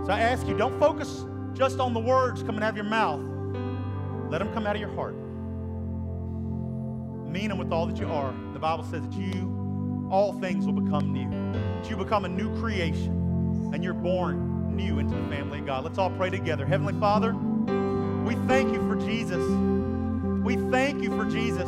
So 0.05 0.11
I 0.11 0.19
ask 0.19 0.47
you, 0.47 0.57
don't 0.57 0.79
focus 0.79 1.25
just 1.53 1.79
on 1.79 1.93
the 1.93 1.99
words 1.99 2.41
coming 2.41 2.63
out 2.63 2.71
of 2.71 2.75
your 2.75 2.86
mouth. 2.86 3.21
Let 4.31 4.39
them 4.39 4.51
come 4.51 4.65
out 4.65 4.75
of 4.75 4.81
your 4.81 4.93
heart. 4.95 5.15
Mean 7.34 7.49
them 7.49 7.57
with 7.57 7.73
all 7.73 7.88
that 7.88 7.97
you 7.97 8.07
are. 8.07 8.31
The 8.53 8.59
Bible 8.59 8.84
says 8.84 9.01
that 9.01 9.13
you, 9.13 10.07
all 10.11 10.34
things 10.39 10.67
will 10.67 10.79
become 10.79 11.11
new. 11.11 11.31
That 11.53 11.89
you 11.89 11.97
become 11.97 12.25
a 12.25 12.29
new 12.29 12.55
creation 12.59 13.71
and 13.73 13.84
you're 13.84 13.95
born 13.95 14.75
new 14.75 14.99
into 14.99 15.15
the 15.15 15.27
family 15.29 15.57
of 15.57 15.65
God. 15.65 15.84
Let's 15.84 15.97
all 15.97 16.11
pray 16.11 16.29
together. 16.29 16.63
Heavenly 16.63 16.93
Father, 16.99 17.34
we 17.34 18.36
thank 18.47 18.71
you 18.71 18.88
for 18.88 18.95
Jesus. 19.03 19.43
We 20.45 20.57
thank 20.69 21.01
you 21.01 21.09
for 21.17 21.25
Jesus. 21.25 21.67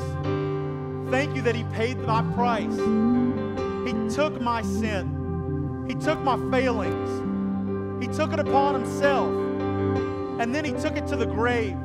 Thank 1.09 1.35
you 1.35 1.41
that 1.41 1.55
He 1.55 1.63
paid 1.73 1.97
my 1.97 2.21
price. 2.33 2.77
He 3.87 4.15
took 4.15 4.39
my 4.39 4.61
sin, 4.61 5.85
He 5.87 5.95
took 5.95 6.19
my 6.21 6.37
failings, 6.51 8.03
He 8.05 8.13
took 8.15 8.33
it 8.33 8.39
upon 8.39 8.75
Himself, 8.75 9.29
and 10.39 10.53
then 10.53 10.63
He 10.63 10.73
took 10.73 10.95
it 10.95 11.07
to 11.07 11.15
the 11.15 11.25
grave. 11.25 11.75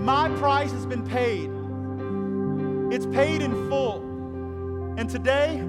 My 0.00 0.28
price 0.38 0.72
has 0.72 0.86
been 0.86 1.06
paid, 1.06 1.50
it's 2.94 3.06
paid 3.06 3.42
in 3.42 3.68
full. 3.68 4.02
And 4.96 5.10
today, 5.10 5.62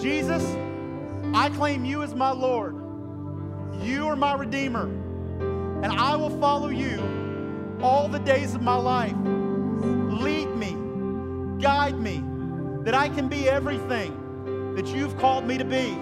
Jesus, 0.00 0.44
I 1.34 1.48
claim 1.50 1.84
you 1.84 2.02
as 2.02 2.14
my 2.14 2.30
Lord. 2.30 2.74
You 3.80 4.06
are 4.08 4.16
my 4.16 4.34
Redeemer, 4.34 4.86
and 5.82 5.86
I 5.86 6.14
will 6.16 6.38
follow 6.40 6.68
you 6.68 7.78
all 7.80 8.08
the 8.08 8.20
days 8.20 8.54
of 8.54 8.62
my 8.62 8.76
life. 8.76 9.16
Lead 10.22 10.54
me 10.56 10.76
guide 11.62 11.98
me, 11.98 12.22
that 12.82 12.92
I 12.92 13.08
can 13.08 13.28
be 13.28 13.48
everything 13.48 14.74
that 14.74 14.88
you've 14.88 15.16
called 15.16 15.46
me 15.46 15.56
to 15.58 15.64
be. 15.64 15.96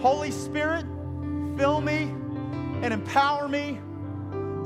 Holy 0.00 0.30
Spirit, 0.30 0.86
fill 1.58 1.80
me 1.80 2.14
and 2.82 2.94
empower 2.94 3.48
me 3.48 3.80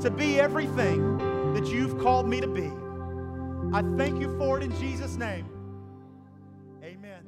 to 0.01 0.11
be 0.11 0.39
everything 0.39 1.17
that 1.55 1.65
you've 1.65 1.97
called 1.97 2.29
me 2.29 2.39
to 2.39 2.47
be. 2.47 2.71
I 3.71 3.83
thank 3.97 4.19
you 4.19 4.35
for 4.39 4.57
it 4.57 4.63
in 4.63 4.75
Jesus' 4.79 5.15
name. 5.15 5.47
Amen. 6.83 7.23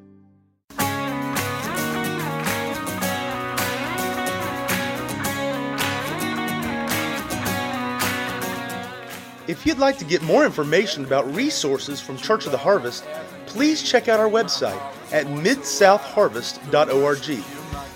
If 9.47 9.67
you'd 9.67 9.77
like 9.77 9.99
to 9.99 10.05
get 10.05 10.23
more 10.23 10.43
information 10.43 11.05
about 11.05 11.31
resources 11.35 12.01
from 12.01 12.17
Church 12.17 12.47
of 12.47 12.51
the 12.51 12.57
Harvest, 12.57 13.05
please 13.45 13.83
check 13.83 14.07
out 14.07 14.19
our 14.19 14.29
website 14.29 14.81
at 15.11 15.27
midsouthharvest.org. 15.27 17.43